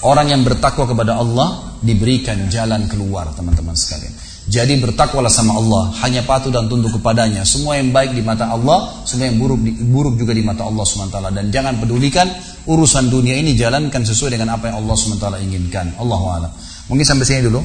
Orang 0.02 0.28
yang 0.28 0.42
bertakwa 0.42 0.90
kepada 0.90 1.14
Allah 1.14 1.78
diberikan 1.78 2.50
jalan 2.50 2.90
keluar 2.90 3.30
teman-teman 3.38 3.78
sekalian. 3.78 4.23
Jadi 4.44 4.76
bertakwalah 4.76 5.32
sama 5.32 5.56
Allah, 5.56 5.88
hanya 6.04 6.20
patuh 6.20 6.52
dan 6.52 6.68
tunduk 6.68 7.00
kepadanya. 7.00 7.48
Semua 7.48 7.80
yang 7.80 7.96
baik 7.96 8.12
di 8.12 8.20
mata 8.20 8.52
Allah, 8.52 8.92
semua 9.08 9.32
yang 9.32 9.40
buruk 9.40 9.56
buruk 9.88 10.20
juga 10.20 10.36
di 10.36 10.44
mata 10.44 10.68
Allah 10.68 10.84
SWT. 10.84 11.16
Dan 11.32 11.48
jangan 11.48 11.80
pedulikan 11.80 12.28
urusan 12.68 13.08
dunia 13.08 13.40
ini 13.40 13.56
jalankan 13.56 14.04
sesuai 14.04 14.36
dengan 14.36 14.60
apa 14.60 14.68
yang 14.68 14.84
Allah 14.84 14.94
SWT 15.00 15.26
inginkan. 15.48 15.96
Allah 15.96 16.52
Mungkin 16.92 17.04
sampai 17.08 17.24
sini 17.24 17.40
dulu. 17.48 17.64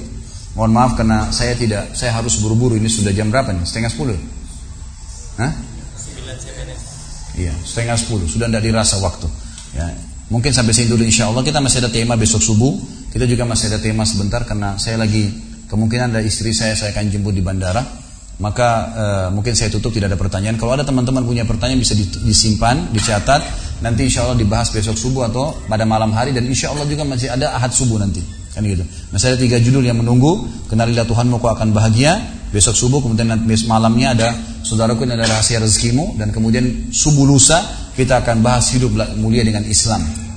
Mohon 0.55 0.71
maaf 0.71 0.91
karena 0.95 1.29
saya 1.35 1.53
tidak, 1.53 1.93
saya 1.93 2.15
harus 2.15 2.39
buru-buru. 2.39 2.79
Ini 2.79 2.87
sudah 2.87 3.11
jam 3.11 3.27
berapa 3.27 3.51
nih? 3.51 3.67
Setengah 3.67 3.91
sepuluh. 3.91 4.15
Hah? 5.39 5.51
Iya, 7.35 7.53
setengah 7.63 7.95
sepuluh. 7.99 8.25
Sudah 8.27 8.47
tidak 8.47 8.63
dirasa 8.63 8.99
waktu. 9.03 9.27
Ya, 9.75 9.87
mungkin 10.31 10.55
sampai 10.55 10.71
sini 10.71 10.87
dulu 10.87 11.03
insya 11.03 11.27
Allah. 11.27 11.43
Kita 11.43 11.59
masih 11.59 11.83
ada 11.83 11.91
tema 11.91 12.15
besok 12.15 12.39
subuh. 12.39 12.71
Kita 13.11 13.27
juga 13.27 13.43
masih 13.43 13.67
ada 13.71 13.79
tema 13.83 14.07
sebentar 14.07 14.43
karena 14.47 14.79
saya 14.79 14.99
lagi 14.99 15.48
kemungkinan 15.69 16.17
ada 16.17 16.21
istri 16.25 16.51
saya 16.51 16.73
saya 16.73 16.91
akan 16.91 17.13
jemput 17.13 17.37
di 17.37 17.45
bandara. 17.45 17.85
Maka 18.39 18.69
uh, 18.95 19.27
mungkin 19.35 19.51
saya 19.51 19.67
tutup 19.67 19.91
tidak 19.91 20.15
ada 20.15 20.19
pertanyaan. 20.19 20.55
Kalau 20.55 20.71
ada 20.71 20.87
teman-teman 20.87 21.27
punya 21.27 21.43
pertanyaan 21.43 21.83
bisa 21.83 21.91
disimpan 22.23 22.87
dicatat. 22.95 23.43
Nanti 23.83 24.07
insya 24.07 24.23
Allah 24.23 24.39
dibahas 24.39 24.71
besok 24.71 24.95
subuh 24.95 25.27
atau 25.27 25.59
pada 25.67 25.83
malam 25.83 26.15
hari. 26.15 26.31
Dan 26.31 26.47
insya 26.47 26.71
Allah 26.71 26.87
juga 26.87 27.03
masih 27.03 27.35
ada 27.35 27.51
ahad 27.51 27.75
subuh 27.75 27.99
nanti. 27.99 28.23
Kan 28.55 28.63
gitu. 28.63 28.87
Masih 29.11 29.35
ada 29.35 29.37
tiga 29.43 29.59
judul 29.59 29.83
yang 29.83 29.99
menunggu. 29.99 30.47
Kenalilah 30.71 31.03
Tuhanmu 31.03 31.35
kau 31.43 31.51
akan 31.51 31.75
bahagia. 31.75 32.15
Besok 32.55 32.79
subuh 32.79 33.03
kemudian 33.03 33.27
nanti 33.27 33.43
malamnya 33.67 34.15
ada 34.15 34.27
saudaraku 34.63 35.03
ini 35.03 35.19
ada 35.19 35.27
rahasia 35.27 35.59
rezekimu. 35.59 36.15
Dan 36.15 36.31
kemudian 36.31 36.95
subuh 36.95 37.27
lusa 37.27 37.59
kita 37.99 38.23
akan 38.23 38.39
bahas 38.39 38.71
hidup 38.71 38.95
mulia 39.19 39.43
dengan 39.43 39.67
Islam 39.67 40.28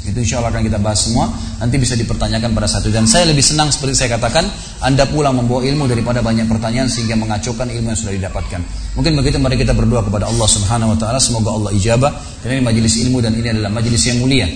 itu 0.00 0.16
insya 0.16 0.40
Allah 0.40 0.56
akan 0.56 0.64
kita 0.64 0.80
bahas 0.80 1.04
semua. 1.04 1.28
Nanti 1.60 1.76
bisa 1.76 1.92
dipertanyakan 1.92 2.56
pada 2.56 2.64
satu. 2.64 2.88
Dan 2.88 3.04
saya 3.04 3.28
lebih 3.28 3.44
senang 3.44 3.68
seperti 3.68 4.00
saya 4.00 4.16
katakan, 4.16 4.48
Anda 4.80 5.04
pulang 5.04 5.36
membawa 5.36 5.60
ilmu 5.60 5.84
daripada 5.84 6.24
banyak 6.24 6.48
pertanyaan 6.48 6.88
sehingga 6.88 7.20
mengacaukan 7.20 7.68
ilmu 7.68 7.92
yang 7.92 7.98
sudah 8.00 8.14
didapatkan. 8.16 8.60
Mungkin 8.96 9.12
begitu 9.20 9.36
mari 9.36 9.60
kita 9.60 9.76
berdoa 9.76 10.00
kepada 10.00 10.32
Allah 10.32 10.48
Subhanahu 10.48 10.96
wa 10.96 10.98
taala 10.98 11.20
semoga 11.20 11.52
Allah 11.52 11.70
ijabah. 11.76 12.12
Dan 12.40 12.48
ini 12.56 12.62
majelis 12.64 12.96
ilmu 13.04 13.20
dan 13.20 13.36
ini 13.36 13.48
adalah 13.52 13.68
majelis 13.68 14.00
yang 14.08 14.24
mulia. 14.24 14.48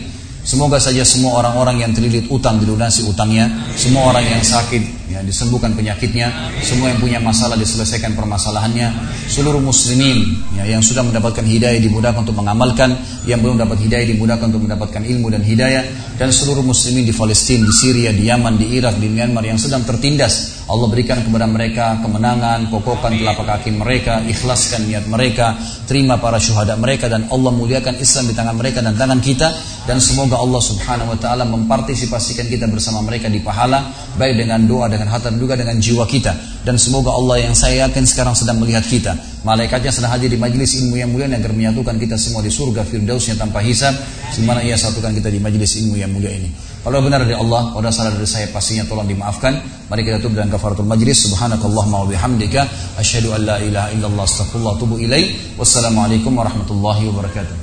Semoga 0.45 0.76
saja 0.76 1.05
semua 1.09 1.40
orang-orang 1.40 1.80
yang 1.80 1.92
terlilit 1.97 2.28
utang 2.28 2.61
dilunasi 2.61 3.09
utangnya, 3.09 3.49
semua 3.80 4.12
orang 4.12 4.28
yang 4.28 4.45
sakit 4.45 4.93
ya, 5.11 5.20
disembuhkan 5.20 5.76
penyakitnya, 5.76 6.55
semua 6.64 6.92
yang 6.92 7.00
punya 7.00 7.18
masalah 7.20 7.59
diselesaikan 7.61 8.16
permasalahannya, 8.16 8.92
seluruh 9.28 9.61
muslimin 9.61 10.40
ya, 10.57 10.64
yang 10.64 10.80
sudah 10.80 11.05
mendapatkan 11.05 11.44
hidayah 11.44 11.80
dimudahkan 11.80 12.24
untuk 12.24 12.36
mengamalkan, 12.38 12.96
yang 13.28 13.40
belum 13.44 13.61
dapat 13.61 13.80
hidayah 13.84 14.07
dimudahkan 14.16 14.48
untuk 14.48 14.64
mendapatkan 14.64 15.02
ilmu 15.05 15.28
dan 15.32 15.42
hidayah, 15.44 15.84
dan 16.16 16.30
seluruh 16.32 16.64
muslimin 16.64 17.05
di 17.05 17.12
Palestina, 17.12 17.66
di 17.66 17.74
Syria, 17.74 18.11
di 18.14 18.30
Yaman, 18.30 18.55
di 18.57 18.66
Irak, 18.78 18.96
di 18.96 19.09
Myanmar 19.11 19.44
yang 19.44 19.61
sedang 19.61 19.84
tertindas 19.84 20.63
Allah 20.64 20.88
berikan 20.88 21.20
kepada 21.20 21.44
mereka 21.44 22.00
kemenangan, 22.00 22.72
kokohkan 22.72 23.12
telapak 23.12 23.44
kaki 23.44 23.76
mereka, 23.76 24.24
ikhlaskan 24.24 24.88
niat 24.88 25.04
mereka, 25.04 25.60
terima 25.84 26.16
para 26.16 26.40
syuhada 26.40 26.72
mereka 26.80 27.12
dan 27.12 27.28
Allah 27.28 27.52
muliakan 27.52 28.00
Islam 28.00 28.32
di 28.32 28.34
tangan 28.34 28.56
mereka 28.56 28.80
dan 28.80 28.96
tangan 28.96 29.20
kita. 29.20 29.52
Dan 29.84 30.00
semoga 30.00 30.40
Allah 30.40 30.64
Subhanahu 30.64 31.12
wa 31.12 31.18
taala 31.20 31.44
mempartisipasikan 31.44 32.48
kita 32.48 32.64
bersama 32.72 33.04
mereka 33.04 33.28
di 33.28 33.44
pahala 33.44 33.92
baik 34.16 34.40
dengan 34.40 34.64
doa 34.64 34.88
dengan 34.88 35.12
hati 35.12 35.28
dan 35.28 35.36
juga 35.36 35.60
dengan 35.60 35.76
jiwa 35.76 36.08
kita. 36.08 36.32
Dan 36.64 36.80
semoga 36.80 37.12
Allah 37.12 37.44
yang 37.44 37.52
saya 37.52 37.84
yakin 37.84 38.08
sekarang 38.08 38.32
sedang 38.32 38.56
melihat 38.56 38.88
kita. 38.88 39.12
Malaikatnya 39.44 39.92
sedang 39.92 40.16
hadir 40.16 40.32
di 40.32 40.40
majelis 40.40 40.72
ilmu 40.80 40.96
yang 40.96 41.12
mulia 41.12 41.28
agar 41.28 41.52
menyatukan 41.52 42.00
kita 42.00 42.16
semua 42.16 42.40
di 42.40 42.48
surga 42.48 42.88
firdausnya 42.88 43.36
tanpa 43.36 43.60
hisab 43.60 43.92
di 44.32 44.40
mana 44.40 44.64
ia 44.64 44.80
satukan 44.80 45.12
kita 45.12 45.28
di 45.28 45.36
majelis 45.36 45.76
ilmu 45.84 46.00
yang 46.00 46.08
mulia 46.08 46.32
ini 46.32 46.74
kalau 46.85 47.01
benar 47.01 47.24
dari 47.24 47.32
Allah 47.32 47.72
kalau 47.72 47.89
salah 47.89 48.12
dari 48.12 48.28
saya 48.28 48.53
pastinya 48.53 48.85
tolong 48.85 49.09
dimaafkan. 49.09 49.57
Mari 49.89 50.05
kita 50.05 50.20
tutup 50.20 50.37
dengan 50.37 50.53
kafaratul 50.53 50.85
majlis. 50.85 51.24
Subhanakallahumma 51.24 52.05
wa 52.05 52.09
bihamdika 52.12 52.68
asyhadu 53.01 53.32
an 53.32 53.41
la 53.49 53.57
ilaha 53.57 53.89
illallah 53.97 54.28
astaghfirullah 54.28 54.76
tubu 54.76 55.01
ilaih. 55.01 55.57
Wassalamualaikum 55.57 56.37
warahmatullahi 56.37 57.09
wabarakatuh. 57.09 57.57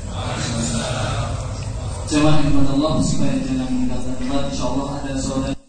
Jemaah 2.09 2.43
Allah 2.49 2.93
supaya 3.05 3.37
jangan 3.45 3.69
meninggalkan 3.69 4.17
tempat, 4.17 4.49
insya 4.49 4.65
Allah 4.67 4.87
ada 4.99 5.13
saudara 5.15 5.60